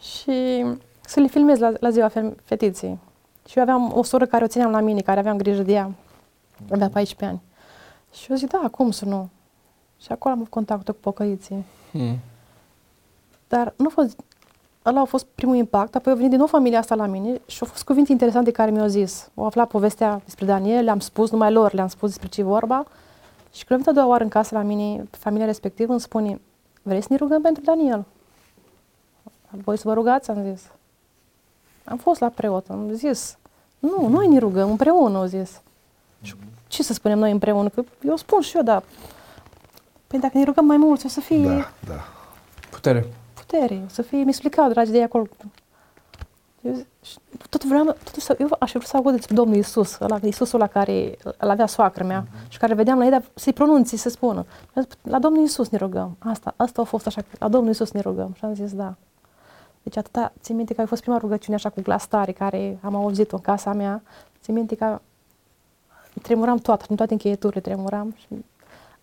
și 0.00 0.64
să 1.00 1.20
le 1.20 1.26
filmez 1.26 1.58
la, 1.58 1.72
la 1.80 1.90
ziua 1.90 2.10
fetiței. 2.44 2.98
Și 3.48 3.58
eu 3.58 3.62
aveam 3.62 3.92
o 3.94 4.02
soră 4.02 4.26
care 4.26 4.44
o 4.44 4.46
țineam 4.46 4.70
la 4.70 4.80
mine, 4.80 5.00
care 5.00 5.18
aveam 5.18 5.36
grijă 5.36 5.62
de 5.62 5.72
ea. 5.72 5.90
Avea 6.70 6.88
14 6.88 7.24
ani. 7.24 7.42
Și 8.12 8.30
eu 8.30 8.36
zic, 8.36 8.50
da, 8.50 8.68
cum 8.70 8.90
să 8.90 9.04
nu? 9.04 9.28
Și 10.00 10.12
acolo 10.12 10.34
am 10.34 10.40
avut 10.40 10.50
contact 10.50 10.86
cu 10.86 10.96
pocăiții. 11.00 11.64
Hmm. 11.90 12.18
Dar 13.48 13.74
nu 13.76 13.86
a 13.86 13.90
fost, 13.90 14.20
ăla 14.84 15.00
a 15.00 15.04
fost 15.04 15.26
primul 15.34 15.56
impact, 15.56 15.94
apoi 15.94 16.12
a 16.12 16.14
venit 16.14 16.30
din 16.30 16.38
nou 16.38 16.46
familia 16.46 16.78
asta 16.78 16.94
la 16.94 17.06
mine 17.06 17.40
și 17.46 17.58
au 17.60 17.68
fost 17.68 17.84
cuvinte 17.84 18.12
interesante 18.12 18.50
care 18.50 18.70
mi-au 18.70 18.86
zis. 18.86 19.30
Au 19.34 19.46
aflat 19.46 19.68
povestea 19.68 20.20
despre 20.24 20.46
Daniel, 20.46 20.84
le-am 20.84 20.98
spus, 20.98 21.30
numai 21.30 21.52
lor 21.52 21.72
le-am 21.72 21.88
spus 21.88 22.08
despre 22.08 22.28
ce 22.28 22.42
vorba. 22.42 22.84
Și 23.52 23.64
când 23.64 23.78
am 23.78 23.84
venit 23.84 23.88
a 23.88 23.92
doua 23.92 24.06
oară 24.06 24.22
în 24.22 24.28
casă 24.28 24.54
la 24.54 24.62
mine, 24.62 25.08
familia 25.10 25.46
respectivă 25.46 25.90
îmi 25.90 26.00
spune, 26.00 26.40
vreți 26.82 27.06
să 27.06 27.12
ne 27.12 27.18
rugăm 27.18 27.42
pentru 27.42 27.62
Daniel? 27.62 28.04
Voi 29.50 29.76
să 29.76 29.88
vă 29.88 29.94
rugați, 29.94 30.30
am 30.30 30.52
zis. 30.52 30.62
Am 31.84 31.96
fost 31.96 32.20
la 32.20 32.28
preot, 32.28 32.66
am 32.70 32.90
zis, 32.92 33.38
nu, 33.78 34.08
noi 34.08 34.26
ne 34.26 34.38
rugăm 34.38 34.70
împreună, 34.70 35.18
au 35.18 35.24
zis. 35.24 35.60
Și 36.22 36.34
ce 36.66 36.82
să 36.82 36.92
spunem 36.92 37.18
noi 37.18 37.30
împreună? 37.30 37.68
Că 37.68 37.82
eu 38.02 38.16
spun 38.16 38.40
și 38.40 38.56
eu, 38.56 38.62
dar 38.62 38.82
Păi 40.06 40.18
dacă 40.18 40.38
ne 40.38 40.44
rugăm 40.44 40.64
mai 40.64 40.76
mult, 40.76 41.04
o 41.04 41.08
să 41.08 41.20
fie... 41.20 41.46
Da, 41.46 41.70
da. 41.86 42.04
Putere 42.70 43.06
putere, 43.46 43.82
să 43.86 44.02
fie, 44.02 44.18
mi 44.18 44.28
explicau, 44.28 44.68
dragi 44.68 44.90
de 44.90 45.02
acolo. 45.02 45.26
Eu, 46.60 46.86
tot 47.50 47.64
vreau, 47.64 47.84
tot 47.84 48.14
să, 48.14 48.36
eu 48.38 48.56
aș 48.58 48.70
vrea 48.70 48.86
să 48.86 48.96
aud 48.96 49.14
despre 49.14 49.34
Domnul 49.34 49.56
Isus, 49.56 49.98
ăla, 49.98 50.18
Iisusul 50.22 50.58
la 50.58 50.66
care 50.66 51.16
îl 51.38 51.50
avea 51.50 51.66
soacră 51.66 52.04
mea 52.04 52.24
uh-huh. 52.24 52.48
și 52.48 52.58
care 52.58 52.74
vedeam 52.74 52.98
la 52.98 53.04
ei, 53.04 53.10
dar 53.10 53.22
să-i 53.34 53.52
pronunți, 53.52 53.96
să 53.96 54.08
spună. 54.08 54.46
La 55.02 55.18
Domnul 55.18 55.44
Isus 55.44 55.68
ne 55.68 55.78
rugăm. 55.78 56.16
Asta, 56.18 56.54
asta 56.56 56.80
a 56.80 56.84
fost 56.84 57.06
așa, 57.06 57.22
la 57.38 57.48
Domnul 57.48 57.70
Isus 57.70 57.90
ne 57.90 58.00
rugăm. 58.00 58.32
Și 58.36 58.44
am 58.44 58.54
zis, 58.54 58.72
da. 58.72 58.94
Deci 59.82 59.96
atâta, 59.96 60.32
țin 60.40 60.56
minte 60.56 60.74
că 60.74 60.80
a 60.80 60.86
fost 60.86 61.00
prima 61.00 61.18
rugăciune 61.18 61.56
așa 61.56 61.68
cu 61.68 61.80
glas 61.80 62.06
tare, 62.06 62.32
care 62.32 62.78
am 62.82 62.94
auzit-o 62.94 63.36
în 63.36 63.42
casa 63.42 63.72
mea. 63.72 64.02
Țin 64.42 64.54
minte 64.54 64.74
că 64.74 65.00
tremuram 66.22 66.56
toată, 66.56 66.84
în 66.88 66.96
toate 66.96 67.12
încheieturile 67.12 67.60
tremuram. 67.60 68.14
Și 68.18 68.26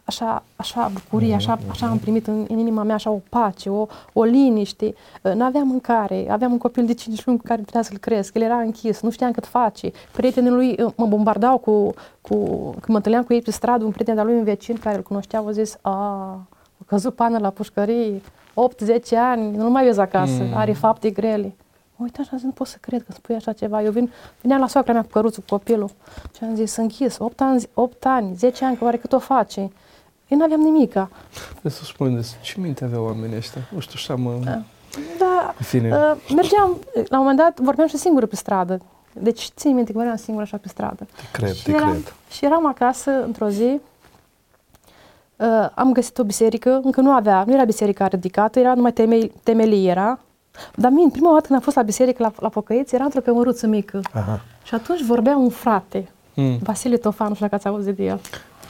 așa, 0.03 0.43
așa 0.55 0.91
bucurie, 0.93 1.33
așa, 1.33 1.59
așa 1.69 1.87
am 1.87 1.97
primit 1.97 2.27
în, 2.27 2.45
în 2.49 2.57
inima 2.57 2.83
mea, 2.83 2.95
așa 2.95 3.09
o 3.09 3.19
pace, 3.29 3.69
o, 3.69 3.85
o 4.13 4.23
liniște. 4.23 4.93
Nu 5.21 5.43
aveam 5.43 5.67
mâncare, 5.67 6.27
aveam 6.29 6.51
un 6.51 6.57
copil 6.57 6.85
de 6.85 6.93
5 6.93 7.25
luni 7.25 7.37
cu 7.37 7.43
care 7.43 7.61
trebuia 7.61 7.83
să-l 7.83 7.97
cresc, 7.97 8.35
el 8.35 8.41
era 8.41 8.55
închis, 8.55 9.01
nu 9.01 9.09
știam 9.09 9.31
cât 9.31 9.45
face. 9.45 9.91
Prietenii 10.11 10.49
lui 10.49 10.75
mă 10.95 11.05
bombardau 11.05 11.57
cu, 11.57 11.93
cu 12.21 12.35
când 12.69 12.87
mă 12.87 12.95
întâlneam 12.95 13.23
cu 13.23 13.33
ei 13.33 13.41
pe 13.41 13.51
stradă, 13.51 13.83
un 13.83 13.91
prieten 13.91 14.19
al 14.19 14.25
lui, 14.25 14.35
un 14.35 14.43
vecin 14.43 14.77
care 14.77 14.95
îl 14.95 15.03
cunoștea, 15.03 15.39
a 15.39 15.51
zis, 15.51 15.77
a, 15.81 15.91
a 15.91 16.83
căzut 16.85 17.15
pană 17.15 17.37
la 17.37 17.49
pușcărie, 17.49 18.21
8-10 18.21 19.17
ani, 19.17 19.55
nu 19.55 19.69
mai 19.69 19.83
vezi 19.83 19.99
acasă, 19.99 20.43
mm. 20.43 20.55
are 20.55 20.73
fapte 20.73 21.09
grele. 21.09 21.55
Mă 21.95 22.05
uitam 22.05 22.23
și 22.23 22.29
am 22.31 22.37
zis, 22.37 22.47
nu 22.47 22.53
pot 22.53 22.67
să 22.67 22.77
cred 22.81 23.03
că 23.03 23.11
spui 23.11 23.35
așa 23.35 23.53
ceva. 23.53 23.83
Eu 23.83 23.91
vin, 23.91 24.11
veneam 24.41 24.59
la 24.59 24.67
soacra 24.67 24.93
mea 24.93 25.01
cu 25.01 25.07
căruțul, 25.07 25.43
cu 25.47 25.55
copilul 25.55 25.89
și 26.35 26.43
am 26.43 26.55
zis, 26.55 26.75
închis, 26.75 27.17
8 27.19 27.41
ani, 27.41 27.63
8 27.73 28.05
ani 28.05 28.35
10 28.35 28.65
ani, 28.65 28.77
că 28.77 28.83
oare 28.83 28.97
cât 28.97 29.13
o 29.13 29.19
face? 29.19 29.71
Eu 30.33 30.39
nu 30.39 30.45
aveam 30.45 30.59
nimica. 30.59 31.09
De 31.61 31.69
să 31.69 31.83
spuneți, 31.83 32.35
ce 32.41 32.59
minte 32.59 32.83
aveau 32.83 33.03
oamenii 33.03 33.37
ăștia? 33.37 33.61
Nu 33.73 33.79
știu, 33.79 33.93
așa 33.95 34.15
mă... 34.15 34.39
Da, 34.43 34.61
da 35.19 35.53
fine. 35.59 35.89
Uh, 35.89 36.33
mergeam, 36.35 36.77
la 36.93 37.17
un 37.17 37.25
moment 37.25 37.37
dat, 37.37 37.59
vorbeam 37.59 37.87
și 37.87 37.97
singură 37.97 38.25
pe 38.25 38.35
stradă. 38.35 38.81
Deci 39.13 39.49
țin 39.55 39.73
minte 39.73 39.91
că 39.91 39.97
vorbeam 39.97 40.17
singură 40.17 40.45
așa 40.45 40.57
pe 40.57 40.67
stradă. 40.67 41.07
Te 41.15 41.23
cred, 41.31 41.53
și 41.53 41.63
te 41.63 41.71
eram, 41.71 41.89
cred. 41.89 42.13
Și 42.31 42.45
eram 42.45 42.65
acasă 42.67 43.11
într-o 43.23 43.49
zi, 43.49 43.79
uh, 45.35 45.69
am 45.75 45.91
găsit 45.91 46.17
o 46.17 46.23
biserică, 46.23 46.79
încă 46.83 47.01
nu 47.01 47.11
avea, 47.11 47.43
nu 47.47 47.53
era 47.53 47.63
biserica 47.63 48.07
ridicată, 48.07 48.59
era 48.59 48.73
numai 48.73 48.93
temeli, 48.93 49.31
temelii 49.43 49.87
era. 49.87 50.19
Dar 50.75 50.91
mine, 50.91 51.09
prima 51.11 51.31
dată 51.31 51.45
când 51.45 51.57
am 51.57 51.63
fost 51.63 51.75
la 51.75 51.81
biserică, 51.81 52.23
la, 52.23 52.31
la 52.39 52.49
pocăiți, 52.49 52.95
era 52.95 53.03
într-o 53.03 53.21
cămăruță 53.21 53.67
mică. 53.67 54.01
Aha. 54.13 54.41
Și 54.63 54.75
atunci 54.75 55.01
vorbea 55.01 55.35
un 55.37 55.49
frate, 55.49 56.09
mm. 56.33 56.57
Vasile 56.63 56.97
Tofan, 56.97 57.27
nu 57.27 57.33
știu 57.33 57.45
dacă 57.45 57.55
ați 57.55 57.67
auzit 57.67 57.95
de 57.95 58.03
el. 58.03 58.19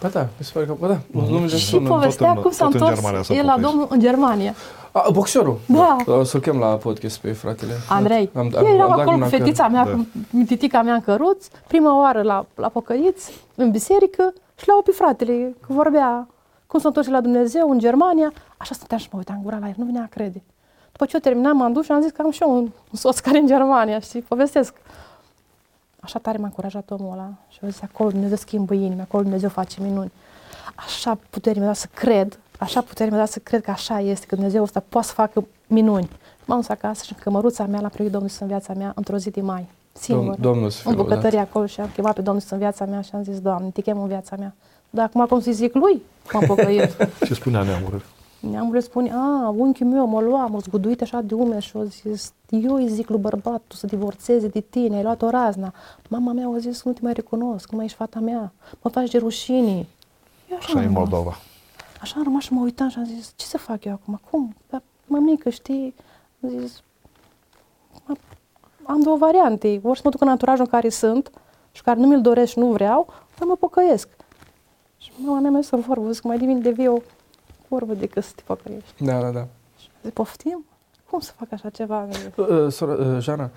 Ba 0.03 0.09
da, 0.09 0.27
mi 0.37 0.45
se 0.45 0.51
pare 0.53 0.65
că, 0.65 0.75
ba 0.79 0.87
da, 0.87 0.97
mm-hmm. 0.97 1.55
Și 1.55 1.77
povestea 1.77 2.33
cum 2.33 2.51
s-a 2.51 2.65
întors 2.65 3.29
el 3.29 3.45
la 3.45 3.57
domnul 3.57 3.87
în 3.89 3.99
Germania. 3.99 4.53
A, 4.91 5.09
boxerul? 5.11 5.59
Da. 5.65 5.97
O 6.05 6.23
să-l 6.23 6.39
chem 6.39 6.57
la 6.57 6.65
podcast 6.65 7.17
pe 7.17 7.31
fratele. 7.31 7.73
Andrei. 7.89 8.29
Am, 8.33 8.51
am, 8.57 8.65
Eu 8.65 8.73
eram 8.73 8.91
am 8.91 8.99
acolo 8.99 9.17
cu 9.17 9.29
fetița 9.29 9.67
mea, 9.67 9.85
da. 9.85 9.91
cu 9.91 10.07
titica 10.45 10.81
mea 10.81 10.93
în 10.93 11.01
căruț, 11.01 11.47
prima 11.67 11.99
oară 11.99 12.21
la, 12.21 12.45
la 12.55 12.67
pocăiți, 12.67 13.31
în 13.55 13.71
biserică, 13.71 14.33
și 14.55 14.67
la 14.67 14.75
opi 14.79 14.91
fratele, 14.91 15.55
că 15.59 15.73
vorbea 15.73 16.27
cum 16.67 16.79
s-a 16.79 16.87
întors 16.87 17.07
la 17.07 17.21
Dumnezeu 17.21 17.69
în 17.69 17.79
Germania. 17.79 18.33
Așa 18.57 18.73
stăteam 18.73 18.99
și 18.99 19.07
mă 19.11 19.17
uitam 19.17 19.39
gura 19.43 19.57
la 19.61 19.67
el, 19.67 19.73
nu 19.77 19.85
venea 19.85 20.01
a 20.01 20.09
crede. 20.09 20.43
După 20.91 21.05
ce 21.05 21.11
eu 21.13 21.19
terminam, 21.19 21.57
m-am 21.57 21.73
dus 21.73 21.85
și 21.85 21.91
am 21.91 22.01
zis 22.01 22.11
că 22.11 22.21
am 22.21 22.31
și 22.31 22.41
eu 22.41 22.51
un, 22.51 22.61
un 22.61 22.97
soț 22.97 23.19
care 23.19 23.37
în 23.37 23.47
Germania, 23.47 23.99
și 23.99 24.17
povestesc. 24.17 24.73
Așa 26.03 26.19
tare 26.19 26.37
m-a 26.37 26.45
încurajat 26.45 26.91
omul 26.91 27.11
ăla 27.11 27.29
și 27.49 27.59
eu 27.61 27.69
zis, 27.69 27.81
acolo 27.81 28.09
Dumnezeu 28.09 28.37
schimbă 28.37 28.73
inima, 28.73 29.01
acolo 29.01 29.23
Dumnezeu 29.23 29.49
face 29.49 29.81
minuni. 29.81 30.11
Așa 30.75 31.17
putere 31.29 31.59
mi-a 31.59 31.67
dat 31.67 31.75
să 31.75 31.87
cred, 31.93 32.39
așa 32.59 32.81
putere 32.81 33.09
mi-a 33.09 33.19
dat 33.19 33.29
să 33.29 33.39
cred 33.39 33.61
că 33.61 33.71
așa 33.71 33.99
este, 33.99 34.25
că 34.25 34.35
Dumnezeu 34.35 34.63
ăsta 34.63 34.83
poate 34.89 35.07
să 35.07 35.13
facă 35.13 35.45
minuni. 35.67 36.09
M-am 36.45 36.59
dus 36.59 36.69
acasă 36.69 37.03
și 37.05 37.13
în 37.13 37.19
cămăruța 37.23 37.65
mea 37.65 37.81
l-a 37.81 37.87
primit 37.87 38.11
Domnul 38.11 38.29
în 38.39 38.47
viața 38.47 38.73
mea 38.73 38.91
într-o 38.95 39.17
zi 39.17 39.29
de 39.29 39.41
mai, 39.41 39.69
singur, 39.91 40.35
Domnul 40.39 40.71
în 40.85 40.95
bucătărie 40.95 41.39
acolo 41.39 41.65
și 41.65 41.79
am 41.79 41.89
chemat 41.93 42.15
pe 42.15 42.21
Domnul 42.21 42.43
în 42.49 42.57
viața 42.57 42.85
mea 42.85 43.01
și 43.01 43.09
am 43.13 43.23
zis, 43.23 43.39
Doamne, 43.39 43.69
te 43.69 43.81
chem 43.81 44.01
în 44.01 44.07
viața 44.07 44.35
mea. 44.35 44.53
Dar 44.89 45.05
acum 45.05 45.25
cum 45.25 45.39
să 45.39 45.51
zic 45.51 45.73
lui, 45.73 46.01
m-am 46.33 46.43
pocăit. 46.45 46.95
Ce 47.27 47.33
spunea 47.33 47.63
neamul? 48.43 48.61
Neamul 48.61 48.81
spune, 48.81 49.11
a, 49.13 49.49
unchiul 49.49 49.87
meu 49.87 50.05
mă 50.05 50.21
lua, 50.21 50.45
m-a 50.45 50.59
zguduit 50.59 51.01
așa 51.01 51.21
de 51.21 51.33
ume 51.33 51.59
și 51.59 51.77
a 51.77 51.83
zis, 51.83 52.33
eu 52.49 52.73
îi 52.73 52.87
zic 52.87 53.09
lui 53.09 53.19
bărbatul 53.19 53.77
să 53.77 53.87
divorțeze 53.87 54.47
de 54.47 54.59
tine, 54.59 54.95
ai 54.95 55.03
luat 55.03 55.21
o 55.21 55.29
razna. 55.29 55.73
Mama 56.09 56.31
mea 56.31 56.47
a 56.47 56.57
zis, 56.57 56.83
nu 56.83 56.91
te 56.91 56.99
mai 57.03 57.13
recunosc, 57.13 57.69
nu 57.69 57.77
mai 57.77 57.85
ești 57.85 57.97
fata 57.97 58.19
mea, 58.19 58.53
mă 58.81 58.89
faci 58.89 59.09
de 59.11 59.17
rușini. 59.17 59.87
Eu 60.49 60.57
așa, 60.57 60.71
așa 60.71 60.79
în 60.79 60.91
Moldova. 60.91 61.37
Așa 62.01 62.15
am 62.17 62.23
rămas 62.23 62.43
și 62.43 62.53
mă 62.53 62.61
uitam 62.61 62.89
și 62.89 62.97
am 62.97 63.05
zis, 63.05 63.33
ce 63.35 63.45
să 63.45 63.57
fac 63.57 63.85
eu 63.85 63.93
acum? 63.93 64.19
Cum? 64.29 64.55
Dar, 64.69 64.81
mămică, 65.05 65.49
știi, 65.49 65.95
am 66.43 66.49
zis, 66.59 66.83
am 68.83 69.01
două 69.01 69.17
variante. 69.17 69.81
Ori 69.83 69.97
să 69.97 70.01
mă 70.03 70.09
duc 70.09 70.21
în 70.21 70.27
anturajul 70.27 70.63
în 70.63 70.69
care 70.69 70.89
sunt 70.89 71.31
și 71.71 71.81
care 71.81 71.99
nu 71.99 72.07
mi-l 72.07 72.21
doresc 72.21 72.51
și 72.51 72.59
nu 72.59 72.71
vreau, 72.71 73.07
ori 73.39 73.49
mă 73.49 73.55
pocăiesc. 73.55 74.09
Și 74.97 75.11
mama 75.17 75.39
mea 75.39 75.49
mi-a 75.49 75.59
zis 75.59 75.71
o 75.71 75.77
vorbă, 75.77 76.11
zic, 76.11 76.23
mai 76.23 76.37
devin 76.37 76.61
devii 76.61 76.87
o 76.87 76.97
vorbă 77.73 77.93
decât 77.93 78.23
să 78.23 78.31
te 78.35 78.41
pocăiești. 78.45 79.03
Da, 79.03 79.19
da, 79.19 79.29
da. 79.29 79.47
Și 79.79 79.87
zic, 80.03 80.13
poftim? 80.13 80.65
Cum 81.09 81.19
să 81.19 81.31
fac 81.37 81.51
așa 81.51 81.69
ceva? 81.69 82.07
Uh, 82.35 82.47
uh, 82.47 82.71
sora, 82.71 82.93
uh, 82.93 83.17
Jana, 83.19 83.49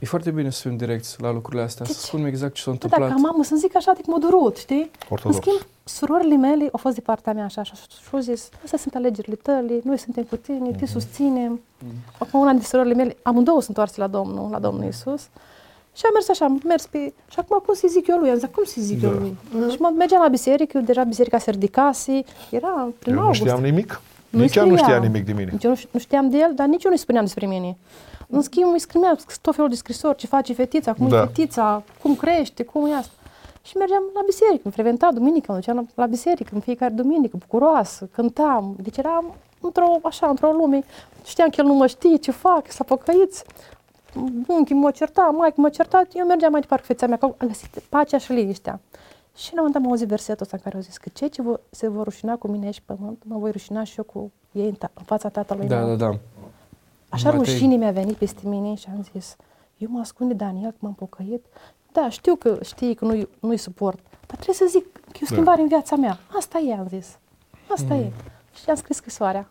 e 0.00 0.06
foarte 0.06 0.30
bine 0.30 0.50
să 0.50 0.60
fim 0.68 0.76
direcți 0.76 1.20
la 1.20 1.32
lucrurile 1.32 1.62
astea, 1.62 1.86
să 1.86 1.92
spun 1.92 2.24
exact 2.24 2.54
ce 2.54 2.62
s-a 2.62 2.70
întâmplat. 2.70 3.08
Da, 3.08 3.14
ca 3.14 3.20
mamă, 3.20 3.44
să 3.44 3.56
zic 3.56 3.76
așa, 3.76 3.92
de 3.92 4.00
cum 4.06 4.20
durut, 4.20 4.56
știi? 4.56 4.90
Ortodox. 5.08 5.36
În 5.36 5.42
schimb, 5.42 5.68
surorile 5.84 6.36
mele 6.36 6.68
au 6.72 6.78
fost 6.78 6.94
de 6.94 7.00
partea 7.00 7.32
mea 7.32 7.44
așa 7.44 7.62
și 7.62 7.72
au 8.12 8.18
zis, 8.18 8.48
astea 8.62 8.78
sunt 8.78 8.94
alegerile 8.94 9.34
tale, 9.34 9.80
noi 9.84 9.98
suntem 9.98 10.24
cu 10.24 10.36
tine, 10.36 10.70
mm-hmm. 10.70 10.78
te 10.78 10.84
mhm. 10.84 10.92
susținem. 10.92 11.60
Mm-hmm. 11.60 12.18
Acum 12.18 12.40
una 12.40 12.50
dintre 12.50 12.68
surorile 12.68 12.94
mele, 12.94 13.16
amândouă 13.22 13.60
sunt 13.62 13.76
toarse 13.76 14.00
la 14.00 14.06
Domnul, 14.06 14.50
la 14.50 14.58
Domnul 14.58 14.88
Isus. 14.88 15.28
Și 15.92 16.02
am 16.04 16.10
mers 16.12 16.28
așa, 16.28 16.44
am 16.44 16.60
mers 16.64 16.86
pe... 16.86 16.98
Și 17.28 17.38
acum 17.38 17.62
cum 17.64 17.74
să 17.74 17.86
zic 17.88 18.06
eu 18.06 18.18
lui? 18.18 18.30
Am 18.30 18.36
zis, 18.36 18.48
cum 18.54 18.64
să 18.64 18.80
zic 18.80 19.00
da. 19.00 19.06
eu 19.06 19.12
lui? 19.12 19.36
Mm-hmm. 19.36 19.70
Și 19.70 19.76
mă 19.80 19.92
mergeam 19.96 20.22
la 20.22 20.28
biserică, 20.28 20.76
eu 20.76 20.82
deja 20.82 21.02
biserica 21.02 21.38
se 21.38 21.50
ridicase, 21.50 22.24
era 22.50 22.88
prin 22.98 23.14
eu 23.14 23.20
august. 23.20 23.40
nu 23.40 23.46
știam 23.46 23.62
nimic. 23.62 24.00
Nu 24.30 24.40
nici 24.40 24.56
ea 24.56 24.64
nu 24.64 24.76
știa 24.76 24.98
nimic 24.98 25.24
de 25.24 25.32
mine. 25.32 25.50
Nici 25.52 25.64
eu 25.64 25.76
nu 25.90 25.98
știam 25.98 26.30
de 26.30 26.36
el, 26.38 26.52
dar 26.54 26.66
nici 26.66 26.84
eu 26.84 26.90
nu 26.90 26.96
spuneam 26.96 27.24
despre 27.24 27.46
mine. 27.46 27.76
În 28.28 28.42
schimb, 28.42 28.72
îi 28.72 28.80
scrimea 28.80 29.16
tot 29.40 29.54
felul 29.54 29.70
de 29.70 29.76
scrisori, 29.76 30.16
ce 30.16 30.26
face 30.26 30.52
fetița, 30.52 30.92
cum 30.92 31.08
da. 31.08 31.16
e 31.16 31.26
fetița, 31.26 31.82
cum 32.02 32.14
crește, 32.14 32.62
cum 32.62 32.86
e 32.86 32.94
asta. 32.94 33.12
Și 33.62 33.76
mergeam 33.76 34.02
la 34.14 34.20
biserică, 34.26 34.60
îmi 34.62 34.72
frecventa 34.72 35.10
duminica, 35.12 35.52
mă 35.52 35.58
duceam 35.58 35.76
la, 35.76 35.84
la 35.94 36.06
biserică 36.06 36.50
în 36.54 36.60
fiecare 36.60 36.92
duminică, 36.92 37.36
bucuroasă, 37.36 38.08
cântam. 38.12 38.76
Deci 38.82 38.96
eram 38.96 39.34
într-o, 39.60 39.98
așa, 40.02 40.28
într-o 40.28 40.50
lume. 40.50 40.84
Știam 41.24 41.48
că 41.48 41.54
el 41.58 41.66
nu 41.66 41.74
mă 41.74 41.86
știe 41.86 42.16
ce 42.16 42.30
fac, 42.30 42.70
s-a 42.72 42.84
păcăit 42.84 43.44
unchi 44.46 44.72
mă 44.72 44.90
certa, 44.90 45.22
mai 45.22 45.52
mă 45.56 45.68
certa, 45.68 46.02
eu 46.12 46.26
mergeam 46.26 46.52
mai 46.52 46.60
departe 46.60 46.86
cu 46.86 46.92
feța 46.92 47.06
mea, 47.06 47.16
că 47.16 47.34
a 47.36 47.44
găsit 47.44 47.78
pacea 47.88 48.18
și 48.18 48.32
liniștea. 48.32 48.80
Și 49.36 49.54
la 49.54 49.62
un 49.62 49.66
moment 49.66 49.74
dat 49.74 49.82
am 49.82 49.88
auzit 49.88 50.08
versetul 50.08 50.42
ăsta 50.42 50.56
în 50.56 50.62
care 50.62 50.76
au 50.76 50.82
zis 50.82 50.96
că 50.96 51.08
cei 51.12 51.28
ce 51.28 51.42
se 51.70 51.88
vor 51.88 52.04
rușina 52.04 52.36
cu 52.36 52.48
mine 52.48 52.70
și 52.70 52.82
pământ, 52.82 53.22
mă 53.24 53.38
voi 53.38 53.50
rușina 53.50 53.84
și 53.84 53.94
eu 53.98 54.04
cu 54.04 54.32
ei 54.52 54.66
în, 54.66 54.74
ta- 54.74 54.92
în 54.94 55.04
fața 55.04 55.28
tatălui 55.28 55.66
da, 55.66 55.78
meu. 55.78 55.96
Da, 55.96 56.08
da, 56.10 56.18
Așa 57.08 57.30
Matei. 57.30 57.52
rușine 57.52 57.76
mi-a 57.76 57.90
venit 57.90 58.16
peste 58.16 58.48
mine 58.48 58.74
și 58.74 58.86
am 58.94 59.06
zis, 59.12 59.36
eu 59.76 59.88
mă 59.90 60.00
ascund 60.00 60.28
de 60.30 60.44
Daniel 60.44 60.70
că 60.70 60.76
m-am 60.78 60.94
pocăit. 60.94 61.44
Da, 61.92 62.08
știu 62.08 62.34
că 62.34 62.58
știi 62.62 62.94
că 62.94 63.04
nu-i, 63.04 63.28
nu-i 63.40 63.56
suport, 63.56 63.98
dar 64.26 64.36
trebuie 64.36 64.54
să 64.54 64.66
zic 64.68 64.92
că 64.92 65.18
e 65.20 65.22
o 65.22 65.26
schimbare 65.26 65.56
da. 65.56 65.62
în 65.62 65.68
viața 65.68 65.96
mea. 65.96 66.18
Asta 66.36 66.58
e, 66.58 66.74
am 66.74 66.88
zis. 66.88 67.18
Asta 67.68 67.94
mm. 67.94 68.00
e. 68.00 68.12
Și 68.62 68.70
am 68.70 68.76
scris 68.76 68.96
scrisoarea. 68.96 69.48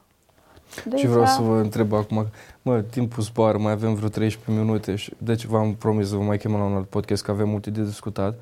De 0.85 0.97
și 0.97 1.07
vreau 1.07 1.25
să 1.25 1.41
vă 1.41 1.59
întreb 1.59 1.93
acum, 1.93 2.27
mă, 2.61 2.81
timpul 2.81 3.23
zboară, 3.23 3.57
mai 3.57 3.71
avem 3.71 3.93
vreo 3.93 4.09
13 4.09 4.61
minute, 4.61 4.95
și, 4.95 5.13
deci 5.17 5.45
v-am 5.45 5.73
promis 5.73 6.09
să 6.09 6.15
vă 6.15 6.21
mai 6.21 6.37
chemăm 6.37 6.59
la 6.59 6.65
un 6.65 6.73
alt 6.73 6.87
podcast, 6.87 7.23
că 7.23 7.31
avem 7.31 7.49
multe 7.49 7.69
de 7.69 7.83
discutat, 7.83 8.39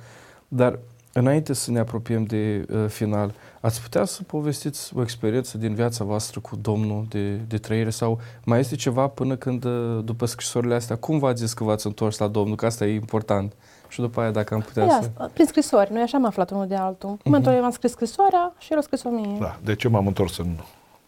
dar 0.48 0.80
înainte 1.14 1.54
să 1.54 1.72
ne 1.72 1.80
apropiem 1.80 2.24
de 2.24 2.66
uh, 2.72 2.86
final, 2.88 3.34
ați 3.62 3.82
putea 3.82 4.06
să 4.06 4.24
povestiți 4.24 4.92
o 4.96 5.02
experiență 5.02 5.58
din 5.58 5.74
viața 5.74 6.04
voastră 6.04 6.40
cu 6.40 6.56
Domnul 6.56 7.06
de, 7.10 7.36
de 7.36 7.58
trăire 7.58 7.90
sau 7.90 8.20
mai 8.46 8.60
este 8.60 8.76
ceva 8.76 9.08
până 9.08 9.36
când, 9.36 9.64
uh, 9.64 10.00
după 10.04 10.26
scrisorile 10.26 10.76
astea, 10.76 10.96
cum 10.96 11.20
v-ați 11.20 11.42
zis 11.42 11.54
că 11.54 11.64
v-ați 11.64 11.86
întors 11.86 12.18
la 12.18 12.28
Domnul, 12.28 12.56
că 12.56 12.66
asta 12.66 12.86
e 12.86 12.94
important? 12.94 13.54
Și 13.88 14.00
după 14.00 14.22
aia, 14.22 14.32
dacă 14.32 14.54
am 14.54 14.62
putea 14.62 14.86
Ia, 14.86 15.02
să... 15.02 15.30
Prin 15.34 15.46
scrisori, 15.46 15.92
noi 15.92 16.02
așa 16.02 16.18
am 16.18 16.26
aflat 16.26 16.52
unul 16.52 16.68
de 16.68 16.76
altul. 16.76 17.10
În 17.10 17.18
momentul 17.24 17.54
uh-huh. 17.54 17.64
am 17.64 17.72
scris 17.72 17.92
scrisoarea 17.92 18.54
și 18.58 18.72
el 18.72 18.78
a 18.78 18.82
scris-o 18.82 19.10
mie. 19.10 19.38
Da, 19.40 19.60
deci 19.64 19.84
eu 19.84 19.92
m-am 19.92 20.08
întors 20.08 20.38
în 20.38 20.56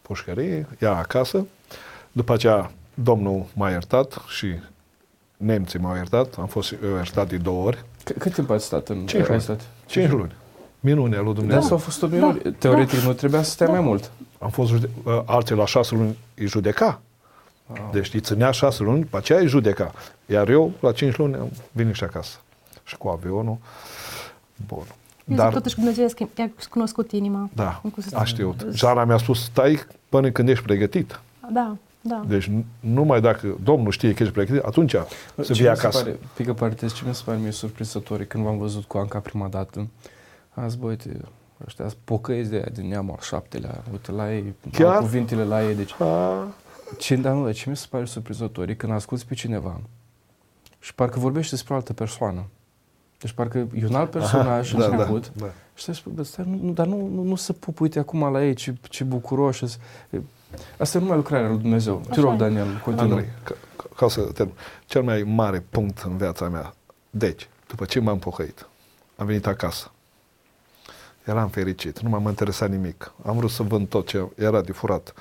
pușcărie, 0.09 0.67
ea 0.79 0.95
acasă. 0.95 1.45
După 2.11 2.33
aceea, 2.33 2.71
domnul 2.93 3.45
m-a 3.53 3.69
iertat 3.69 4.21
și 4.27 4.47
nemții 5.37 5.79
m-au 5.79 5.95
iertat. 5.95 6.35
Am 6.37 6.47
fost 6.47 6.75
iertat 6.81 7.27
de 7.29 7.37
două 7.37 7.65
ori. 7.65 7.77
C- 7.77 8.17
cât 8.17 8.33
timp 8.33 8.49
ați 8.49 8.65
stat 8.65 8.89
în... 8.89 9.05
Cinci 9.05 9.27
luni. 9.27 9.41
Stat? 9.41 9.61
Cinci 9.85 10.09
luni. 10.09 10.35
Minunea 10.79 11.21
lui 11.21 11.33
Dumnezeu. 11.33 11.59
Da, 11.59 11.65
s-au 11.65 11.77
fost 11.77 12.03
o 12.03 12.07
minune. 12.07 12.39
Da. 12.43 12.51
Teoretic 12.57 12.99
da. 12.99 13.05
nu 13.05 13.13
trebuia 13.13 13.41
să 13.43 13.49
stai 13.51 13.67
da. 13.67 13.73
mai 13.73 13.81
mult. 13.81 14.11
Am 14.39 14.49
fost 14.49 14.69
jude- 14.69 14.89
uh, 15.03 15.21
alții 15.25 15.55
la 15.55 15.65
șase 15.65 15.95
luni 15.95 16.17
îi 16.35 16.47
judeca. 16.47 17.01
Wow. 17.67 17.89
Deci 17.91 18.13
îi 18.13 18.19
ținea 18.19 18.51
șase 18.51 18.83
luni, 18.83 18.99
după 18.99 19.17
aceea 19.17 19.39
îi 19.39 19.47
judeca. 19.47 19.93
Iar 20.25 20.49
eu, 20.49 20.71
la 20.79 20.91
cinci 20.91 21.15
luni, 21.17 21.35
am 21.35 21.51
venit 21.71 21.95
și 21.95 22.03
acasă. 22.03 22.37
Și 22.83 22.97
cu 22.97 23.07
avionul. 23.07 23.57
Bun. 24.67 24.85
Dar, 25.35 25.53
totuși 25.53 25.75
Dumnezeu 25.75 26.07
i-a 26.37 26.51
cunoscut 26.69 27.11
inima. 27.11 27.49
Da, 27.53 27.81
a 28.13 28.23
știut. 28.23 28.65
Jana 28.71 29.03
mi-a 29.05 29.17
spus, 29.17 29.43
stai 29.43 29.79
până 30.09 30.31
când 30.31 30.49
ești 30.49 30.63
pregătit. 30.63 31.19
Da, 31.51 31.75
da. 32.01 32.23
Deci 32.27 32.51
numai 32.79 33.21
dacă 33.21 33.57
Domnul 33.63 33.91
știe 33.91 34.13
că 34.13 34.23
ești 34.23 34.33
pregătit, 34.35 34.63
atunci 34.63 34.95
să 35.41 35.53
vii 35.53 35.67
acasă. 35.67 36.03
Pare, 36.03 36.19
pică 36.35 36.53
parte, 36.53 36.85
ce 36.85 37.03
mi 37.07 37.15
se 37.15 37.21
pare 37.25 37.37
mie 37.37 37.51
surprinzător 37.51 38.23
când 38.23 38.43
v-am 38.43 38.57
văzut 38.57 38.83
cu 38.83 38.97
Anca 38.97 39.19
prima 39.19 39.47
dată, 39.47 39.87
am 40.53 40.67
zis, 40.67 40.77
bă, 40.77 40.87
uite, 40.87 41.17
ăștia 41.65 41.85
pocăiți 42.03 42.49
de 42.49 42.55
aia 42.55 42.67
din 42.73 42.87
neamul 42.87 43.11
al 43.11 43.21
șaptelea, 43.21 43.83
uite 43.91 44.11
la 44.11 44.33
ei, 44.33 44.53
Chiar? 44.71 44.97
cuvintele 44.97 45.43
la 45.43 45.67
ei, 45.67 45.75
deci... 45.75 46.01
A... 46.01 46.47
Ce, 46.97 47.15
dar 47.15 47.33
nu, 47.33 47.51
ce 47.51 47.69
mi 47.69 47.77
se 47.77 47.85
pare 47.89 48.05
surprinzător 48.05 48.69
e 48.69 48.73
când 48.73 48.91
asculți 48.91 49.25
pe 49.25 49.33
cineva 49.33 49.79
și 50.79 50.95
parcă 50.95 51.19
vorbește 51.19 51.55
despre 51.55 51.73
o 51.73 51.75
altă 51.75 51.93
persoană. 51.93 52.45
Deci 53.19 53.31
parcă 53.31 53.57
e 53.57 53.85
un 53.85 53.95
alt 53.95 54.09
personaj 54.09 54.73
Aha, 54.73 54.79
da, 54.79 54.85
început 54.85 55.31
da, 55.35 55.45
da. 55.45 55.51
Și 55.73 55.81
stai 55.83 55.95
spui, 55.95 56.25
stai, 56.25 56.59
nu, 56.61 56.71
dar 56.71 56.85
nu, 56.85 57.07
nu, 57.07 57.23
nu 57.23 57.35
să 57.35 57.53
pup, 57.53 57.79
uite 57.79 57.99
acum 57.99 58.31
la 58.31 58.45
ei, 58.45 58.53
ce, 58.53 58.75
ce 58.81 59.03
bucuroși. 59.03 59.65
Asta 60.77 60.97
e 60.97 61.01
numai 61.01 61.17
lucrarea 61.17 61.47
lui 61.47 61.57
Dumnezeu. 61.57 62.01
Te 62.11 62.19
rog, 62.19 62.35
Daniel, 62.35 62.81
continuă. 62.83 63.13
Andrei, 63.13 63.29
ca, 63.43 63.55
ca 63.95 64.07
să 64.07 64.21
termin. 64.21 64.55
Cel 64.85 65.03
mai 65.03 65.23
mare 65.23 65.65
punct 65.69 65.99
în 65.99 66.17
viața 66.17 66.49
mea. 66.49 66.73
Deci, 67.09 67.49
după 67.67 67.85
ce 67.85 67.99
m-am 67.99 68.19
pocăit, 68.19 68.67
am 69.15 69.25
venit 69.25 69.47
acasă. 69.47 69.91
Eram 71.25 71.49
fericit, 71.49 71.99
nu 71.99 72.09
m-am 72.09 72.27
interesat 72.27 72.69
nimic. 72.69 73.13
Am 73.25 73.37
vrut 73.37 73.49
să 73.49 73.63
vând 73.63 73.87
tot 73.87 74.07
ce 74.07 74.27
era 74.35 74.61
de 74.61 74.71
furat. 74.71 75.13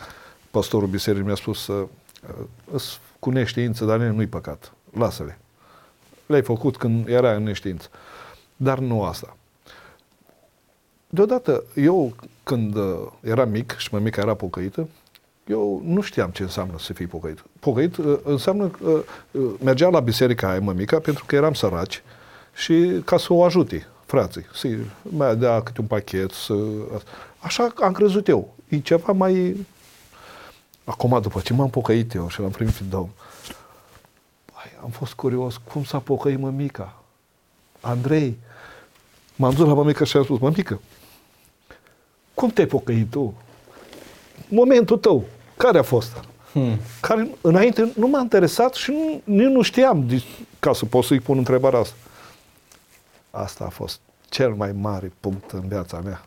Pastorul 0.51 0.88
bisericii 0.88 1.24
mi-a 1.24 1.34
spus 1.34 1.62
să 1.62 1.86
uh, 2.72 2.99
cu 3.18 3.30
neștiință, 3.30 3.84
dar 3.84 3.99
nu-i 3.99 4.26
păcat. 4.26 4.72
Lasă-le. 4.92 5.38
Le-ai 6.29 6.43
făcut 6.43 6.76
când 6.76 7.09
era 7.09 7.35
în 7.35 7.43
neștiință. 7.43 7.89
Dar 8.57 8.79
nu 8.79 9.03
asta. 9.03 9.37
Deodată, 11.09 11.64
eu 11.74 12.12
când 12.43 12.76
uh, 12.76 12.99
eram 13.20 13.51
mic 13.51 13.76
și 13.76 13.89
mămica 13.93 14.20
era 14.20 14.35
pocăită, 14.35 14.89
eu 15.47 15.83
nu 15.85 16.01
știam 16.01 16.31
ce 16.31 16.43
înseamnă 16.43 16.79
să 16.79 16.93
fii 16.93 17.07
pocăit. 17.07 17.45
Pocăit 17.61 17.97
uh, 17.97 18.18
înseamnă 18.24 18.66
că 18.66 19.03
uh, 19.31 19.51
mergea 19.62 19.89
la 19.89 20.01
biserica 20.01 20.51
aia 20.51 20.61
mămica 20.61 20.99
pentru 20.99 21.24
că 21.24 21.35
eram 21.35 21.55
săraci 21.55 22.03
și 22.55 23.03
ca 23.05 23.16
să 23.16 23.33
o 23.33 23.45
ajute 23.45 23.87
frații. 24.07 24.47
Să 24.55 24.68
mai 25.03 25.37
dea 25.37 25.62
câte 25.62 25.81
un 25.81 25.87
pachet. 25.87 26.31
Să... 26.31 26.55
Așa 27.39 27.72
am 27.83 27.93
crezut 27.93 28.29
eu. 28.29 28.55
E 28.68 28.79
ceva 28.79 29.12
mai... 29.12 29.57
Acum, 30.85 31.18
după 31.22 31.41
ce 31.41 31.53
m-am 31.53 31.70
pocăit 31.70 32.14
eu 32.14 32.29
și 32.29 32.41
l-am 32.41 32.51
primit 32.51 32.72
pe 32.72 32.83
Domn, 32.89 33.11
am 34.82 34.90
fost 34.90 35.12
curios 35.12 35.56
cum 35.56 35.84
s-a 35.84 35.98
pocăit 35.98 36.38
mămica. 36.38 37.02
Andrei, 37.80 38.38
m-am 39.36 39.54
dus 39.54 39.66
la 39.66 39.74
mămică 39.74 40.04
și 40.04 40.16
am 40.16 40.24
spus, 40.24 40.38
mămică, 40.38 40.80
cum 42.34 42.50
te-ai 42.50 42.66
pocăit 42.66 43.11
tu? 43.11 43.34
Momentul 44.48 44.98
tău, 44.98 45.24
care 45.56 45.78
a 45.78 45.82
fost? 45.82 46.24
Hmm. 46.52 46.78
Care 47.00 47.28
înainte 47.40 47.92
nu 47.96 48.06
m-a 48.06 48.20
interesat 48.20 48.74
și 48.74 48.90
nu, 48.90 49.22
nici 49.24 49.46
nu 49.46 49.62
știam 49.62 50.22
ca 50.59 50.72
să 50.72 50.84
pot 50.84 51.04
să-i 51.04 51.20
pun 51.20 51.38
întrebarea 51.38 51.78
asta. 51.78 51.96
Asta 53.30 53.64
a 53.64 53.68
fost 53.68 54.00
cel 54.28 54.54
mai 54.54 54.72
mare 54.72 55.12
punct 55.20 55.50
în 55.50 55.68
viața 55.68 56.00
mea. 56.00 56.24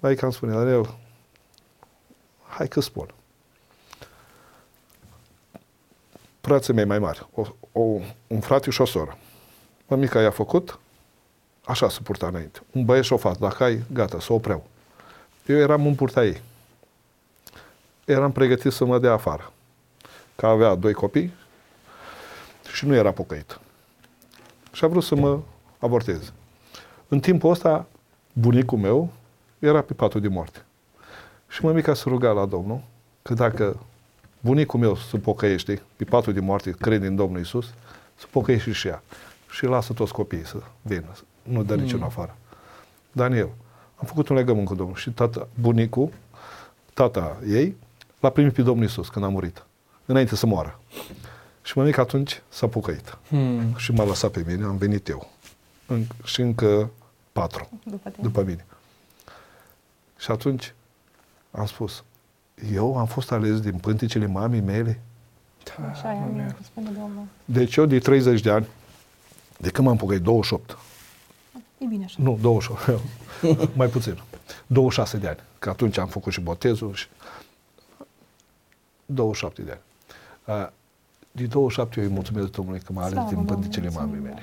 Mai 0.00 0.14
cam 0.14 0.30
spune, 0.30 0.52
Daniel, 0.52 0.94
hai 2.48 2.68
că 2.68 2.80
spun. 2.80 3.06
Frații 6.40 6.72
mei 6.72 6.84
mai 6.84 6.98
mari, 6.98 7.28
o, 7.34 7.42
o, 7.72 7.80
un 8.26 8.40
frate 8.40 8.70
și 8.70 8.80
o 8.80 8.84
soră. 8.84 9.18
Mămica 9.86 10.20
i-a 10.20 10.30
făcut, 10.30 10.78
așa 11.64 11.88
se 11.88 11.98
purta 12.02 12.26
înainte. 12.26 12.60
Un 12.72 12.84
băieț 12.84 13.04
și 13.04 13.12
o 13.12 13.16
fată, 13.16 13.38
dacă 13.40 13.64
ai, 13.64 13.82
gata, 13.92 14.20
să 14.20 14.32
o 14.32 14.34
opreau. 14.34 14.66
Eu 15.46 15.56
eram 15.56 15.86
în 15.86 15.94
purta 15.94 16.24
ei. 16.24 16.40
Eram 18.04 18.32
pregătit 18.32 18.72
să 18.72 18.84
mă 18.84 18.98
dea 18.98 19.12
afară. 19.12 19.52
Că 20.36 20.46
avea 20.46 20.74
doi 20.74 20.92
copii 20.92 21.32
și 22.72 22.86
nu 22.86 22.94
era 22.94 23.12
pocăit. 23.12 23.60
Și 24.72 24.84
a 24.84 24.88
vrut 24.88 25.02
să 25.02 25.14
mă 25.14 25.38
aborteze. 25.78 26.32
În 27.08 27.20
timpul 27.20 27.50
ăsta, 27.50 27.86
bunicul 28.32 28.78
meu 28.78 29.12
era 29.58 29.80
pe 29.80 29.92
patul 29.92 30.20
de 30.20 30.28
moarte. 30.28 30.64
Și 31.48 31.64
mămica 31.64 31.94
se 31.94 32.08
ruga 32.08 32.30
la 32.30 32.46
Domnul 32.46 32.80
că 33.22 33.34
dacă 33.34 33.76
bunicul 34.40 34.80
meu 34.80 34.96
se 34.96 35.18
pocăiește 35.18 35.82
pe 35.96 36.04
patul 36.04 36.32
de 36.32 36.40
moarte, 36.40 36.70
crede 36.70 37.06
în 37.06 37.16
Domnul 37.16 37.40
Isus, 37.40 37.66
să 38.14 38.26
pocăiește 38.30 38.72
și 38.72 38.88
ea. 38.88 39.02
Și 39.50 39.64
lasă 39.64 39.92
toți 39.92 40.12
copiii 40.12 40.46
să 40.46 40.56
vină. 40.82 41.12
Nu 41.42 41.62
dă 41.62 41.74
mm. 41.74 41.82
niciun 41.82 42.02
afară. 42.02 42.36
Daniel, 43.12 43.48
am 43.96 44.06
făcut 44.06 44.28
un 44.28 44.36
legământ 44.36 44.66
cu 44.66 44.74
Domnul 44.74 44.96
și 44.96 45.10
tata, 45.10 45.48
bunicul, 45.60 46.12
tata 46.94 47.36
ei, 47.48 47.76
l-a 48.20 48.30
primit 48.30 48.52
pe 48.52 48.62
Domnul 48.62 48.84
Isus 48.84 49.08
când 49.08 49.24
a 49.24 49.28
murit, 49.28 49.66
înainte 50.04 50.36
să 50.36 50.46
moară. 50.46 50.80
Și 51.62 51.78
mămica 51.78 52.02
atunci 52.02 52.42
s-a 52.48 52.66
pocăit. 52.66 53.18
Hmm. 53.28 53.74
Și 53.76 53.92
m-a 53.92 54.04
lăsat 54.04 54.30
pe 54.30 54.44
mine, 54.46 54.64
am 54.64 54.76
venit 54.76 55.08
eu. 55.08 55.30
În, 55.86 56.04
și 56.24 56.40
încă 56.40 56.90
patru 57.32 57.68
după, 57.84 58.12
după 58.20 58.42
mine. 58.42 58.66
Și 60.18 60.30
atunci 60.30 60.74
am 61.50 61.66
spus, 61.66 62.04
eu 62.72 62.96
am 62.98 63.06
fost 63.06 63.32
ales 63.32 63.60
din 63.60 63.78
pânticele 63.78 64.26
mamei 64.26 64.60
mele. 64.60 65.00
Da, 65.64 65.88
așa 65.88 66.12
e, 66.12 66.54
spune 66.62 66.90
Domnul. 66.98 67.24
Deci 67.44 67.76
eu 67.76 67.86
de 67.86 67.98
30 67.98 68.40
de 68.40 68.50
ani, 68.50 68.66
de 69.58 69.70
când 69.70 69.86
m-am 69.86 69.96
pocăit, 69.96 70.22
28. 70.22 70.78
E 71.78 71.84
bine 71.86 72.04
așa. 72.04 72.16
Nu, 72.22 72.38
28, 72.40 73.00
mai 73.76 73.86
puțin. 73.86 74.22
26 74.66 75.16
de 75.16 75.28
ani, 75.28 75.38
că 75.58 75.70
atunci 75.70 75.98
am 75.98 76.08
făcut 76.08 76.32
și 76.32 76.40
botezul 76.40 76.94
și 76.94 77.06
27 79.06 79.62
de 79.62 79.70
ani 79.70 79.80
de 81.32 81.46
27 81.46 82.00
eu 82.00 82.06
îi 82.06 82.12
mulțumesc 82.12 82.50
Domnului 82.50 82.80
că 82.80 82.92
m-a 82.92 83.04
ales 83.04 83.28
din 83.28 83.44
pânticele 83.44 83.90
mamei 83.94 84.20
mele. 84.20 84.42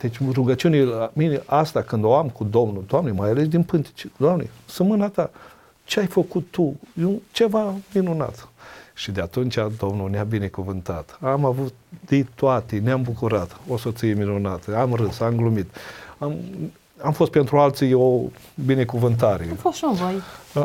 Deci 0.00 0.18
rugăciunile 0.32 0.84
la 0.84 1.10
mine, 1.12 1.42
asta 1.46 1.82
când 1.82 2.04
o 2.04 2.14
am 2.16 2.28
cu 2.28 2.44
Domnul, 2.44 2.84
Doamne, 2.86 3.10
mai 3.10 3.28
ales 3.28 3.48
din 3.48 3.62
pântice, 3.62 4.10
Doamne, 4.16 4.50
să 4.66 4.82
mâna 4.82 5.08
ta, 5.08 5.30
ce 5.84 6.00
ai 6.00 6.06
făcut 6.06 6.46
tu? 6.50 6.76
E 7.00 7.04
ceva 7.32 7.74
minunat. 7.94 8.48
Și 8.94 9.10
de 9.10 9.20
atunci 9.20 9.58
Domnul 9.78 10.10
ne-a 10.10 10.24
binecuvântat. 10.24 11.18
Am 11.20 11.44
avut 11.44 11.74
de 12.06 12.26
toate, 12.34 12.78
ne-am 12.78 13.02
bucurat, 13.02 13.56
o 13.68 13.76
soție 13.76 14.14
minunată, 14.14 14.76
am 14.76 14.94
râs, 14.94 15.20
am 15.20 15.36
glumit. 15.36 15.74
Am, 16.18 16.36
am 17.02 17.12
fost 17.12 17.30
pentru 17.30 17.58
alții 17.58 17.92
o 17.92 18.20
binecuvântare. 18.64 19.46
Am 19.50 19.56
fost 19.56 19.76
și 19.76 19.84
în 19.84 19.92
voi. 19.92 20.14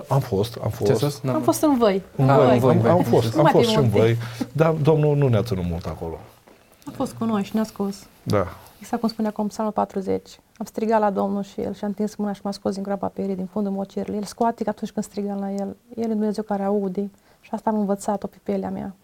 Am 0.08 0.20
fost, 0.20 0.58
am 0.64 0.70
fost. 0.70 1.22
Ce 1.22 1.30
am 1.30 1.42
fost 1.42 1.62
în 1.62 1.78
voi. 1.78 2.02
În 2.16 2.26
voi, 2.26 2.54
în 2.54 2.60
voi. 2.60 2.76
Am, 2.76 2.86
am 2.86 3.04
fost, 3.04 3.38
am 3.38 3.46
fost 3.46 3.70
și 3.70 3.78
în 3.78 3.90
voi. 3.90 4.18
Dar 4.52 4.72
Domnul 4.72 5.16
nu 5.16 5.28
ne-a 5.28 5.44
ținut 5.44 5.66
mult 5.70 5.86
acolo. 5.86 6.20
A 6.86 6.92
fost 6.96 7.14
cu 7.14 7.26
noi 7.26 7.44
și 7.44 7.52
ne-a 7.54 7.64
scos. 7.64 7.96
Da. 8.24 8.48
Exact 8.80 9.02
cum 9.02 9.10
spunea 9.10 9.30
acum 9.30 9.48
Psalmul 9.48 9.74
40. 9.74 10.22
Am 10.60 10.66
strigat 10.66 11.00
la 11.00 11.10
Domnul 11.10 11.44
și 11.44 11.62
El 11.62 11.74
și-a 11.74 11.88
întins 11.88 12.16
mâna 12.16 12.34
și 12.34 12.42
m-a 12.44 12.52
scos 12.52 12.74
din 12.74 12.84
groapa 12.84 13.08
perii, 13.08 13.36
din 13.36 13.46
fundul 13.46 13.72
mocierii. 13.72 14.16
El 14.16 14.24
scoate 14.24 14.64
atunci 14.70 14.92
când 14.92 15.06
strigam 15.06 15.40
la 15.40 15.52
El. 15.52 15.76
El 15.96 16.04
e 16.04 16.08
Dumnezeu 16.08 16.44
care 16.44 16.64
aude. 16.64 17.10
Și 17.42 17.50
asta 17.52 17.70
am 17.70 17.80
învățat-o 17.80 18.28
pe 18.28 18.38
pielea 18.44 18.70
mea. 18.70 18.96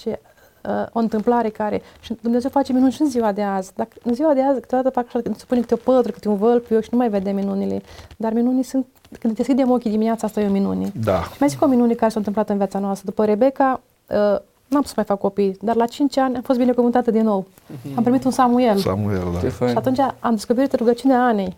Și 0.00 0.08
uh, 0.08 0.86
o 0.92 0.98
întâmplare 0.98 1.48
care... 1.48 1.82
Și 2.00 2.18
Dumnezeu 2.20 2.50
face 2.50 2.72
minuni 2.72 2.92
și 2.92 3.02
în 3.02 3.08
ziua 3.08 3.32
de 3.32 3.42
azi. 3.42 3.72
Dacă, 3.74 3.96
în 4.02 4.14
ziua 4.14 4.34
de 4.34 4.42
azi, 4.42 4.60
câteodată 4.60 4.90
fac 4.90 5.06
așa, 5.06 5.20
se 5.36 5.44
pune 5.46 5.60
câte 5.60 5.74
o 5.74 5.76
pătră, 5.76 6.12
câte 6.12 6.28
un 6.28 6.36
vălpiu 6.36 6.80
și 6.80 6.88
nu 6.92 6.98
mai 6.98 7.08
vedem 7.08 7.34
minunile. 7.34 7.82
Dar 8.16 8.32
minunii 8.32 8.62
sunt... 8.62 8.86
Când 9.20 9.36
deschidem 9.36 9.70
ochii 9.70 9.90
dimineața, 9.90 10.26
asta 10.26 10.40
e 10.40 10.48
o 10.48 10.50
minune. 10.50 10.92
Da. 11.02 11.22
Și 11.22 11.36
mai 11.40 11.48
zic 11.48 11.62
o 11.62 11.66
minune 11.66 11.94
care 11.94 12.10
s-a 12.10 12.18
întâmplat 12.18 12.48
în 12.48 12.56
viața 12.56 12.78
noastră. 12.78 13.06
După 13.06 13.24
Rebecca, 13.24 13.80
uh, 14.10 14.40
n-am 14.68 14.82
să 14.82 14.92
mai 14.96 15.04
fac 15.04 15.18
copii, 15.18 15.56
dar 15.60 15.74
la 15.74 15.86
5 15.86 16.16
ani 16.16 16.36
am 16.36 16.42
fost 16.42 16.58
binecuvântată 16.58 17.10
din 17.10 17.24
nou. 17.24 17.46
Mm-hmm. 17.46 17.94
Am 17.94 18.02
primit 18.02 18.24
un 18.24 18.30
Samuel. 18.30 18.76
Samuel, 18.76 19.22
da. 19.32 19.48
Și 19.48 19.76
atunci 19.76 19.98
am 19.98 20.30
descoperit 20.30 20.74
rugăciunea 20.74 21.24
Anei. 21.24 21.56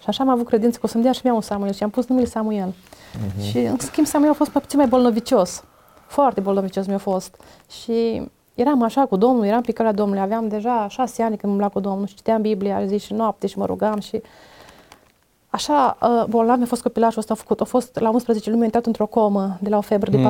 Și 0.00 0.04
așa 0.06 0.22
am 0.22 0.28
avut 0.28 0.46
credință 0.46 0.78
că 0.78 0.86
o 0.86 0.88
să-mi 0.88 1.02
dea 1.02 1.12
și 1.12 1.20
mie 1.24 1.32
un 1.32 1.40
Samuel 1.40 1.72
și 1.72 1.82
am 1.82 1.90
pus 1.90 2.06
numele 2.06 2.26
Samuel. 2.26 2.74
Mm-hmm. 2.74 3.42
Și 3.50 3.58
în 3.58 3.78
schimb 3.78 4.06
Samuel 4.06 4.30
a 4.30 4.34
fost 4.34 4.52
mai 4.52 4.62
puțin 4.62 4.78
mai 4.78 4.88
bolnovicios. 4.88 5.64
Foarte 6.06 6.40
bolnovicios 6.40 6.86
mi-a 6.86 6.98
fost. 6.98 7.40
Și 7.82 8.22
eram 8.54 8.82
așa 8.82 9.06
cu 9.06 9.16
Domnul, 9.16 9.44
eram 9.44 9.60
pe 9.60 9.72
calea 9.72 9.92
Domnului, 9.92 10.22
aveam 10.22 10.48
deja 10.48 10.86
șase 10.88 11.22
ani 11.22 11.36
când 11.36 11.52
m-am 11.52 11.60
luat 11.60 11.72
cu 11.72 11.80
Domnul 11.80 12.06
și 12.06 12.14
citeam 12.14 12.40
Biblia 12.40 12.84
zi 12.86 12.98
și 12.98 13.12
noapte 13.12 13.46
și 13.46 13.58
mă 13.58 13.64
rugam 13.64 14.00
și 14.00 14.22
așa 15.50 15.96
uh, 16.02 16.24
bolnav 16.28 16.56
mi-a 16.56 16.66
fost 16.66 16.82
copilașul 16.82 17.18
ăsta 17.18 17.32
a 17.32 17.36
făcut. 17.36 17.60
A 17.60 17.64
fost 17.64 17.98
la 17.98 18.10
11 18.10 18.50
luni, 18.50 18.62
a 18.62 18.64
intrat 18.64 18.86
într-o 18.86 19.06
comă 19.06 19.56
de 19.60 19.68
la 19.68 19.76
o 19.76 19.80
febră 19.80 20.10
de 20.10 20.16
mm. 20.16 20.22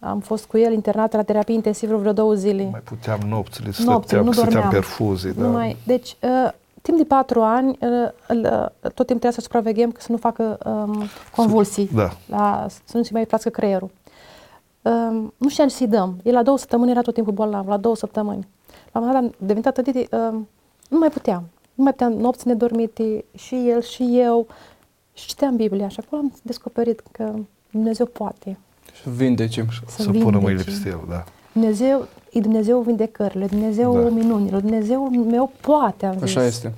42. 0.00 0.12
Am 0.12 0.20
fost 0.20 0.46
cu 0.46 0.58
el 0.58 0.72
internat 0.72 1.12
la 1.12 1.22
terapie 1.22 1.54
intensivă 1.54 1.96
vreo 1.96 2.12
două 2.12 2.34
zile. 2.34 2.68
Mai 2.70 2.80
puteam 2.80 3.20
nopțile, 3.28 3.70
nopțile 3.84 4.20
nu 4.20 4.30
dormeam. 4.30 4.68
perfuzii. 4.68 5.32
Da. 5.32 5.42
Numai, 5.42 5.76
deci, 5.86 6.16
uh, 6.22 6.52
timp 6.82 6.98
de 6.98 7.04
patru 7.04 7.42
ani, 7.42 7.78
uh, 7.80 8.08
uh, 8.28 8.66
tot 8.80 8.80
timpul 8.80 9.04
trebuia 9.04 9.30
să 9.30 9.40
supraveghem 9.40 9.90
că 9.90 10.00
să 10.00 10.12
nu 10.12 10.18
facă 10.18 10.58
um, 10.64 11.02
convulsii, 11.36 11.88
da. 11.94 12.10
la, 12.26 12.66
să 12.84 12.96
nu 12.96 13.02
se 13.02 13.10
mai 13.12 13.26
placă 13.26 13.48
creierul. 13.48 13.90
Um, 14.82 15.32
nu 15.36 15.48
știam 15.48 15.68
ce 15.68 15.74
să-i 15.74 15.86
dăm. 15.86 16.20
El 16.22 16.32
la 16.32 16.42
două 16.42 16.58
săptămâni 16.58 16.90
era 16.90 17.00
tot 17.00 17.14
timpul 17.14 17.32
bolnav, 17.32 17.68
la 17.68 17.76
două 17.76 17.96
săptămâni. 17.96 18.48
La 18.92 19.00
un 19.00 19.06
moment 19.06 19.12
dat 19.12 19.22
am 19.22 19.46
devenit 19.46 19.66
atât 19.66 19.92
de... 19.92 20.08
Um, 20.16 20.48
nu 20.88 20.98
mai 20.98 21.08
puteam. 21.08 21.42
Nu 21.74 21.82
mai 21.82 21.92
puteam 21.92 22.12
nopți 22.12 22.46
nedormite, 22.46 23.24
și 23.34 23.68
el, 23.68 23.82
și 23.82 24.18
eu. 24.18 24.46
Și 25.12 25.26
citeam 25.26 25.56
Biblia 25.56 25.88
și 25.88 26.00
acolo 26.06 26.22
am 26.22 26.32
descoperit 26.42 27.02
că 27.12 27.34
Dumnezeu 27.70 28.06
poate. 28.06 28.58
Să 29.02 29.10
vindece. 29.10 29.66
Să, 29.86 30.02
să 30.02 30.10
pună 30.10 30.38
mâinile 30.38 30.62
peste 30.62 30.88
el, 30.88 31.00
da. 31.08 31.24
Dumnezeu 31.52 32.06
e 32.30 32.40
Dumnezeu 32.40 32.80
vindecările, 32.80 33.46
Dumnezeu 33.46 34.02
da. 34.02 34.08
minunilor, 34.08 34.60
Dumnezeu 34.60 35.08
meu 35.08 35.52
poate, 35.60 36.06
am 36.06 36.12
zis. 36.12 36.22
Așa 36.22 36.44
este. 36.44 36.72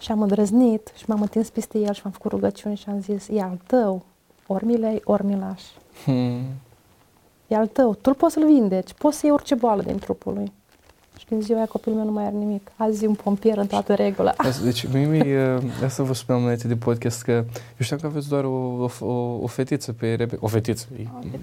Și 0.00 0.10
am 0.10 0.22
îndrăznit 0.22 0.92
și 0.96 1.04
m-am 1.06 1.20
întins 1.20 1.50
peste 1.50 1.78
el 1.78 1.92
și 1.92 2.00
m-am 2.04 2.12
făcut 2.12 2.30
rugăciuni 2.30 2.76
și 2.76 2.84
am 2.88 3.00
zis, 3.00 3.28
e 3.28 3.42
al 3.42 3.58
tău, 3.66 4.04
ori 4.46 4.64
mi 4.64 4.76
lei, 4.76 5.00
ori 5.04 5.24
mi 5.24 5.36
lași. 5.38 5.66
Hmm. 6.04 6.40
E 7.46 7.56
al 7.56 7.66
tău, 7.66 7.94
tu 7.94 8.10
poți 8.10 8.32
să-l 8.32 8.46
vindeci, 8.46 8.92
poți 8.98 9.16
să 9.16 9.26
iei 9.26 9.34
orice 9.34 9.54
boală 9.54 9.82
din 9.82 9.98
trupul 9.98 10.32
lui. 10.34 10.52
Și 11.26 11.32
când 11.32 11.44
ziua 11.44 11.58
aia 11.58 11.66
copilul 11.66 11.96
meu 11.96 12.06
nu 12.06 12.12
mai 12.12 12.24
are 12.24 12.34
nimic. 12.36 12.70
Azi 12.76 13.04
e 13.04 13.08
un 13.08 13.14
pompier 13.14 13.58
în 13.58 13.66
toată 13.66 13.94
regula. 13.94 14.34
Deci, 14.64 14.86
Mimi, 14.92 15.22
asta 15.84 16.02
vă 16.02 16.14
spuneam 16.14 16.42
înainte 16.42 16.68
de 16.68 16.76
podcast, 16.76 17.22
că 17.22 17.30
eu 17.30 17.78
știam 17.78 17.98
că 18.00 18.06
aveți 18.06 18.28
doar 18.28 18.44
o, 18.44 18.88
o, 19.00 19.12
o 19.42 19.46
fetiță 19.46 19.92
pe 19.92 20.14
Rebecca. 20.14 20.38
O 20.40 20.46
fetiță. 20.46 20.86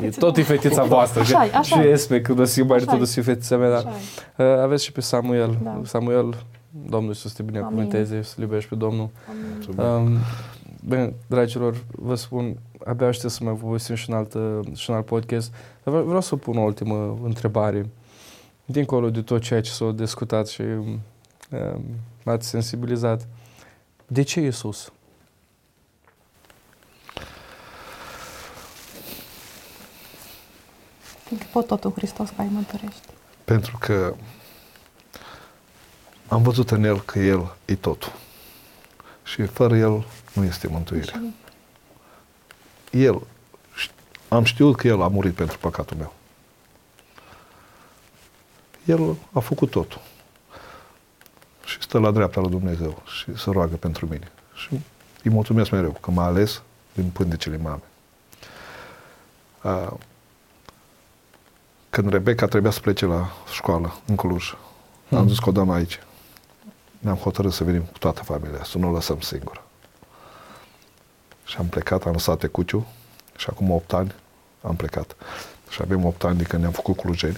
E, 0.01 0.05
e 0.05 0.09
tot 0.09 0.37
e 0.37 0.41
fetița 0.41 0.83
voastră. 0.83 1.21
Așa 1.21 1.39
așa 1.39 1.61
Și 1.61 1.87
Esme, 1.87 2.19
când 2.19 2.39
o 2.39 2.43
să 2.43 2.59
iubari, 2.59 2.85
tot 2.85 3.01
o 3.01 3.03
să 3.03 3.13
fie 3.13 3.21
fetița 3.21 3.57
mea. 3.57 3.69
Dar 3.69 3.93
Așa 4.37 4.61
aveți 4.61 4.83
și 4.83 4.91
pe 4.91 5.01
Samuel. 5.01 5.57
Da. 5.63 5.81
Samuel, 5.83 6.35
Domnul 6.89 7.13
să 7.13 7.29
te 7.35 7.43
binecuvânteze, 7.43 8.21
să 8.21 8.35
iubești 8.39 8.69
pe 8.69 8.75
Domnul. 8.75 9.09
Amin. 9.77 10.05
Um, 10.05 10.17
bine, 10.87 11.13
dragilor, 11.27 11.83
vă 11.91 12.15
spun, 12.15 12.57
abia 12.85 13.07
aștept 13.07 13.33
să 13.33 13.43
mai 13.43 13.53
povestim 13.53 13.95
și 13.95 14.09
în, 14.09 14.15
altă, 14.15 14.59
și 14.75 14.89
în 14.89 14.95
alt 14.95 15.05
podcast. 15.05 15.51
Dar 15.83 15.93
vreau, 15.93 16.03
vreau 16.03 16.21
să 16.21 16.35
pun 16.35 16.57
o 16.57 16.61
ultimă 16.61 17.17
întrebare. 17.23 17.89
Dincolo 18.65 19.09
de 19.09 19.21
tot 19.21 19.41
ceea 19.41 19.61
ce 19.61 19.71
s-a 19.71 19.91
discutat 19.91 20.47
și 20.47 20.61
um, 20.61 21.01
m-ați 22.23 22.47
sensibilizat, 22.47 23.27
de 24.07 24.21
ce 24.21 24.39
Iisus? 24.39 24.91
Fiindcă 31.23 31.47
pot 31.51 31.67
totul 31.67 31.91
Hristos 31.91 32.29
care 32.29 32.49
mă 32.51 32.57
întărește. 32.57 33.07
Pentru 33.45 33.77
că 33.79 34.15
am 36.27 36.41
văzut 36.41 36.71
în 36.71 36.83
El 36.83 37.01
că 37.01 37.19
El 37.19 37.55
e 37.65 37.75
totul. 37.75 38.11
Și 39.23 39.45
fără 39.45 39.77
El 39.77 40.05
nu 40.33 40.43
este 40.43 40.67
mântuire. 40.67 41.21
El, 42.91 43.21
am 44.27 44.43
știut 44.43 44.75
că 44.75 44.87
El 44.87 45.01
a 45.01 45.07
murit 45.07 45.33
pentru 45.33 45.57
păcatul 45.57 45.97
meu. 45.97 46.13
El 48.85 49.15
a 49.31 49.39
făcut 49.39 49.69
totul. 49.69 50.01
Și 51.65 51.77
stă 51.81 51.99
la 51.99 52.11
dreapta 52.11 52.39
lui 52.41 52.49
Dumnezeu 52.49 53.01
și 53.05 53.37
se 53.37 53.49
roagă 53.49 53.75
pentru 53.75 54.07
mine. 54.07 54.31
Și 54.53 54.79
îi 55.23 55.31
mulțumesc 55.31 55.71
mereu 55.71 55.97
că 56.01 56.11
m-a 56.11 56.25
ales 56.25 56.61
din 56.93 57.09
pântecele 57.09 57.57
mame. 57.57 57.83
A, 59.61 59.97
când 61.89 62.11
Rebecca 62.11 62.47
trebuia 62.47 62.71
să 62.71 62.79
plece 62.79 63.05
la 63.05 63.31
școală 63.51 63.95
în 64.05 64.15
Cluj, 64.15 64.53
hmm. 65.07 65.17
am 65.17 65.27
zis 65.27 65.39
că 65.39 65.49
o 65.49 65.51
dăm 65.51 65.69
aici. 65.69 65.99
Ne-am 66.99 67.15
hotărât 67.15 67.51
să 67.51 67.63
venim 67.63 67.81
cu 67.81 67.97
toată 67.97 68.23
familia, 68.23 68.63
să 68.63 68.77
nu 68.77 68.89
o 68.89 68.91
lăsăm 68.91 69.19
singură. 69.19 69.63
Și 71.45 71.57
am 71.57 71.65
plecat, 71.65 72.05
am 72.05 72.11
lăsat 72.11 72.37
Tecuciu 72.37 72.87
și 73.35 73.47
acum 73.49 73.71
8 73.71 73.93
ani 73.93 74.15
am 74.61 74.75
plecat. 74.75 75.15
Și 75.69 75.79
avem 75.81 76.05
8 76.05 76.23
ani 76.23 76.37
de 76.37 76.43
când 76.43 76.61
ne-am 76.61 76.73
făcut 76.73 76.95
clujeni. 76.95 77.37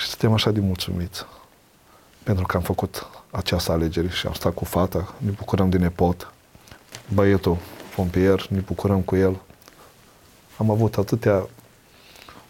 Și 0.00 0.06
suntem 0.06 0.32
așa 0.32 0.50
de 0.50 0.60
mulțumiți 0.60 1.24
pentru 2.22 2.46
că 2.46 2.56
am 2.56 2.62
făcut 2.62 3.06
această 3.30 3.72
alegere 3.72 4.08
și 4.08 4.26
am 4.26 4.32
stat 4.32 4.54
cu 4.54 4.64
fata, 4.64 5.14
ne 5.18 5.30
bucurăm 5.30 5.70
de 5.70 5.78
nepot, 5.78 6.32
băietul 7.14 7.56
pompier, 7.94 8.46
ne 8.50 8.58
bucurăm 8.58 9.00
cu 9.00 9.16
el. 9.16 9.40
Am 10.56 10.70
avut 10.70 10.96
atâtea 10.96 11.48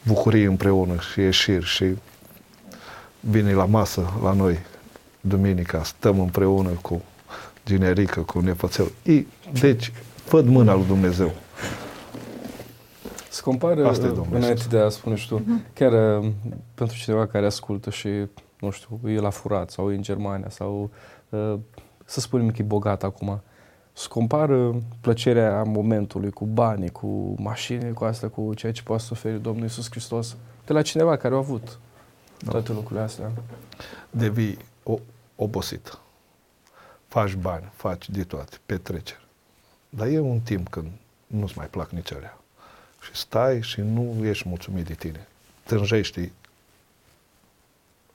bucurii 0.02 0.44
împreună 0.44 0.96
și 1.12 1.20
ieșiri 1.20 1.64
și 1.64 1.96
vine 3.20 3.52
la 3.52 3.64
masă 3.64 4.12
la 4.22 4.32
noi 4.32 4.58
duminica, 5.20 5.82
stăm 5.82 6.20
împreună 6.20 6.68
cu 6.68 7.02
generică, 7.66 8.20
cu 8.20 8.40
nefățel. 8.40 8.92
I, 9.02 9.26
deci, 9.52 9.92
văd 10.28 10.46
mâna 10.46 10.74
lui 10.74 10.86
Dumnezeu. 10.86 11.32
Se 13.38 13.44
compară, 13.44 13.86
Asta 13.86 14.06
e, 14.06 14.08
domnule 14.08 14.36
înainte 14.36 14.52
Iisus. 14.52 14.66
de 14.66 14.78
a 14.78 14.88
spune 14.88 15.14
și 15.14 15.28
tu, 15.28 15.42
chiar 15.72 16.18
uh, 16.18 16.30
pentru 16.74 16.96
cineva 16.96 17.26
care 17.26 17.46
ascultă 17.46 17.90
și, 17.90 18.08
nu 18.60 18.70
știu, 18.70 19.00
e 19.04 19.18
la 19.18 19.30
furat 19.30 19.70
sau 19.70 19.92
e 19.92 19.94
în 19.94 20.02
Germania 20.02 20.50
sau, 20.50 20.90
uh, 21.28 21.54
să 22.04 22.20
spunem 22.20 22.50
că 22.50 22.56
e 22.58 22.64
bogat 22.64 23.02
acum, 23.02 23.40
se 23.92 24.06
compară 24.08 24.74
plăcerea 25.00 25.62
momentului 25.62 26.30
cu 26.30 26.44
banii, 26.44 26.90
cu 26.90 27.34
mașini, 27.38 27.92
cu 27.92 28.04
asta, 28.04 28.28
cu 28.28 28.54
ceea 28.54 28.72
ce 28.72 28.82
poate 28.82 29.02
să 29.02 29.08
oferi 29.12 29.42
Domnul 29.42 29.62
Iisus 29.62 29.90
Hristos 29.90 30.36
de 30.66 30.72
la 30.72 30.82
cineva 30.82 31.16
care 31.16 31.34
a 31.34 31.36
avut 31.36 31.78
toate 32.48 32.72
lucrurile 32.72 33.04
astea. 33.04 33.30
Devii 34.10 34.58
o, 34.82 34.98
obosit. 35.36 35.98
Faci 37.06 37.34
bani, 37.34 37.72
faci 37.74 38.10
de 38.10 38.22
toate, 38.22 38.56
petreceri. 38.66 39.26
Dar 39.88 40.06
e 40.06 40.18
un 40.18 40.40
timp 40.40 40.68
când 40.68 40.88
nu-ți 41.26 41.54
mai 41.56 41.66
plac 41.66 41.90
nici 41.90 42.12
alea. 42.12 42.37
Și 43.12 43.20
stai 43.20 43.62
și 43.62 43.80
nu 43.80 44.26
ești 44.26 44.48
mulțumit 44.48 44.86
de 44.86 44.94
tine. 44.94 45.26
Tânjești 45.64 46.30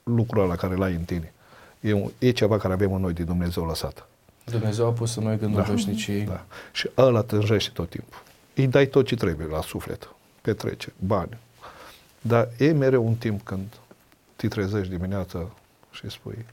lucrul 0.03 0.43
ăla 0.43 0.55
care 0.55 0.75
l-ai 0.75 0.93
în 0.93 1.03
tine. 1.03 1.33
E, 1.79 1.93
un, 1.93 2.11
e 2.19 2.31
ceva 2.31 2.57
care 2.57 2.73
avem 2.73 2.93
în 2.93 3.01
noi 3.01 3.13
de 3.13 3.23
Dumnezeu 3.23 3.65
lăsat. 3.65 4.07
Dumnezeu 4.45 4.87
a 4.87 4.91
pus 4.91 5.15
în 5.15 5.23
noi 5.23 5.37
gânduri 5.37 5.65
Da. 5.67 5.71
veșnicii. 5.73 6.21
Da. 6.21 6.45
Și 6.71 6.89
ăla 6.97 7.21
tânjește 7.21 7.71
tot 7.73 7.89
timpul. 7.89 8.21
Îi 8.55 8.67
dai 8.67 8.85
tot 8.85 9.05
ce 9.05 9.15
trebuie 9.15 9.47
la 9.47 9.61
suflet. 9.61 10.09
Petrece, 10.41 10.93
bani. 10.99 11.37
Dar 12.21 12.49
e 12.57 12.71
mereu 12.71 13.05
un 13.07 13.15
timp 13.15 13.41
când 13.43 13.65
te 14.35 14.47
trezești 14.47 14.89
dimineața 14.95 15.49
și 15.91 16.09
spui 16.09 16.45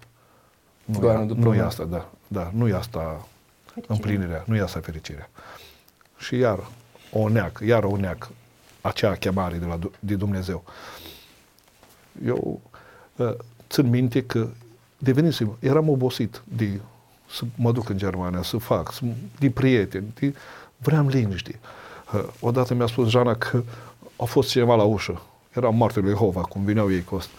nu, 0.85 0.99
Goană 0.99 1.23
e, 1.23 1.27
după 1.27 1.41
nu 1.41 1.47
e 1.53 1.55
mână. 1.55 1.67
asta, 1.67 1.85
da, 1.85 2.11
da, 2.29 2.51
nu 2.55 2.69
e 2.69 2.73
asta 2.75 3.27
Fericire. 3.65 3.95
împlinirea, 3.95 4.45
nu 4.47 4.57
e 4.57 4.61
asta 4.61 4.81
fericirea. 4.81 5.31
Și 6.19 6.37
iar 6.37 6.59
o 7.13 7.29
neac, 7.29 7.61
iar 7.67 7.85
o 7.85 7.97
neac 7.97 8.29
acea 8.81 9.15
chemare 9.15 9.57
de, 9.57 9.65
la, 9.67 9.77
Du- 9.77 9.93
de 9.99 10.15
Dumnezeu. 10.15 10.65
Eu 12.27 12.61
uh, 13.17 13.33
țin 13.69 13.89
minte 13.89 14.23
că 14.25 14.49
devenisem, 14.99 15.57
eram 15.61 15.89
obosit 15.89 16.43
de 16.57 16.81
să 17.31 17.45
mă 17.55 17.73
duc 17.73 17.89
în 17.89 17.97
Germania, 17.99 18.43
să 18.43 18.57
fac, 18.57 18.93
să, 18.93 19.01
de 19.39 19.51
prieteni, 19.51 20.13
de, 20.21 20.35
vreau 20.77 21.07
liniște. 21.09 21.59
Uh, 22.15 22.25
odată 22.41 22.75
mi-a 22.75 22.87
spus 22.87 23.09
Jana 23.09 23.35
că 23.35 23.63
a 24.17 24.25
fost 24.25 24.49
cineva 24.51 24.75
la 24.75 24.83
ușă. 24.83 25.23
Era 25.55 25.69
martorul 25.69 26.09
Jehova, 26.09 26.41
cum 26.41 26.65
vineau 26.65 26.93
ei 26.93 27.05
cu 27.05 27.15
asta. 27.15 27.33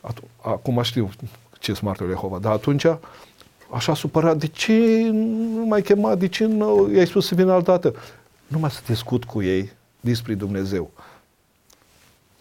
Atu- 0.00 0.28
Acum 0.42 0.82
știu 0.82 1.10
ce 1.58 1.72
sunt 1.72 1.80
martorul 1.84 2.12
Jehova, 2.12 2.38
dar 2.38 2.52
atunci 2.52 2.86
așa 3.70 3.94
supărat, 3.94 4.36
de 4.36 4.46
ce 4.46 4.72
nu 5.12 5.64
m-ai 5.66 5.82
chemat, 5.82 6.18
de 6.18 6.28
ce 6.28 6.44
nu 6.44 6.90
i-ai 6.94 7.06
spus 7.06 7.26
să 7.26 7.34
vină 7.34 7.52
altă 7.52 7.70
dată? 7.70 7.94
Numai 8.52 8.70
să 8.70 8.80
discut 8.86 9.24
cu 9.24 9.42
ei 9.42 9.72
despre 10.00 10.34
Dumnezeu. 10.34 10.90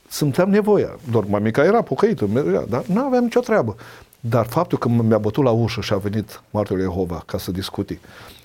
Simțeam 0.07 0.49
nevoia. 0.49 0.99
Doar 1.11 1.23
mamica 1.23 1.63
era 1.63 1.81
pocăită, 1.81 2.27
mergea, 2.27 2.65
dar 2.69 2.85
nu 2.85 3.05
aveam 3.05 3.23
nicio 3.23 3.39
treabă. 3.39 3.75
Dar 4.19 4.45
faptul 4.45 4.77
că 4.77 4.87
mi-a 4.87 5.17
bătut 5.17 5.43
la 5.43 5.51
ușă 5.51 5.81
și 5.81 5.93
a 5.93 5.97
venit 5.97 6.41
martorul 6.49 6.81
Jehova 6.81 7.23
ca 7.25 7.37
să 7.37 7.51
discuti, 7.51 7.99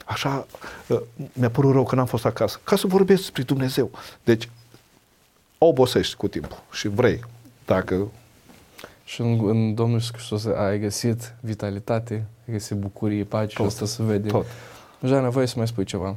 așa 0.05 0.47
uh, 0.89 1.01
mi-a 1.33 1.51
părut 1.51 1.73
rău 1.73 1.85
că 1.85 1.95
n-am 1.95 2.07
fost 2.07 2.25
acasă, 2.25 2.61
ca 2.65 2.77
să 2.77 2.87
vorbesc 2.87 3.21
despre 3.21 3.43
Dumnezeu. 3.43 3.91
Deci, 4.25 4.49
obosești 5.59 6.17
cu 6.17 6.29
timpul 6.29 6.63
și 6.73 6.89
vrei, 6.89 7.25
dacă 7.65 8.09
Și 9.05 9.21
în, 9.21 9.49
în 9.49 9.75
Domnul 9.75 9.95
Iisus 9.95 10.13
Hristos 10.13 10.45
ai 10.45 10.79
găsit 10.79 11.35
vitalitate, 11.41 12.15
ai 12.47 12.53
găsit 12.53 12.77
bucurie, 12.77 13.25
pace 13.25 13.51
și 13.51 13.57
Tot. 13.57 13.67
asta 13.67 13.87
se 13.87 14.03
vede. 14.03 14.29
tot. 14.29 14.47
Jana, 15.03 15.29
voi 15.29 15.47
să 15.47 15.55
mai 15.57 15.67
spui 15.67 15.85
ceva. 15.85 16.17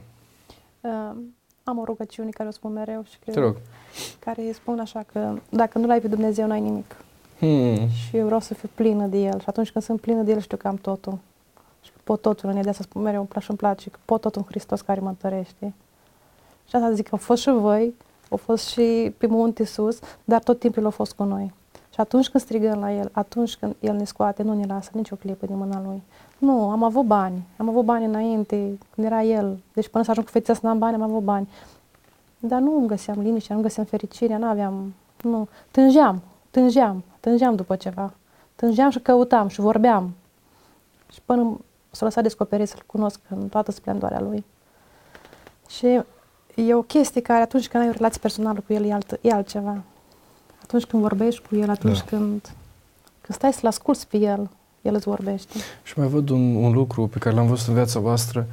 Uh, 0.81 1.11
am 1.69 1.77
o 1.77 1.83
rugăciune 1.83 2.29
care 2.29 2.49
o 2.49 2.51
spun 2.51 2.73
mereu 2.73 3.03
și 3.09 3.17
cred, 3.19 3.35
Te 3.35 3.41
rog. 3.41 3.55
care 4.19 4.51
spun 4.53 4.79
așa 4.79 5.05
că 5.13 5.35
dacă 5.49 5.77
nu 5.77 5.87
l-ai 5.87 6.01
pe 6.01 6.07
Dumnezeu, 6.07 6.47
n-ai 6.47 6.59
nimic. 6.59 6.95
Hmm. 7.39 7.89
Și 7.89 8.17
eu 8.17 8.25
vreau 8.25 8.39
să 8.39 8.53
fiu 8.53 8.69
plină 8.75 9.05
de 9.05 9.17
El. 9.17 9.39
Și 9.39 9.45
atunci 9.45 9.71
când 9.71 9.83
sunt 9.83 10.01
plină 10.01 10.21
de 10.21 10.31
El, 10.31 10.39
știu 10.39 10.57
că 10.57 10.67
am 10.67 10.75
totul. 10.75 11.17
Și 11.81 11.91
că 11.91 11.97
pot 12.03 12.21
totul 12.21 12.49
în 12.49 12.55
El. 12.55 12.63
De 12.63 12.69
asta 12.69 12.83
spun 12.83 13.01
mereu, 13.01 13.19
îmi 13.19 13.27
place, 13.27 13.45
îmi 13.49 13.57
place, 13.57 13.89
că 13.89 13.97
pot 14.05 14.21
totul 14.21 14.41
în 14.41 14.47
Hristos 14.49 14.81
care 14.81 14.99
mă 14.99 15.07
întărește. 15.07 15.73
Și 16.67 16.75
asta 16.75 16.91
zic 16.91 17.03
că 17.03 17.09
au 17.11 17.17
fost 17.17 17.41
și 17.41 17.49
voi, 17.49 17.93
au 18.29 18.37
fost 18.37 18.67
și 18.67 19.13
pe 19.17 19.27
munte 19.27 19.65
sus, 19.65 19.99
dar 20.23 20.43
tot 20.43 20.59
timpul 20.59 20.83
au 20.85 20.91
fost 20.91 21.13
cu 21.13 21.23
noi. 21.23 21.53
Și 21.93 21.99
atunci 21.99 22.29
când 22.29 22.43
strigăm 22.43 22.79
la 22.79 22.93
El, 22.93 23.09
atunci 23.11 23.55
când 23.55 23.75
El 23.79 23.95
ne 23.95 24.03
scoate, 24.03 24.43
nu 24.43 24.53
ne 24.53 24.65
lasă 24.65 24.89
nicio 24.93 25.15
clipă 25.15 25.45
din 25.45 25.57
mâna 25.57 25.81
Lui. 25.85 26.03
Nu, 26.37 26.69
am 26.69 26.83
avut 26.83 27.05
bani. 27.05 27.47
Am 27.57 27.69
avut 27.69 27.85
bani 27.85 28.05
înainte, 28.05 28.77
când 28.93 29.07
era 29.07 29.23
El. 29.23 29.59
Deci 29.73 29.87
până 29.87 30.03
să 30.03 30.11
ajung 30.11 30.25
cu 30.25 30.31
fetița 30.31 30.53
să 30.53 30.59
n-am 30.63 30.77
bani, 30.77 30.95
am 30.95 31.01
avut 31.01 31.23
bani. 31.23 31.49
Dar 32.39 32.59
nu 32.59 32.77
îmi 32.77 32.87
găseam 32.87 33.19
liniștea, 33.19 33.55
nu 33.55 33.61
găseam 33.61 33.85
fericirea, 33.85 34.37
nu 34.37 34.45
aveam... 34.45 34.93
Nu. 35.21 35.47
Tângeam, 35.71 36.21
tângeam, 36.51 37.03
tângeam 37.19 37.55
după 37.55 37.75
ceva. 37.75 38.13
Tângeam 38.55 38.89
și 38.89 38.99
căutam 38.99 39.47
și 39.47 39.59
vorbeam. 39.59 40.15
Și 41.11 41.21
până 41.25 41.59
s-a 41.91 42.05
lăsat 42.05 42.23
descoperit 42.23 42.67
să-L 42.67 42.83
cunosc 42.85 43.19
în 43.29 43.47
toată 43.47 43.71
splendoarea 43.71 44.21
Lui. 44.21 44.45
Și 45.67 46.01
e 46.55 46.73
o 46.73 46.81
chestie 46.81 47.21
care 47.21 47.41
atunci 47.41 47.67
când 47.67 47.83
ai 47.83 47.89
o 47.89 47.93
relație 47.93 48.19
personală 48.21 48.63
cu 48.67 48.73
El 48.73 48.85
e, 48.85 48.93
alt, 48.93 49.17
e 49.21 49.31
altceva. 49.31 49.81
Atunci 50.69 50.85
când 50.85 51.01
vorbești 51.01 51.41
cu 51.49 51.55
El, 51.55 51.69
atunci 51.69 51.97
Da. 51.97 52.03
când, 52.03 52.41
când 53.21 53.37
stai 53.37 53.53
să-L 53.53 53.67
asculți 53.67 54.07
pe 54.07 54.17
El, 54.17 54.49
El 54.81 54.93
îți 54.95 55.07
vorbește. 55.07 55.57
Și 55.83 55.93
mai 55.99 56.07
văd 56.07 56.29
un, 56.29 56.55
un 56.55 56.71
lucru 56.71 57.07
pe 57.07 57.17
care 57.17 57.35
l-am 57.35 57.47
văzut 57.47 57.67
în 57.67 57.73
viața 57.73 57.99
voastră. 57.99 58.45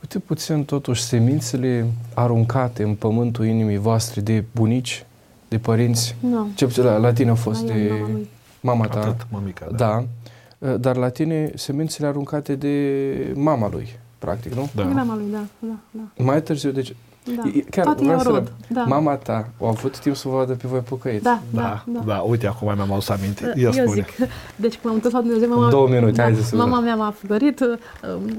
Uite 0.00 0.18
puțin 0.18 0.64
totuși 0.64 1.02
semințele 1.02 1.86
aruncate 2.14 2.82
în 2.82 2.94
pământul 2.94 3.44
inimii 3.46 3.76
voastre 3.76 4.20
de 4.20 4.44
bunici, 4.54 5.04
de 5.48 5.58
părinți. 5.58 6.16
Nu. 6.20 6.46
Ce 6.54 6.64
puțin 6.64 6.82
la, 6.82 6.96
la 6.96 7.12
tine 7.12 7.30
a 7.30 7.34
fost 7.34 7.66
La 7.66 7.72
de... 7.72 7.78
el, 7.80 7.90
mama 7.92 8.06
lui. 8.12 8.28
Mama 8.60 8.86
ta. 8.86 9.00
Atât, 9.00 9.26
mămica, 9.30 9.66
da. 9.70 9.76
Da. 9.76 10.04
Uh, 10.68 10.80
Dar 10.80 10.96
la 10.96 11.08
tine 11.08 11.50
semințele 11.54 12.06
aruncate 12.06 12.54
de 12.54 13.32
mama 13.34 13.68
lui, 13.68 13.98
practic, 14.18 14.52
nu? 14.54 14.68
Da. 14.74 14.84
Mama 14.84 15.14
lui, 15.14 15.30
da, 15.30 15.44
da, 15.58 15.74
da. 15.90 16.22
Mai 16.24 16.42
târziu, 16.42 16.70
deci 16.70 16.94
da. 17.36 17.42
E- 17.54 17.60
Chiar 17.70 17.84
Toate 17.84 18.02
vreau 18.02 18.14
iau 18.14 18.20
să 18.24 18.28
rod. 18.28 18.36
rog, 18.36 18.46
Da. 18.68 18.82
mama 18.82 19.14
ta 19.16 19.48
a 19.60 19.66
avut 19.66 19.98
timp 19.98 20.16
să 20.16 20.28
vă 20.28 20.34
vadă 20.36 20.52
pe 20.54 20.68
voi 20.68 20.78
pocăiți. 20.80 21.22
Da, 21.22 21.40
Da, 21.50 21.60
da, 21.62 21.82
da. 21.86 22.00
da, 22.06 22.18
uite, 22.18 22.46
acum 22.46 22.72
mi-am 22.74 22.92
adus 22.92 23.08
aminte. 23.08 23.52
Ia 23.56 23.62
Eu 23.64 23.72
spune. 23.72 23.90
zic, 24.16 24.28
deci 24.56 24.72
când 24.72 24.84
m-am 24.84 24.94
întors 24.94 25.14
la 25.14 25.20
Dumnezeu, 25.20 25.48
mama, 25.48 25.70
Două 25.70 25.88
minute, 25.88 26.10
da, 26.10 26.22
hai 26.22 26.34
să 26.34 26.56
mama 26.56 26.80
mea 26.80 26.94
m-a 26.96 27.10
fugărit, 27.10 27.60
uh, 27.60 27.78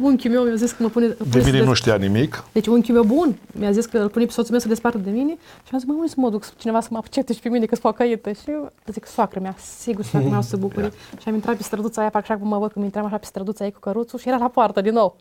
unchiul 0.02 0.32
meu 0.32 0.44
mi-a 0.44 0.56
zis 0.56 0.72
că 0.72 0.84
mă 0.84 0.90
pune... 0.90 1.08
De 1.08 1.14
pune 1.14 1.30
să 1.42 1.46
mine 1.46 1.58
des- 1.58 1.68
nu 1.68 1.74
știa 1.74 1.96
nimic. 1.96 2.44
Deci 2.52 2.68
unchiul 2.68 2.94
meu 2.94 3.04
bun 3.04 3.36
mi-a 3.52 3.72
zis 3.72 3.86
că 3.86 3.98
îl 3.98 4.10
pune 4.10 4.26
pe 4.26 4.32
soțul 4.32 4.52
meu 4.52 4.60
să 4.60 4.68
despartă 4.68 4.98
de 4.98 5.10
mine 5.10 5.38
și 5.64 5.70
am 5.72 5.80
zis, 5.80 5.88
mă, 5.88 5.94
unde 5.94 6.08
să 6.08 6.16
mă 6.18 6.30
duc, 6.30 6.56
cineva 6.56 6.82
să 6.82 6.88
mă 6.92 6.98
accepte 6.98 7.34
și 7.34 7.40
pe 7.40 7.50
mine 7.50 7.66
că 7.66 7.76
sunt 7.76 7.94
pocăită. 7.96 8.32
Și 8.32 8.44
eu 8.48 8.72
zic, 8.92 9.06
soacră 9.06 9.40
mea, 9.40 9.56
sigur 9.80 10.04
soacră 10.04 10.30
mea 10.30 10.38
o 10.38 10.42
să 10.42 10.50
se 10.50 10.56
bucure. 10.56 10.92
și 11.22 11.28
am 11.28 11.34
intrat 11.34 11.56
pe 11.56 11.64
străduța 11.64 12.02
aia, 12.02 12.10
parcă 12.10 12.32
așa 12.32 12.40
cum 12.42 12.50
mă 12.50 12.58
văd 12.58 12.72
când 12.72 12.86
intram 12.86 13.06
așa 13.06 13.18
pe 13.18 13.26
străduța 13.26 13.64
aia 13.64 13.74
cu 13.74 13.80
căruțul 13.80 14.20
și 14.20 14.28
era 14.28 14.38
la 14.38 14.48
poartă 14.48 14.82
din 14.82 14.94
nou. 14.94 15.16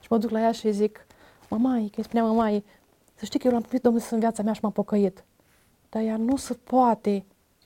Și 0.00 0.06
mă 0.10 0.18
duc 0.18 0.30
la 0.30 0.40
ea 0.40 0.52
și 0.52 0.66
îi 0.66 0.72
zic, 0.72 1.06
mămai, 1.48 1.80
că 1.90 1.94
îi 1.96 2.04
spunea 2.04 2.24
mămai, 2.24 2.64
să 3.22 3.28
știi 3.28 3.38
că 3.40 3.46
eu 3.46 3.52
l-am 3.52 3.62
primit 3.62 3.82
Domnul 3.82 4.02
în 4.10 4.18
viața 4.18 4.42
mea 4.42 4.52
și 4.52 4.58
m-am 4.62 4.72
pocăit. 4.72 5.24
Dar 5.88 6.02
ea 6.02 6.16
nu 6.16 6.36
se 6.36 6.54
poate. 6.64 7.10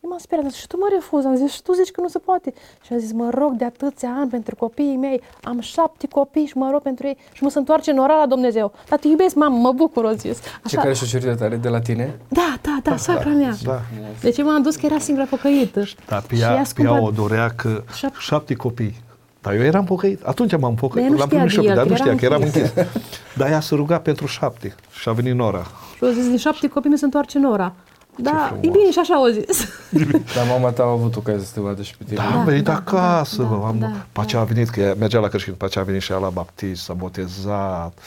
Eu 0.02 0.10
m-am 0.10 0.18
speriat, 0.18 0.52
și 0.52 0.66
tu 0.66 0.76
mă 0.78 0.86
refuzi, 0.92 1.26
am 1.26 1.36
zis, 1.36 1.52
și 1.52 1.62
tu 1.62 1.72
zici 1.72 1.90
că 1.90 2.00
nu 2.00 2.08
se 2.08 2.18
poate. 2.18 2.52
Și 2.82 2.92
am 2.92 2.98
zis, 2.98 3.12
mă 3.12 3.30
rog 3.30 3.52
de 3.52 3.64
atâția 3.64 4.08
ani 4.08 4.30
pentru 4.30 4.54
copiii 4.56 4.96
mei, 4.96 5.20
am 5.42 5.60
șapte 5.60 6.06
copii 6.08 6.46
și 6.46 6.56
mă 6.56 6.68
rog 6.70 6.82
pentru 6.82 7.06
ei 7.06 7.16
și 7.32 7.42
mă 7.42 7.48
se 7.50 7.58
întoarce 7.58 7.90
în 7.90 7.98
ora 7.98 8.16
la 8.16 8.26
Dumnezeu. 8.26 8.72
Dar 8.88 8.98
te 8.98 9.08
iubesc, 9.08 9.34
mamă, 9.34 9.56
mă 9.58 9.72
bucur, 9.72 10.04
o 10.04 10.12
zis. 10.12 10.40
Ce 10.40 10.48
Așa, 10.64 10.80
care 10.80 10.94
și-o 10.94 11.06
cerut 11.06 11.38
tare 11.38 11.56
de 11.56 11.68
la 11.68 11.80
tine? 11.80 12.18
da, 12.28 12.54
da, 12.62 12.78
da, 12.82 12.96
soacra 12.96 13.30
mea. 13.30 13.54
Da. 13.62 13.80
Deci 14.20 14.38
eu 14.38 14.46
m-am 14.46 14.62
dus 14.62 14.76
că 14.76 14.86
era 14.86 14.98
singura 14.98 15.26
pocăită. 15.26 15.82
Dar 16.08 16.22
pe 16.22 16.34
Și 16.34 16.40
ea, 16.40 16.50
ea 16.52 16.56
pe 16.56 16.64
scumpă- 16.64 16.92
ea 16.94 17.02
o 17.02 17.10
dorea 17.10 17.48
că 17.56 17.82
Șap- 17.96 18.18
șapte 18.18 18.54
copii. 18.54 19.04
Dar 19.46 19.54
eu 19.54 19.62
eram 19.62 19.84
pocăit. 19.84 20.22
Atunci 20.22 20.56
m-am 20.56 20.74
pocăit. 20.74 21.04
Dar 21.04 21.04
ea 21.04 21.10
nu 21.10 21.18
L-am 21.18 21.28
știa 21.28 21.38
primit 21.38 21.54
de 21.54 21.60
și 21.60 21.66
eu, 21.66 21.70
el, 21.70 21.74
dar 21.76 21.84
nu 21.84 21.90
că 21.90 21.96
știa 21.96 22.10
era 22.10 22.18
că 22.18 22.24
eram 22.24 22.42
închis. 22.42 22.62
închis. 22.74 23.02
Dar 23.38 23.50
ea 23.50 23.60
se 23.60 23.74
ruga 23.74 23.98
pentru 23.98 24.26
șapte 24.26 24.74
și 25.00 25.08
a 25.08 25.12
venit 25.12 25.34
Nora. 25.34 25.66
Și 25.96 26.04
au 26.04 26.10
zis, 26.10 26.26
din 26.28 26.36
șapte 26.36 26.68
copii 26.68 26.90
mi 26.90 26.98
se 26.98 27.04
întoarce 27.04 27.38
în 27.38 27.44
ora. 27.44 27.72
Da, 28.18 28.30
frumos. 28.46 28.64
e 28.64 28.68
bine 28.78 28.90
și 28.90 28.98
așa 28.98 29.14
au 29.14 29.26
zis. 29.26 29.68
Dar 30.36 30.46
mama 30.48 30.70
ta 30.70 30.82
a 30.82 30.86
avut 30.90 31.16
ocazia 31.16 31.44
să 31.44 31.50
te 31.54 31.60
vadă 31.60 31.82
și 31.82 31.96
pe 31.96 32.04
tine. 32.04 32.16
Da, 32.16 32.38
am 32.38 32.44
venit 32.44 32.64
da, 32.64 32.74
acasă. 32.74 33.42
da, 33.42 33.48
bă, 33.48 33.64
am, 33.66 33.78
da, 33.78 33.86
după 33.86 34.20
aceea 34.20 34.42
a 34.42 34.44
venit, 34.44 34.68
că 34.68 34.80
ea 34.80 34.94
mergea 34.98 35.20
la 35.20 35.28
creștin, 35.28 35.52
după 35.52 35.64
aceea 35.64 35.84
a 35.84 35.86
venit 35.86 36.02
și 36.02 36.12
ea 36.12 36.18
la 36.18 36.28
baptist, 36.28 36.82
s-a 36.82 36.92
botezat. 36.92 37.98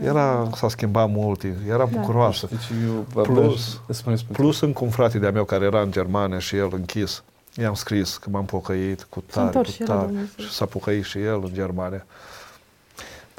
Da. 0.00 0.06
Era, 0.08 0.48
s-a 0.54 0.68
schimbat 0.68 1.08
mult, 1.10 1.42
era 1.68 1.84
bucuroasă. 1.84 2.46
Deci 2.50 2.78
eu 2.86 3.22
Plus- 3.22 3.80
spune, 3.88 4.16
spune. 4.16 4.38
Plus 4.38 4.60
încă 4.60 4.84
un 4.84 4.90
frate 4.90 5.18
de-a 5.18 5.30
meu 5.30 5.44
care 5.44 5.64
era 5.64 5.80
în 5.80 5.90
Germania 5.90 6.38
și 6.38 6.56
el 6.56 6.68
închis. 6.72 7.22
I-am 7.56 7.74
scris 7.74 8.16
că 8.16 8.30
m-am 8.30 8.44
pocăit 8.44 9.02
cu 9.02 9.20
tare, 9.20 9.46
întors 9.46 9.68
cu 9.68 9.74
și 9.74 9.82
el 9.82 9.88
la 9.88 9.94
tare. 9.94 10.06
Dumnezeu. 10.06 10.44
Și 10.44 10.52
s-a 10.52 10.64
pocăit 10.64 11.04
și 11.04 11.18
el 11.18 11.40
în 11.42 11.50
Germania. 11.52 12.06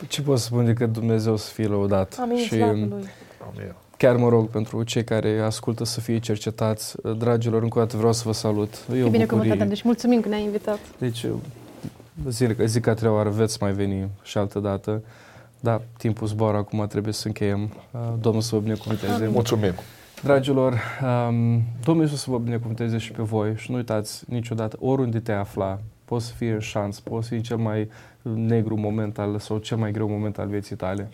Ce 0.08 0.22
pot 0.22 0.40
să 0.40 0.46
spun 0.46 0.66
decât 0.66 0.92
Dumnezeu 0.92 1.38
să 1.38 1.52
fie 1.52 1.66
lăudat? 1.66 2.18
Amin, 2.22 2.38
și 2.38 2.48
slavă 2.48 2.72
lui. 2.72 3.10
Amin. 3.52 3.74
chiar 3.98 4.16
mă 4.16 4.30
rog 4.30 4.50
pentru 4.50 4.84
cei 4.84 5.04
care 5.04 5.40
ascultă 5.40 5.84
să 5.84 6.00
fie 6.00 6.20
cercetați. 6.20 6.96
Dragilor, 7.18 7.62
încă 7.62 7.78
o 7.78 7.82
dată 7.82 7.98
vreau 7.98 8.14
să 8.14 8.22
vă 8.26 8.32
salut. 8.32 8.74
E 8.96 9.04
o 9.04 9.06
E 9.06 9.10
bine 9.10 9.26
bucurie. 9.26 9.56
Deci 9.56 9.82
mulțumim 9.82 10.22
că 10.22 10.28
ne-ai 10.28 10.44
invitat. 10.44 10.80
Deci, 10.98 11.26
zic, 12.28 12.60
zic 12.66 12.82
că 12.82 12.90
a 12.90 12.94
treia 12.94 13.14
oară 13.14 13.30
veți 13.30 13.58
mai 13.62 13.72
veni 13.72 14.10
și 14.24 14.38
altă 14.38 14.60
dată. 14.60 15.02
Da, 15.60 15.82
timpul 15.98 16.28
zboară, 16.28 16.58
acum 16.58 16.88
trebuie 16.88 17.14
să 17.14 17.28
încheiem. 17.28 17.74
Uh, 17.92 18.00
Domnul 18.20 18.42
să 18.42 18.56
vă 18.56 18.62
binecuvânteze. 18.62 19.28
Mulțumim. 19.28 19.74
Dragilor, 20.24 20.74
um, 20.74 21.64
Domnul 21.84 22.04
Iisus 22.04 22.22
să 22.22 22.32
vă 22.32 22.38
binecuvânteze 22.38 22.98
și 22.98 23.12
pe 23.12 23.24
voi 23.24 23.56
și 23.56 23.72
nu 23.72 23.78
uitați 23.78 24.24
niciodată, 24.28 24.78
oriunde 24.80 25.20
te 25.20 25.32
afla, 25.32 25.80
poți 26.06 26.26
să 26.26 26.34
fie 26.34 26.54
în 26.54 26.60
șans, 26.60 27.00
poți 27.00 27.28
să 27.28 27.34
fie 27.34 27.44
cel 27.44 27.58
mai 27.58 27.90
negru 28.22 28.78
moment 28.78 29.20
al, 29.20 29.40
sau 29.40 29.58
cel 29.58 29.78
mai 29.78 29.92
greu 29.92 30.10
moment 30.10 30.38
al 30.38 30.48
vieții 30.48 30.76
tale. 30.76 31.10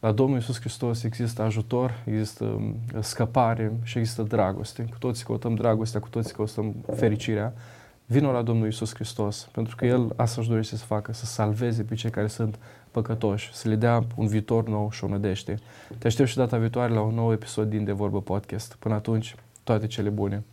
La 0.00 0.12
Domnul 0.12 0.36
Iisus 0.36 0.60
Hristos 0.60 1.02
există 1.02 1.42
ajutor, 1.42 2.02
există 2.04 2.44
um, 2.44 2.74
scăpare 3.00 3.72
și 3.82 3.98
există 3.98 4.22
dragoste. 4.22 4.82
Cu 4.82 4.98
toții 4.98 5.24
căutăm 5.24 5.54
dragostea, 5.54 6.00
cu 6.00 6.08
toții 6.08 6.34
căutăm 6.34 6.74
fericirea. 6.96 7.52
Vino 8.06 8.32
la 8.32 8.42
Domnul 8.42 8.64
Iisus 8.64 8.94
Hristos, 8.94 9.48
pentru 9.52 9.76
că 9.76 9.86
El 9.86 10.12
asta 10.16 10.40
își 10.40 10.48
dorește 10.48 10.76
să 10.76 10.84
facă, 10.84 11.12
să 11.12 11.24
salveze 11.24 11.82
pe 11.82 11.94
cei 11.94 12.10
care 12.10 12.26
sunt 12.26 12.58
păcătoși, 13.02 13.50
să 13.52 13.68
le 13.68 13.74
dea 13.74 14.06
un 14.16 14.26
viitor 14.26 14.68
nou 14.68 14.90
și 14.90 15.04
o 15.04 15.08
nădejde. 15.08 15.58
Te 15.98 16.06
aștept 16.06 16.28
și 16.28 16.36
data 16.36 16.56
viitoare 16.56 16.92
la 16.92 17.00
un 17.00 17.14
nou 17.14 17.32
episod 17.32 17.68
din 17.68 17.84
De 17.84 17.92
Vorbă 17.92 18.20
Podcast. 18.20 18.76
Până 18.78 18.94
atunci, 18.94 19.34
toate 19.64 19.86
cele 19.86 20.08
bune! 20.08 20.44